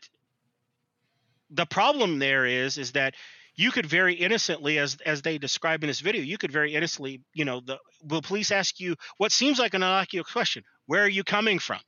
the 1.51 1.67
problem 1.67 2.19
there 2.19 2.47
is, 2.47 2.79
is 2.79 2.93
that 2.93 3.15
you 3.55 3.71
could 3.71 3.87
very 3.87 4.15
innocently, 4.15 4.79
as 4.79 4.97
as 5.05 5.23
they 5.23 5.39
describe 5.39 5.83
in 5.83 5.89
this 5.89 6.01
video, 6.01 6.23
you 6.23 6.39
could 6.39 6.53
very 6.53 6.75
innocently, 6.75 7.21
you 7.35 7.45
know, 7.45 7.61
the 7.61 7.79
will 8.03 8.23
police 8.23 8.51
ask 8.51 8.81
you 8.81 8.97
what 9.19 9.33
seems 9.33 9.59
like 9.59 9.75
an 9.75 9.83
innocuous 9.83 10.31
question. 10.31 10.65
Where 10.87 11.05
are 11.05 11.09
you 11.09 11.25
coming 11.25 11.59
from? 11.59 11.81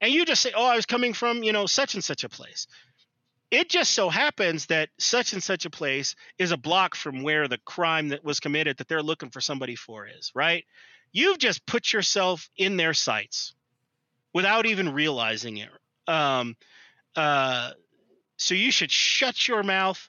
And 0.00 0.12
you 0.12 0.24
just 0.24 0.42
say, 0.42 0.52
oh, 0.54 0.66
I 0.66 0.76
was 0.76 0.86
coming 0.86 1.14
from, 1.14 1.42
you 1.42 1.52
know, 1.52 1.66
such 1.66 1.94
and 1.94 2.02
such 2.02 2.24
a 2.24 2.28
place. 2.28 2.66
It 3.50 3.68
just 3.68 3.92
so 3.92 4.08
happens 4.08 4.66
that 4.66 4.88
such 4.98 5.32
and 5.32 5.42
such 5.42 5.64
a 5.64 5.70
place 5.70 6.16
is 6.38 6.52
a 6.52 6.56
block 6.56 6.96
from 6.96 7.22
where 7.22 7.48
the 7.48 7.58
crime 7.58 8.08
that 8.08 8.24
was 8.24 8.40
committed 8.40 8.78
that 8.78 8.88
they're 8.88 9.02
looking 9.02 9.30
for 9.30 9.40
somebody 9.40 9.76
for 9.76 10.08
is, 10.08 10.32
right? 10.34 10.64
You've 11.12 11.38
just 11.38 11.66
put 11.66 11.92
yourself 11.92 12.48
in 12.56 12.76
their 12.78 12.94
sights 12.94 13.54
without 14.32 14.66
even 14.66 14.92
realizing 14.92 15.58
it. 15.58 15.68
Um, 16.08 16.56
uh, 17.14 17.72
so 18.38 18.54
you 18.54 18.72
should 18.72 18.90
shut 18.90 19.46
your 19.46 19.62
mouth 19.62 20.08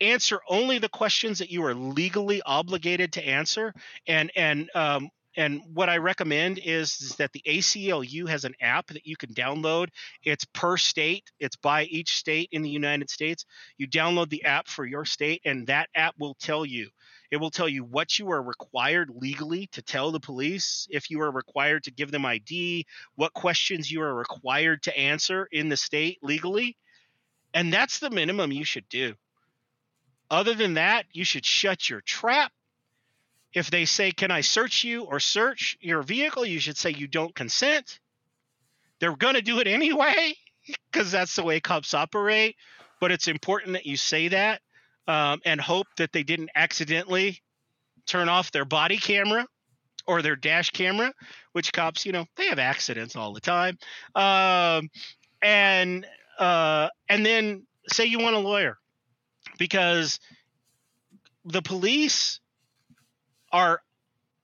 answer 0.00 0.40
only 0.48 0.78
the 0.78 0.88
questions 0.88 1.38
that 1.38 1.50
you 1.50 1.64
are 1.64 1.74
legally 1.74 2.42
obligated 2.42 3.12
to 3.12 3.26
answer 3.26 3.74
and 4.06 4.30
and 4.34 4.70
um, 4.74 5.10
and 5.36 5.62
what 5.72 5.88
I 5.88 5.98
recommend 5.98 6.58
is, 6.58 7.00
is, 7.00 7.16
that 7.16 7.32
the 7.32 7.42
ACLU 7.46 8.28
has 8.28 8.44
an 8.44 8.54
app 8.60 8.88
that 8.88 9.06
you 9.06 9.16
can 9.16 9.32
download. 9.32 9.88
It's 10.24 10.44
per 10.44 10.76
state, 10.76 11.30
it's 11.38 11.56
by 11.56 11.84
each 11.84 12.16
state 12.16 12.48
in 12.50 12.62
the 12.62 12.70
United 12.70 13.10
States. 13.10 13.44
You 13.78 13.86
download 13.86 14.28
the 14.28 14.44
app 14.44 14.66
for 14.66 14.84
your 14.84 15.04
state, 15.04 15.40
and 15.44 15.68
that 15.68 15.88
app 15.94 16.14
will 16.18 16.34
tell 16.34 16.66
you. 16.66 16.88
It 17.30 17.36
will 17.36 17.50
tell 17.50 17.68
you 17.68 17.84
what 17.84 18.18
you 18.18 18.32
are 18.32 18.42
required 18.42 19.10
legally 19.14 19.68
to 19.68 19.82
tell 19.82 20.10
the 20.10 20.18
police, 20.18 20.88
if 20.90 21.10
you 21.10 21.20
are 21.20 21.30
required 21.30 21.84
to 21.84 21.92
give 21.92 22.10
them 22.10 22.26
ID, 22.26 22.86
what 23.14 23.32
questions 23.32 23.90
you 23.90 24.02
are 24.02 24.14
required 24.14 24.82
to 24.82 24.98
answer 24.98 25.46
in 25.52 25.68
the 25.68 25.76
state 25.76 26.18
legally. 26.22 26.76
And 27.54 27.72
that's 27.72 28.00
the 28.00 28.10
minimum 28.10 28.50
you 28.50 28.64
should 28.64 28.88
do. 28.88 29.14
Other 30.30 30.54
than 30.54 30.74
that, 30.74 31.06
you 31.12 31.24
should 31.24 31.44
shut 31.44 31.88
your 31.90 32.00
trap 32.02 32.52
if 33.52 33.70
they 33.70 33.84
say, 33.84 34.12
Can 34.12 34.30
I 34.30 34.42
search 34.42 34.84
you 34.84 35.02
or 35.04 35.18
search 35.18 35.76
your 35.80 36.02
vehicle? 36.02 36.44
You 36.44 36.60
should 36.60 36.76
say 36.76 36.90
you 36.90 37.08
don't 37.08 37.34
consent. 37.34 37.98
They're 39.00 39.16
going 39.16 39.34
to 39.34 39.42
do 39.42 39.58
it 39.60 39.66
anyway 39.66 40.34
because 40.92 41.10
that's 41.10 41.34
the 41.34 41.42
way 41.42 41.58
cops 41.58 41.94
operate. 41.94 42.56
But 43.00 43.10
it's 43.12 43.28
important 43.28 43.72
that 43.72 43.86
you 43.86 43.96
say 43.96 44.28
that 44.28 44.60
um, 45.08 45.40
and 45.44 45.60
hope 45.60 45.86
that 45.96 46.12
they 46.12 46.22
didn't 46.22 46.50
accidentally 46.54 47.42
turn 48.06 48.28
off 48.28 48.52
their 48.52 48.64
body 48.64 48.98
camera 48.98 49.46
or 50.06 50.22
their 50.22 50.36
dash 50.36 50.70
camera, 50.70 51.12
which 51.52 51.72
cops, 51.72 52.04
you 52.04 52.12
know, 52.12 52.26
they 52.36 52.46
have 52.46 52.58
accidents 52.58 53.16
all 53.16 53.32
the 53.32 53.40
time. 53.40 53.78
Um, 54.14 54.90
and 55.42 56.06
uh, 56.38 56.88
and 57.08 57.24
then 57.24 57.66
say 57.88 58.04
you 58.06 58.18
want 58.18 58.36
a 58.36 58.38
lawyer 58.38 58.76
because 59.60 60.18
the 61.44 61.60
police 61.60 62.40
are 63.52 63.82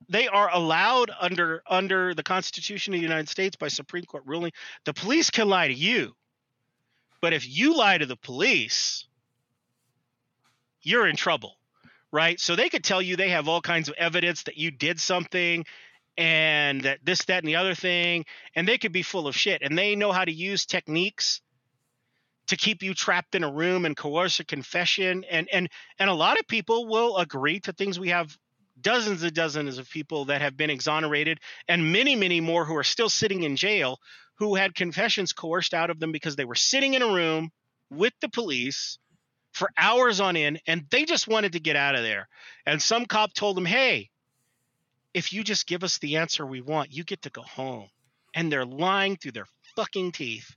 they 0.09 0.29
are 0.29 0.51
allowed 0.53 1.11
under 1.19 1.63
under 1.69 2.15
the 2.15 2.23
Constitution 2.23 2.93
of 2.93 3.01
the 3.01 3.03
United 3.03 3.29
States 3.29 3.57
by 3.57 3.69
Supreme 3.69 4.05
Court 4.05 4.25
ruling. 4.27 4.53
The 4.85 4.93
police 4.93 5.31
can 5.31 5.49
lie 5.49 5.69
to 5.69 5.75
you, 5.75 6.13
but 7.21 7.33
if 7.33 7.49
you 7.49 7.75
lie 7.77 7.97
to 7.97 8.07
the 8.07 8.17
police, 8.17 9.07
you're 10.83 11.09
in 11.09 11.17
trouble, 11.17 11.55
right? 12.13 12.39
So 12.39 12.55
they 12.55 12.69
could 12.69 12.85
tell 12.85 13.01
you 13.01 13.17
they 13.17 13.31
have 13.31 13.49
all 13.49 13.63
kinds 13.63 13.89
of 13.89 13.95
evidence 13.97 14.43
that 14.45 14.59
you 14.59 14.71
did 14.71 15.01
something 15.01 15.65
and 16.19 16.83
that 16.83 17.01
this, 17.03 17.25
that, 17.25 17.43
and 17.43 17.49
the 17.49 17.57
other 17.57 17.75
thing, 17.75 18.27
and 18.55 18.69
they 18.69 18.79
could 18.79 18.93
be 18.93 19.03
full 19.03 19.27
of 19.27 19.37
shit. 19.37 19.63
And 19.63 19.77
they 19.77 19.97
know 19.97 20.13
how 20.13 20.25
to 20.25 20.33
use 20.33 20.67
techniques 20.67 21.41
to 22.49 22.57
keep 22.57 22.83
you 22.83 22.95
trapped 22.95 23.35
in 23.35 23.45
a 23.45 23.51
room 23.51 23.85
and 23.85 23.97
coerce 23.97 24.41
a 24.41 24.45
confession. 24.45 25.25
And 25.31 25.49
and 25.53 25.69
and 25.99 26.11
a 26.11 26.15
lot 26.15 26.39
of 26.39 26.47
people 26.47 26.87
will 26.87 27.17
agree 27.17 27.61
to 27.61 27.73
things 27.73 27.99
we 27.99 28.11
have 28.11 28.37
dozens 28.81 29.23
and 29.23 29.33
dozens 29.33 29.79
of 29.79 29.89
people 29.89 30.27
that 30.27 30.43
have 30.43 30.57
been 30.57 30.71
exonerated 30.71 31.41
and 31.67 31.93
many, 31.93 32.15
many 32.15 32.41
more 32.41 32.65
who 32.65 32.77
are 32.77 32.85
still 32.85 33.09
sitting 33.09 33.43
in 33.43 33.57
jail 33.57 33.99
who 34.37 34.55
had 34.55 34.75
confessions 34.75 35.33
coerced 35.33 35.75
out 35.75 35.91
of 35.91 35.99
them 35.99 36.13
because 36.13 36.37
they 36.37 36.45
were 36.45 36.55
sitting 36.55 36.95
in 36.95 37.03
a 37.03 37.13
room 37.13 37.51
with 37.91 38.13
the 38.21 38.29
police 38.29 38.99
for 39.53 39.71
hours 39.79 40.21
on 40.21 40.37
end 40.37 40.61
and 40.67 40.85
they 40.91 41.05
just 41.05 41.27
wanted 41.27 41.53
to 41.53 41.61
get 41.61 41.77
out 41.77 41.95
of 41.95 42.03
there. 42.03 42.29
And 42.67 42.81
some 42.81 43.07
cop 43.07 43.33
told 43.33 43.57
them, 43.57 43.65
hey, 43.65 44.11
if 45.15 45.33
you 45.33 45.43
just 45.43 45.67
give 45.67 45.83
us 45.83 45.99
the 45.99 46.17
answer 46.17 46.45
we 46.45 46.61
want, 46.61 46.93
you 46.93 47.03
get 47.05 47.23
to 47.23 47.31
go 47.31 47.43
home. 47.43 47.89
And 48.35 48.53
they're 48.53 48.67
lying 48.67 49.17
through 49.17 49.33
their 49.33 49.47
fucking 49.75 50.13
teeth. 50.13 50.55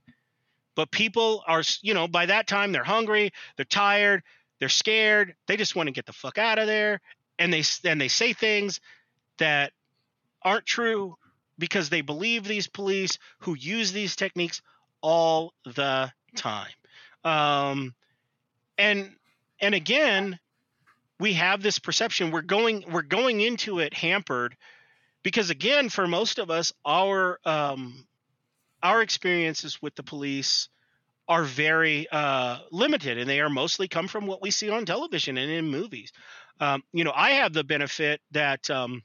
But 0.80 0.90
people 0.90 1.44
are, 1.46 1.62
you 1.82 1.92
know, 1.92 2.08
by 2.08 2.24
that 2.24 2.46
time 2.46 2.72
they're 2.72 2.82
hungry, 2.82 3.32
they're 3.56 3.66
tired, 3.66 4.22
they're 4.60 4.70
scared, 4.70 5.34
they 5.46 5.58
just 5.58 5.76
want 5.76 5.88
to 5.88 5.92
get 5.92 6.06
the 6.06 6.14
fuck 6.14 6.38
out 6.38 6.58
of 6.58 6.66
there. 6.66 7.02
And 7.38 7.52
they 7.52 7.62
and 7.84 8.00
they 8.00 8.08
say 8.08 8.32
things 8.32 8.80
that 9.36 9.74
aren't 10.40 10.64
true 10.64 11.18
because 11.58 11.90
they 11.90 12.00
believe 12.00 12.44
these 12.44 12.66
police 12.66 13.18
who 13.40 13.54
use 13.58 13.92
these 13.92 14.16
techniques 14.16 14.62
all 15.02 15.52
the 15.66 16.10
time. 16.34 16.72
Um, 17.24 17.94
and 18.78 19.14
and 19.60 19.74
again, 19.74 20.38
we 21.18 21.34
have 21.34 21.62
this 21.62 21.78
perception 21.78 22.30
we're 22.30 22.40
going 22.40 22.86
we're 22.90 23.02
going 23.02 23.42
into 23.42 23.80
it 23.80 23.92
hampered 23.92 24.56
because 25.22 25.50
again 25.50 25.90
for 25.90 26.08
most 26.08 26.38
of 26.38 26.50
us 26.50 26.72
our 26.86 27.38
um, 27.44 28.06
our 28.82 29.02
experiences 29.02 29.80
with 29.82 29.94
the 29.94 30.02
police 30.02 30.68
are 31.28 31.44
very 31.44 32.08
uh, 32.10 32.58
limited 32.72 33.18
and 33.18 33.28
they 33.28 33.40
are 33.40 33.50
mostly 33.50 33.86
come 33.86 34.08
from 34.08 34.26
what 34.26 34.42
we 34.42 34.50
see 34.50 34.68
on 34.70 34.84
television 34.84 35.38
and 35.38 35.50
in 35.50 35.68
movies. 35.68 36.12
Um, 36.60 36.82
you 36.92 37.04
know 37.04 37.12
i 37.14 37.30
have 37.30 37.54
the 37.54 37.64
benefit 37.64 38.20
that 38.32 38.68
um, 38.68 39.02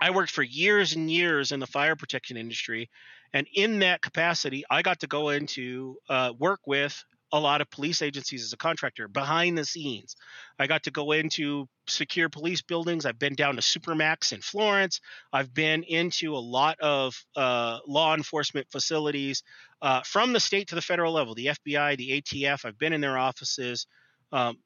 i 0.00 0.10
worked 0.10 0.32
for 0.32 0.42
years 0.42 0.94
and 0.94 1.10
years 1.10 1.52
in 1.52 1.60
the 1.60 1.66
fire 1.66 1.94
protection 1.94 2.36
industry 2.36 2.90
and 3.32 3.46
in 3.54 3.78
that 3.78 4.02
capacity 4.02 4.64
i 4.70 4.82
got 4.82 5.00
to 5.00 5.06
go 5.06 5.28
into 5.28 5.96
uh, 6.08 6.32
work 6.38 6.60
with 6.66 7.04
a 7.32 7.38
lot 7.38 7.60
of 7.60 7.70
police 7.70 8.02
agencies 8.02 8.42
as 8.42 8.52
a 8.52 8.56
contractor 8.56 9.08
behind 9.08 9.56
the 9.56 9.64
scenes. 9.64 10.16
I 10.58 10.66
got 10.66 10.84
to 10.84 10.90
go 10.90 11.12
into 11.12 11.68
secure 11.86 12.28
police 12.28 12.62
buildings. 12.62 13.06
I've 13.06 13.18
been 13.18 13.34
down 13.34 13.56
to 13.56 13.62
Supermax 13.62 14.32
in 14.32 14.40
Florence. 14.40 15.00
I've 15.32 15.54
been 15.54 15.82
into 15.84 16.34
a 16.34 16.38
lot 16.38 16.78
of 16.80 17.22
uh, 17.36 17.78
law 17.86 18.14
enforcement 18.14 18.66
facilities 18.70 19.42
uh, 19.82 20.02
from 20.02 20.32
the 20.32 20.40
state 20.40 20.68
to 20.68 20.74
the 20.74 20.82
federal 20.82 21.12
level, 21.12 21.34
the 21.34 21.46
FBI, 21.46 21.96
the 21.96 22.20
ATF. 22.20 22.64
I've 22.64 22.78
been 22.78 22.92
in 22.92 23.00
their 23.00 23.18
offices. 23.18 23.86
Um, 24.32 24.58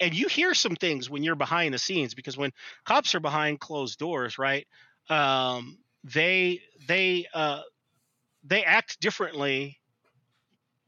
and 0.00 0.14
you 0.14 0.28
hear 0.28 0.54
some 0.54 0.76
things 0.76 1.10
when 1.10 1.22
you're 1.22 1.34
behind 1.34 1.74
the 1.74 1.78
scenes 1.78 2.14
because 2.14 2.36
when 2.36 2.52
cops 2.84 3.14
are 3.14 3.20
behind 3.20 3.58
closed 3.58 3.98
doors, 3.98 4.38
right? 4.38 4.66
Um, 5.10 5.78
they 6.04 6.60
they 6.86 7.26
uh, 7.34 7.62
they 8.44 8.62
act 8.64 9.00
differently 9.00 9.77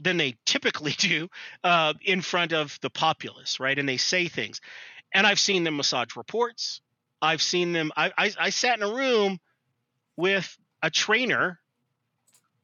than 0.00 0.16
they 0.16 0.36
typically 0.44 0.92
do 0.98 1.28
uh, 1.64 1.94
in 2.02 2.20
front 2.20 2.52
of 2.52 2.78
the 2.82 2.90
populace, 2.90 3.60
right? 3.60 3.78
And 3.78 3.88
they 3.88 3.96
say 3.96 4.28
things. 4.28 4.60
And 5.12 5.26
I've 5.26 5.40
seen 5.40 5.64
them 5.64 5.76
massage 5.76 6.16
reports. 6.16 6.80
I've 7.20 7.42
seen 7.42 7.72
them. 7.72 7.92
I, 7.96 8.12
I, 8.16 8.32
I 8.38 8.50
sat 8.50 8.78
in 8.78 8.82
a 8.82 8.94
room 8.94 9.38
with 10.16 10.56
a 10.82 10.90
trainer 10.90 11.58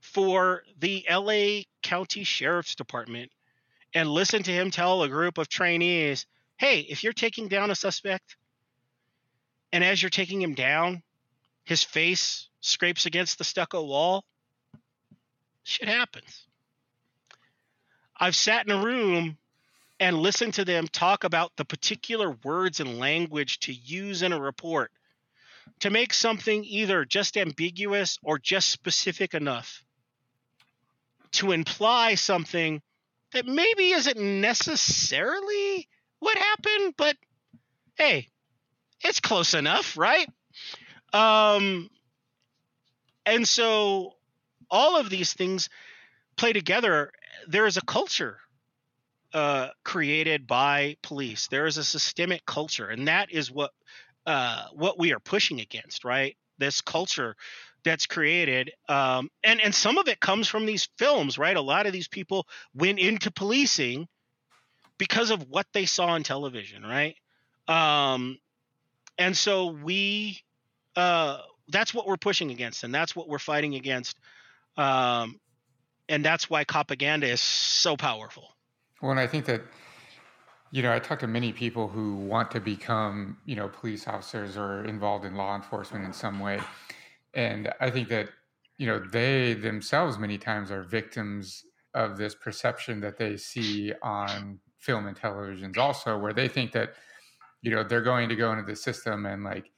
for 0.00 0.62
the 0.78 1.04
LA 1.10 1.62
County 1.82 2.24
Sheriff's 2.24 2.74
Department 2.74 3.30
and 3.92 4.08
listened 4.08 4.44
to 4.44 4.52
him 4.52 4.70
tell 4.70 5.02
a 5.02 5.08
group 5.08 5.38
of 5.38 5.48
trainees, 5.48 6.26
hey, 6.58 6.80
if 6.80 7.02
you're 7.02 7.12
taking 7.12 7.48
down 7.48 7.70
a 7.70 7.74
suspect, 7.74 8.36
and 9.72 9.82
as 9.82 10.02
you're 10.02 10.10
taking 10.10 10.40
him 10.40 10.54
down, 10.54 11.02
his 11.64 11.82
face 11.82 12.48
scrapes 12.60 13.06
against 13.06 13.38
the 13.38 13.44
stucco 13.44 13.84
wall, 13.84 14.24
shit 15.64 15.88
happens. 15.88 16.45
I've 18.18 18.36
sat 18.36 18.66
in 18.66 18.72
a 18.72 18.82
room 18.82 19.36
and 20.00 20.18
listened 20.18 20.54
to 20.54 20.64
them 20.64 20.88
talk 20.88 21.24
about 21.24 21.56
the 21.56 21.64
particular 21.64 22.36
words 22.44 22.80
and 22.80 22.98
language 22.98 23.60
to 23.60 23.72
use 23.72 24.22
in 24.22 24.32
a 24.32 24.40
report 24.40 24.90
to 25.80 25.90
make 25.90 26.12
something 26.12 26.64
either 26.64 27.04
just 27.04 27.36
ambiguous 27.36 28.18
or 28.22 28.38
just 28.38 28.70
specific 28.70 29.34
enough 29.34 29.82
to 31.32 31.52
imply 31.52 32.14
something 32.14 32.80
that 33.32 33.46
maybe 33.46 33.90
isn't 33.90 34.18
necessarily 34.18 35.88
what 36.20 36.38
happened, 36.38 36.94
but 36.96 37.16
hey, 37.96 38.28
it's 39.02 39.20
close 39.20 39.54
enough, 39.54 39.98
right? 39.98 40.28
Um, 41.12 41.90
and 43.26 43.46
so 43.46 44.14
all 44.70 44.96
of 44.96 45.10
these 45.10 45.34
things 45.34 45.68
play 46.36 46.52
together 46.52 47.12
there 47.48 47.66
is 47.66 47.76
a 47.76 47.82
culture 47.82 48.38
uh, 49.32 49.68
created 49.84 50.46
by 50.46 50.96
police. 51.02 51.48
There 51.48 51.66
is 51.66 51.76
a 51.76 51.84
systemic 51.84 52.46
culture, 52.46 52.88
and 52.88 53.08
that 53.08 53.30
is 53.30 53.50
what 53.50 53.72
uh, 54.26 54.66
what 54.72 54.98
we 54.98 55.12
are 55.12 55.20
pushing 55.20 55.60
against, 55.60 56.04
right? 56.04 56.36
This 56.58 56.80
culture 56.80 57.36
that's 57.84 58.06
created, 58.06 58.72
um, 58.88 59.30
and 59.44 59.60
and 59.60 59.74
some 59.74 59.98
of 59.98 60.08
it 60.08 60.20
comes 60.20 60.48
from 60.48 60.66
these 60.66 60.88
films, 60.98 61.38
right? 61.38 61.56
A 61.56 61.60
lot 61.60 61.86
of 61.86 61.92
these 61.92 62.08
people 62.08 62.46
went 62.74 62.98
into 62.98 63.30
policing 63.30 64.08
because 64.98 65.30
of 65.30 65.48
what 65.48 65.66
they 65.72 65.86
saw 65.86 66.06
on 66.06 66.22
television, 66.22 66.82
right? 66.82 67.16
Um, 67.68 68.38
and 69.18 69.36
so 69.36 69.66
we, 69.66 70.40
uh, 70.94 71.40
that's 71.68 71.92
what 71.92 72.06
we're 72.06 72.16
pushing 72.16 72.50
against, 72.50 72.84
and 72.84 72.94
that's 72.94 73.14
what 73.14 73.28
we're 73.28 73.38
fighting 73.38 73.74
against. 73.74 74.18
Um, 74.76 75.40
and 76.08 76.24
that's 76.24 76.48
why 76.48 76.64
propaganda 76.64 77.26
is 77.26 77.40
so 77.40 77.96
powerful. 77.96 78.54
Well, 79.02 79.10
and 79.10 79.20
I 79.20 79.26
think 79.26 79.44
that 79.46 79.62
you 80.72 80.82
know, 80.82 80.92
I 80.92 80.98
talk 80.98 81.20
to 81.20 81.26
many 81.26 81.52
people 81.52 81.88
who 81.88 82.16
want 82.16 82.50
to 82.50 82.60
become, 82.60 83.38
you 83.44 83.56
know, 83.56 83.68
police 83.68 84.06
officers 84.08 84.56
or 84.56 84.84
involved 84.84 85.24
in 85.24 85.34
law 85.34 85.54
enforcement 85.54 86.04
in 86.04 86.12
some 86.12 86.40
way. 86.40 86.58
And 87.34 87.72
I 87.80 87.90
think 87.90 88.08
that, 88.08 88.28
you 88.78 88.86
know, 88.86 88.98
they 88.98 89.54
themselves 89.54 90.18
many 90.18 90.38
times 90.38 90.70
are 90.70 90.82
victims 90.82 91.64
of 91.94 92.18
this 92.18 92.34
perception 92.34 93.00
that 93.00 93.16
they 93.16 93.36
see 93.36 93.92
on 94.02 94.58
film 94.78 95.06
and 95.06 95.16
televisions 95.16 95.78
also, 95.78 96.18
where 96.18 96.32
they 96.32 96.48
think 96.48 96.72
that, 96.72 96.94
you 97.62 97.70
know, 97.70 97.82
they're 97.82 98.02
going 98.02 98.28
to 98.28 98.36
go 98.36 98.52
into 98.52 98.64
the 98.64 98.76
system 98.76 99.24
and 99.24 99.44
like 99.44 99.70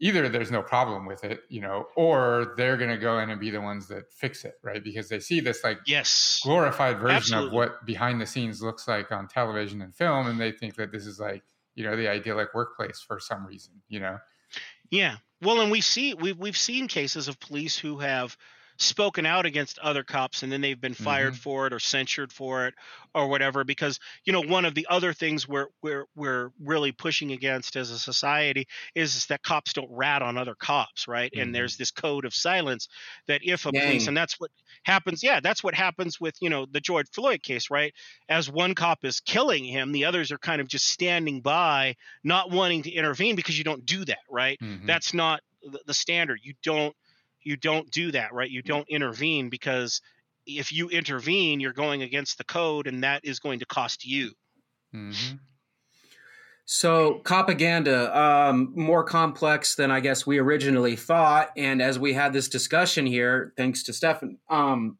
either 0.00 0.28
there's 0.28 0.50
no 0.50 0.62
problem 0.62 1.06
with 1.06 1.24
it, 1.24 1.40
you 1.48 1.60
know, 1.60 1.86
or 1.96 2.54
they're 2.56 2.76
going 2.76 2.90
to 2.90 2.96
go 2.96 3.18
in 3.20 3.30
and 3.30 3.40
be 3.40 3.50
the 3.50 3.60
ones 3.60 3.88
that 3.88 4.12
fix 4.12 4.44
it, 4.44 4.54
right? 4.62 4.82
Because 4.82 5.08
they 5.08 5.20
see 5.20 5.40
this 5.40 5.62
like 5.62 5.78
yes 5.86 6.40
glorified 6.42 6.98
version 6.98 7.16
Absolutely. 7.16 7.46
of 7.46 7.52
what 7.52 7.86
behind 7.86 8.20
the 8.20 8.26
scenes 8.26 8.62
looks 8.62 8.88
like 8.88 9.12
on 9.12 9.28
television 9.28 9.82
and 9.82 9.94
film, 9.94 10.26
and 10.26 10.40
they 10.40 10.52
think 10.52 10.74
that 10.76 10.92
this 10.92 11.06
is 11.06 11.18
like 11.18 11.42
you 11.74 11.84
know 11.84 11.96
the 11.96 12.08
idyllic 12.08 12.54
workplace 12.54 13.00
for 13.00 13.20
some 13.20 13.46
reason, 13.46 13.74
you 13.88 14.00
know. 14.00 14.18
Yeah, 14.90 15.16
well, 15.40 15.60
and 15.60 15.70
we 15.70 15.80
see 15.80 16.14
we've 16.14 16.38
we've 16.38 16.56
seen 16.56 16.88
cases 16.88 17.28
of 17.28 17.40
police 17.40 17.78
who 17.78 17.98
have 17.98 18.36
spoken 18.78 19.24
out 19.24 19.46
against 19.46 19.78
other 19.78 20.02
cops 20.02 20.42
and 20.42 20.50
then 20.50 20.60
they've 20.60 20.80
been 20.80 20.94
fired 20.94 21.32
mm-hmm. 21.32 21.40
for 21.40 21.66
it 21.66 21.72
or 21.72 21.78
censured 21.78 22.32
for 22.32 22.66
it 22.66 22.74
or 23.14 23.28
whatever 23.28 23.62
because 23.62 24.00
you 24.24 24.32
know 24.32 24.42
one 24.42 24.64
of 24.64 24.74
the 24.74 24.86
other 24.90 25.12
things 25.12 25.48
we're 25.48 25.68
we're 25.82 26.06
we're 26.16 26.50
really 26.62 26.90
pushing 26.90 27.30
against 27.32 27.76
as 27.76 27.90
a 27.90 27.98
society 27.98 28.66
is, 28.94 29.26
that 29.26 29.42
cops 29.42 29.72
don't 29.72 29.90
rat 29.90 30.22
on 30.22 30.36
other 30.36 30.54
cops 30.54 31.06
right 31.06 31.30
mm-hmm. 31.32 31.42
and 31.42 31.54
there's 31.54 31.76
this 31.76 31.90
code 31.90 32.24
of 32.24 32.34
silence 32.34 32.88
that 33.28 33.40
if 33.44 33.64
a 33.64 33.72
Dang. 33.72 33.86
police 33.86 34.08
and 34.08 34.16
that's 34.16 34.40
what 34.40 34.50
happens 34.82 35.22
yeah 35.22 35.40
that's 35.40 35.62
what 35.62 35.74
happens 35.74 36.20
with 36.20 36.34
you 36.40 36.50
know 36.50 36.66
the 36.70 36.80
George 36.80 37.06
Floyd 37.12 37.42
case 37.42 37.70
right 37.70 37.94
as 38.28 38.50
one 38.50 38.74
cop 38.74 39.04
is 39.04 39.20
killing 39.20 39.64
him 39.64 39.92
the 39.92 40.04
others 40.04 40.32
are 40.32 40.38
kind 40.38 40.60
of 40.60 40.66
just 40.66 40.86
standing 40.86 41.40
by 41.40 41.94
not 42.24 42.50
wanting 42.50 42.82
to 42.82 42.90
intervene 42.90 43.36
because 43.36 43.56
you 43.56 43.64
don't 43.64 43.86
do 43.86 44.04
that 44.04 44.18
right 44.28 44.58
mm-hmm. 44.60 44.86
that's 44.86 45.14
not 45.14 45.40
the 45.86 45.94
standard 45.94 46.40
you 46.42 46.54
don't 46.62 46.94
you 47.44 47.56
don't 47.56 47.90
do 47.90 48.10
that, 48.12 48.32
right? 48.32 48.50
You 48.50 48.62
don't 48.62 48.88
intervene 48.88 49.48
because 49.48 50.00
if 50.46 50.72
you 50.72 50.88
intervene, 50.88 51.60
you're 51.60 51.72
going 51.72 52.02
against 52.02 52.38
the 52.38 52.44
code, 52.44 52.86
and 52.86 53.04
that 53.04 53.24
is 53.24 53.38
going 53.38 53.60
to 53.60 53.66
cost 53.66 54.04
you. 54.04 54.32
Mm-hmm. 54.94 55.36
So, 56.66 57.20
propaganda, 57.24 58.18
um, 58.18 58.72
more 58.74 59.04
complex 59.04 59.74
than 59.74 59.90
I 59.90 60.00
guess 60.00 60.26
we 60.26 60.38
originally 60.38 60.96
thought. 60.96 61.50
And 61.56 61.82
as 61.82 61.98
we 61.98 62.14
had 62.14 62.32
this 62.32 62.48
discussion 62.48 63.04
here, 63.04 63.52
thanks 63.56 63.82
to 63.84 63.92
Stefan, 63.92 64.38
um, 64.48 64.98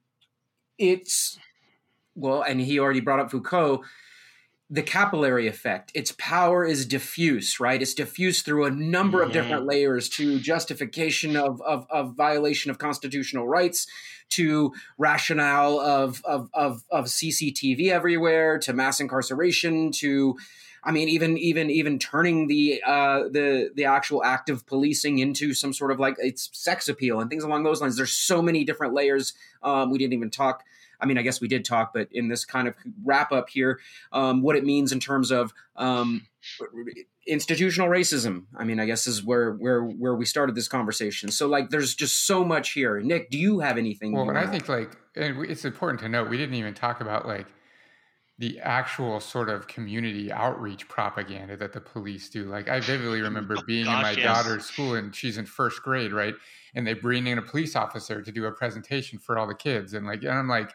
it's 0.79 1.39
well, 2.15 2.43
and 2.43 2.61
he 2.61 2.79
already 2.79 3.01
brought 3.01 3.21
up 3.21 3.31
Foucault 3.31 3.85
the 4.71 4.83
capillary 4.83 5.47
effect. 5.47 5.93
Its 5.95 6.13
power 6.19 6.65
is 6.65 6.87
diffuse, 6.87 7.61
right? 7.61 7.81
It's 7.81 7.95
diffuse 7.95 8.43
through 8.43 8.65
a 8.65 8.71
number 8.71 9.23
of 9.23 9.31
different 9.31 9.61
mm-hmm. 9.61 9.69
layers 9.69 10.09
to 10.11 10.41
justification 10.41 11.37
of, 11.37 11.61
of, 11.63 11.87
of, 11.91 12.15
violation 12.17 12.71
of 12.71 12.79
constitutional 12.79 13.47
rights, 13.47 13.87
to 14.31 14.73
rationale 14.97 15.79
of, 15.79 16.23
of, 16.25 16.49
of, 16.55 16.83
of 16.91 17.05
CCTV 17.07 17.91
everywhere, 17.91 18.59
to 18.61 18.73
mass 18.73 19.01
incarceration, 19.01 19.93
to 19.93 20.37
I 20.87 20.93
mean, 20.93 21.09
even 21.09 21.39
even 21.39 21.71
even 21.71 21.99
turning 21.99 22.47
the 22.47 22.83
uh, 22.87 23.25
the 23.31 23.71
the 23.75 23.87
actual 23.87 24.23
act 24.23 24.51
of 24.51 24.67
policing 24.67 25.19
into 25.19 25.55
some 25.55 25.73
sort 25.73 25.91
of 25.91 25.99
like 25.99 26.17
it's 26.19 26.51
sex 26.53 26.89
appeal 26.89 27.21
and 27.21 27.31
things 27.31 27.43
along 27.43 27.63
those 27.63 27.81
lines. 27.81 27.97
There's 27.97 28.13
so 28.13 28.43
many 28.43 28.65
different 28.65 28.93
layers. 28.93 29.33
Um, 29.63 29.91
we 29.91 29.99
didn't 29.99 30.13
even 30.13 30.31
talk. 30.31 30.63
I 31.01 31.07
mean, 31.07 31.19
I 31.19 31.23
guess 31.23 31.41
we 31.41 31.49
did 31.49 31.65
talk, 31.65 31.93
but 31.93 32.09
in 32.13 32.29
this 32.29 32.45
kind 32.45 32.69
of 32.69 32.75
wrap 33.05 33.33
up 33.33 33.49
here, 33.49 33.81
um, 34.13 34.43
what 34.43 34.57
it 34.57 34.65
means 34.65 34.93
in 34.93 35.01
terms 35.01 35.31
of 35.31 35.53
um, 35.77 36.27
institutional 37.27 37.89
racism. 37.89 38.45
I 38.57 38.65
mean, 38.65 38.81
I 38.81 38.87
guess 38.87 39.07
is 39.07 39.23
where 39.23 39.53
where 39.53 39.83
where 39.83 40.15
we 40.15 40.25
started 40.25 40.55
this 40.55 40.69
conversation. 40.69 41.31
So 41.31 41.47
like, 41.47 41.71
there's 41.71 41.95
just 41.95 42.27
so 42.27 42.45
much 42.45 42.73
here. 42.73 43.01
Nick, 43.01 43.31
do 43.31 43.39
you 43.39 43.61
have 43.61 43.79
anything? 43.79 44.13
Well, 44.13 44.29
and 44.29 44.39
I 44.39 44.47
think 44.47 44.69
like 44.69 44.97
and 45.17 45.45
it's 45.45 45.65
important 45.65 46.01
to 46.01 46.09
note 46.09 46.29
we 46.29 46.37
didn't 46.37 46.55
even 46.55 46.75
talk 46.75 47.01
about 47.01 47.27
like 47.27 47.47
the 48.39 48.59
actual 48.61 49.21
sort 49.21 49.49
of 49.49 49.69
community 49.69 50.33
outreach 50.33 50.89
propaganda 50.89 51.57
that 51.57 51.73
the 51.73 51.81
police 51.81 52.29
do. 52.29 52.45
Like 52.45 52.69
I 52.69 52.81
vividly 52.81 53.21
remember 53.23 53.57
oh, 53.59 53.63
being 53.67 53.85
gosh, 53.85 53.97
in 53.97 54.03
my 54.03 54.11
yes. 54.11 54.25
daughter's 54.25 54.67
school 54.67 54.95
and 54.95 55.15
she's 55.15 55.39
in 55.39 55.47
first 55.47 55.83
grade, 55.83 56.13
right? 56.13 56.35
And 56.75 56.87
they 56.87 56.95
bring 56.95 57.29
in 57.29 57.39
a 57.39 57.43
police 57.43 57.77
officer 57.77 58.23
to 58.23 58.33
do 58.33 58.45
a 58.47 58.53
presentation 58.53 59.21
for 59.21 59.39
all 59.39 59.47
the 59.47 59.55
kids, 59.55 59.95
and 59.95 60.07
like, 60.07 60.23
and 60.23 60.33
I'm 60.33 60.49
like 60.49 60.73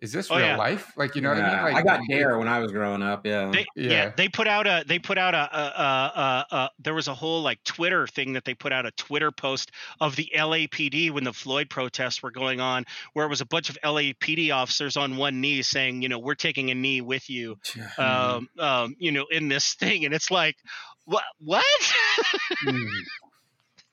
is 0.00 0.12
this 0.12 0.30
oh, 0.30 0.36
real 0.36 0.46
yeah. 0.46 0.56
life? 0.56 0.92
Like, 0.96 1.16
you 1.16 1.22
know 1.22 1.32
yeah. 1.32 1.42
what 1.42 1.44
I 1.44 1.64
mean? 1.64 1.74
Like, 1.74 1.84
I 1.84 1.96
got 1.96 2.00
Dare 2.08 2.38
when 2.38 2.46
I 2.46 2.60
was 2.60 2.70
growing 2.70 3.02
up. 3.02 3.26
Yeah. 3.26 3.50
They, 3.50 3.66
yeah. 3.74 3.90
yeah. 3.90 4.12
They 4.16 4.28
put 4.28 4.46
out 4.46 4.66
a, 4.66 4.84
they 4.86 4.98
put 4.98 5.18
out 5.18 5.34
a, 5.34 5.38
a, 5.38 5.60
a, 5.60 6.56
a, 6.56 6.70
there 6.78 6.94
was 6.94 7.08
a 7.08 7.14
whole 7.14 7.42
like 7.42 7.62
Twitter 7.64 8.06
thing 8.06 8.34
that 8.34 8.44
they 8.44 8.54
put 8.54 8.72
out 8.72 8.86
a 8.86 8.92
Twitter 8.92 9.32
post 9.32 9.72
of 10.00 10.14
the 10.14 10.30
LAPD 10.36 11.10
when 11.10 11.24
the 11.24 11.32
Floyd 11.32 11.68
protests 11.68 12.22
were 12.22 12.30
going 12.30 12.60
on, 12.60 12.84
where 13.12 13.26
it 13.26 13.28
was 13.28 13.40
a 13.40 13.46
bunch 13.46 13.70
of 13.70 13.78
LAPD 13.82 14.54
officers 14.54 14.96
on 14.96 15.16
one 15.16 15.40
knee 15.40 15.62
saying, 15.62 16.02
you 16.02 16.08
know, 16.08 16.18
we're 16.18 16.34
taking 16.34 16.70
a 16.70 16.74
knee 16.74 17.00
with 17.00 17.28
you, 17.28 17.56
um, 17.98 18.48
um, 18.58 18.94
you 18.98 19.10
know, 19.10 19.26
in 19.30 19.48
this 19.48 19.74
thing. 19.74 20.04
And 20.04 20.14
it's 20.14 20.30
like, 20.30 20.56
what, 21.06 21.24
what? 21.40 21.64
mm. 22.66 22.88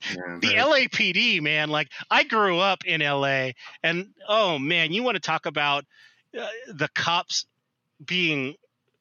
Yeah, 0.09 0.37
the 0.39 0.47
LAPD, 0.47 1.41
man. 1.41 1.69
Like 1.69 1.89
I 2.09 2.23
grew 2.23 2.59
up 2.59 2.85
in 2.85 3.01
LA, 3.01 3.51
and 3.83 4.07
oh 4.27 4.59
man, 4.59 4.93
you 4.93 5.03
want 5.03 5.15
to 5.15 5.21
talk 5.21 5.45
about 5.45 5.85
uh, 6.37 6.47
the 6.67 6.87
cops 6.89 7.45
being 8.05 8.55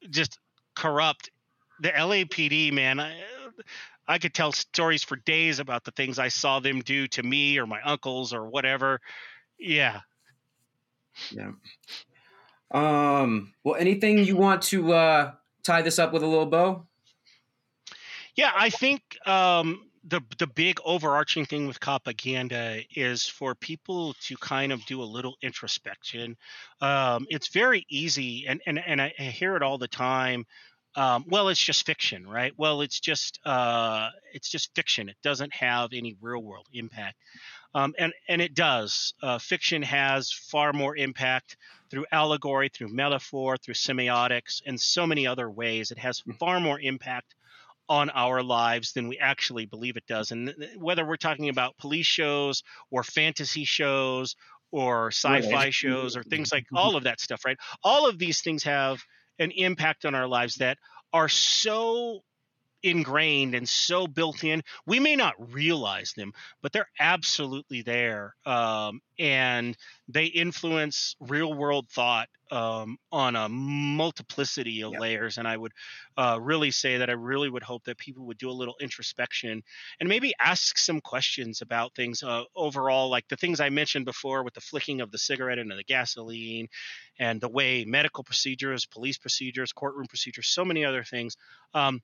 just 0.09 0.39
corrupt. 0.75 1.29
The 1.81 1.89
LAPD, 1.89 2.71
man. 2.71 2.99
I, 2.99 3.13
I 4.07 4.19
could 4.19 4.33
tell 4.33 4.51
stories 4.51 5.03
for 5.03 5.15
days 5.15 5.59
about 5.59 5.83
the 5.83 5.91
things 5.91 6.19
I 6.19 6.27
saw 6.27 6.59
them 6.59 6.81
do 6.81 7.07
to 7.09 7.23
me 7.23 7.57
or 7.57 7.65
my 7.65 7.81
uncles 7.81 8.33
or 8.33 8.47
whatever. 8.47 9.01
Yeah. 9.57 10.01
Yeah. 11.31 11.51
Um. 12.71 13.53
Well, 13.63 13.75
anything 13.75 14.19
you 14.19 14.37
want 14.37 14.63
to 14.63 14.93
uh, 14.93 15.31
tie 15.63 15.81
this 15.81 15.99
up 15.99 16.13
with 16.13 16.23
a 16.23 16.27
little 16.27 16.45
bow? 16.45 16.85
Yeah, 18.35 18.51
I 18.53 18.69
think 18.69 19.01
um, 19.25 19.81
the 20.07 20.21
the 20.37 20.47
big 20.47 20.79
overarching 20.85 21.45
thing 21.45 21.67
with 21.67 21.79
propaganda 21.79 22.81
is 22.95 23.25
for 23.25 23.55
people 23.55 24.13
to 24.21 24.37
kind 24.37 24.71
of 24.71 24.85
do 24.85 25.01
a 25.01 25.03
little 25.03 25.35
introspection. 25.41 26.37
Um, 26.79 27.25
it's 27.29 27.47
very 27.49 27.85
easy, 27.89 28.45
and 28.47 28.61
and 28.65 28.79
and 28.79 29.01
I 29.01 29.09
hear 29.09 29.55
it 29.55 29.63
all 29.63 29.77
the 29.77 29.87
time. 29.87 30.45
Um, 30.95 31.25
well, 31.27 31.49
it's 31.49 31.61
just 31.61 31.85
fiction, 31.85 32.25
right? 32.25 32.53
Well, 32.55 32.81
it's 32.81 32.99
just 32.99 33.39
uh, 33.45 34.09
it's 34.33 34.49
just 34.49 34.73
fiction. 34.75 35.09
It 35.09 35.17
doesn't 35.23 35.53
have 35.53 35.91
any 35.91 36.15
real 36.21 36.41
world 36.41 36.67
impact, 36.71 37.17
um, 37.73 37.93
and 37.97 38.13
and 38.29 38.41
it 38.41 38.53
does. 38.53 39.13
Uh, 39.21 39.39
fiction 39.39 39.81
has 39.81 40.31
far 40.31 40.71
more 40.71 40.95
impact 40.95 41.57
through 41.89 42.05
allegory, 42.11 42.69
through 42.69 42.93
metaphor, 42.93 43.57
through 43.57 43.73
semiotics, 43.73 44.61
and 44.65 44.79
so 44.79 45.07
many 45.07 45.25
other 45.25 45.49
ways. 45.49 45.91
It 45.91 45.97
has 45.97 46.19
hmm. 46.19 46.31
far 46.33 46.59
more 46.59 46.79
impact 46.79 47.35
on 47.87 48.09
our 48.09 48.41
lives 48.41 48.93
than 48.93 49.07
we 49.07 49.17
actually 49.17 49.65
believe 49.65 49.97
it 49.97 50.07
does. 50.07 50.31
And 50.31 50.53
whether 50.77 51.05
we're 51.05 51.17
talking 51.17 51.49
about 51.49 51.77
police 51.77 52.07
shows 52.07 52.63
or 52.91 53.03
fantasy 53.03 53.65
shows 53.65 54.35
or 54.71 55.11
sci-fi 55.11 55.51
right. 55.51 55.73
shows 55.73 56.17
or 56.17 56.23
things 56.23 56.51
like 56.51 56.63
mm-hmm. 56.63 56.77
all 56.77 56.95
of 56.95 57.03
that 57.03 57.19
stuff, 57.19 57.45
right? 57.45 57.57
All 57.83 58.09
of 58.09 58.17
these 58.17 58.41
things 58.41 58.63
have 58.63 59.01
an 59.39 59.51
impact 59.51 60.05
on 60.05 60.15
our 60.15 60.27
lives 60.27 60.55
that 60.55 60.77
are 61.13 61.29
so 61.29 62.21
ingrained 62.85 63.55
and 63.55 63.67
so 63.67 64.07
built 64.07 64.43
in. 64.43 64.61
We 64.85 64.99
may 64.99 65.15
not 65.15 65.33
realize 65.53 66.13
them, 66.13 66.33
but 66.61 66.71
they're 66.71 66.89
absolutely 66.99 67.81
there. 67.81 68.35
Um, 68.45 69.01
and 69.17 69.75
they 70.07 70.25
influence 70.25 71.15
real 71.19 71.53
world 71.53 71.89
thought 71.89 72.29
um, 72.51 72.97
on 73.11 73.35
a 73.35 73.49
multiplicity 73.49 74.83
of 74.83 74.91
yep. 74.91 75.01
layers. 75.01 75.37
And 75.37 75.47
I 75.47 75.57
would 75.57 75.71
uh, 76.15 76.37
really 76.39 76.71
say 76.71 76.97
that 76.97 77.09
I 77.09 77.13
really 77.13 77.49
would 77.49 77.63
hope 77.63 77.83
that 77.85 77.97
people 77.97 78.25
would 78.25 78.37
do 78.37 78.49
a 78.49 78.51
little 78.51 78.75
introspection 78.79 79.63
and 79.99 80.09
maybe 80.09 80.33
ask 80.39 80.77
some 80.77 81.01
questions 81.01 81.61
about 81.61 81.95
things 81.95 82.21
uh, 82.21 82.43
overall, 82.55 83.09
like 83.09 83.27
the 83.29 83.35
things 83.35 83.59
I 83.59 83.69
mentioned 83.69 84.05
before 84.05 84.43
with 84.43 84.53
the 84.53 84.61
flicking 84.61 85.01
of 85.01 85.11
the 85.11 85.17
cigarette 85.17 85.57
into 85.57 85.75
the 85.75 85.83
gasoline 85.83 86.67
and 87.17 87.41
the 87.41 87.49
way 87.49 87.83
medical 87.85 88.23
procedures, 88.23 88.85
police 88.85 89.17
procedures, 89.17 89.71
courtroom 89.71 90.07
procedures, 90.07 90.47
so 90.47 90.63
many 90.63 90.85
other 90.85 91.03
things. 91.03 91.35
Um, 91.73 92.01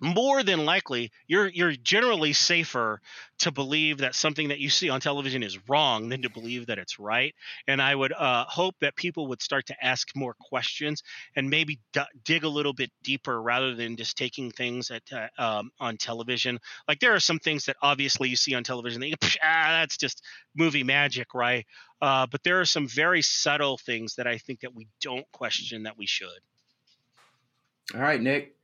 more 0.00 0.42
than 0.42 0.64
likely 0.64 1.10
you're 1.26 1.48
you're 1.48 1.72
generally 1.72 2.32
safer 2.32 3.00
to 3.38 3.52
believe 3.52 3.98
that 3.98 4.14
something 4.14 4.48
that 4.48 4.58
you 4.58 4.68
see 4.68 4.90
on 4.90 5.00
television 5.00 5.42
is 5.42 5.58
wrong 5.68 6.08
than 6.08 6.22
to 6.22 6.30
believe 6.30 6.66
that 6.66 6.78
it's 6.78 6.98
right. 6.98 7.34
And 7.66 7.80
i 7.80 7.94
would 7.94 8.12
uh, 8.12 8.44
hope 8.46 8.74
that 8.80 8.96
people 8.96 9.28
would 9.28 9.42
start 9.42 9.66
to 9.66 9.84
ask 9.84 10.08
more 10.14 10.34
questions 10.38 11.02
and 11.36 11.50
maybe 11.50 11.80
d- 11.92 12.00
dig 12.24 12.44
a 12.44 12.48
little 12.48 12.72
bit 12.72 12.90
deeper 13.02 13.40
rather 13.40 13.74
than 13.74 13.96
just 13.96 14.16
taking 14.16 14.50
things 14.50 14.90
at 14.90 15.02
uh, 15.12 15.28
um, 15.38 15.70
on 15.80 15.96
television. 15.96 16.58
Like 16.86 17.00
there 17.00 17.14
are 17.14 17.20
some 17.20 17.38
things 17.38 17.66
that 17.66 17.76
obviously 17.82 18.28
you 18.28 18.36
see 18.36 18.54
on 18.54 18.64
television 18.64 19.00
that 19.00 19.08
you, 19.08 19.16
ah, 19.42 19.78
that's 19.80 19.96
just 19.96 20.22
movie 20.54 20.84
magic 20.84 21.34
right? 21.34 21.66
Uh, 22.00 22.26
but 22.30 22.42
there 22.44 22.60
are 22.60 22.64
some 22.64 22.86
very 22.86 23.22
subtle 23.22 23.76
things 23.76 24.14
that 24.16 24.26
i 24.26 24.38
think 24.38 24.60
that 24.60 24.74
we 24.74 24.86
don't 25.00 25.30
question 25.32 25.82
that 25.84 25.98
we 25.98 26.06
should. 26.06 26.28
All 27.94 28.00
right 28.00 28.20
nick 28.20 28.57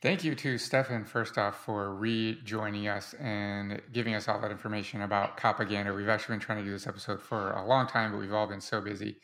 Thank 0.00 0.22
you 0.22 0.36
to 0.36 0.58
Stefan, 0.58 1.04
first 1.04 1.38
off, 1.38 1.64
for 1.64 1.92
rejoining 1.92 2.86
us 2.86 3.14
and 3.14 3.82
giving 3.92 4.14
us 4.14 4.28
all 4.28 4.40
that 4.40 4.52
information 4.52 5.02
about 5.02 5.36
propaganda. 5.36 5.92
We've 5.92 6.08
actually 6.08 6.34
been 6.34 6.40
trying 6.40 6.58
to 6.58 6.64
do 6.64 6.70
this 6.70 6.86
episode 6.86 7.20
for 7.20 7.50
a 7.50 7.66
long 7.66 7.88
time, 7.88 8.12
but 8.12 8.18
we've 8.18 8.32
all 8.32 8.46
been 8.46 8.60
so 8.60 8.80
busy. 8.80 9.16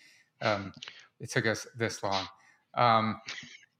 Um, 0.42 0.72
it 1.20 1.30
took 1.30 1.46
us 1.46 1.68
this 1.78 2.02
long. 2.02 2.26
Um, 2.74 3.20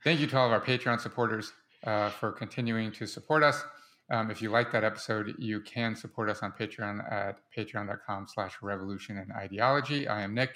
thank 0.04 0.20
you 0.20 0.28
to 0.28 0.38
all 0.38 0.46
of 0.46 0.52
our 0.52 0.60
Patreon 0.60 1.00
supporters 1.00 1.52
uh, 1.82 2.10
for 2.10 2.30
continuing 2.30 2.92
to 2.92 3.08
support 3.08 3.42
us. 3.42 3.64
Um, 4.10 4.30
if 4.30 4.40
you 4.40 4.50
like 4.50 4.70
that 4.70 4.84
episode, 4.84 5.34
you 5.36 5.62
can 5.62 5.96
support 5.96 6.30
us 6.30 6.44
on 6.44 6.52
Patreon 6.52 7.10
at 7.12 7.40
patreon.com 7.56 8.28
slash 8.32 8.54
revolution 8.62 9.18
and 9.18 9.32
ideology. 9.32 10.06
I 10.06 10.22
am 10.22 10.32
Nick. 10.32 10.50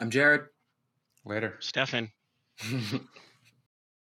I'm 0.00 0.10
Jared. 0.10 0.42
Later. 1.24 1.56
Stefan. 1.58 2.12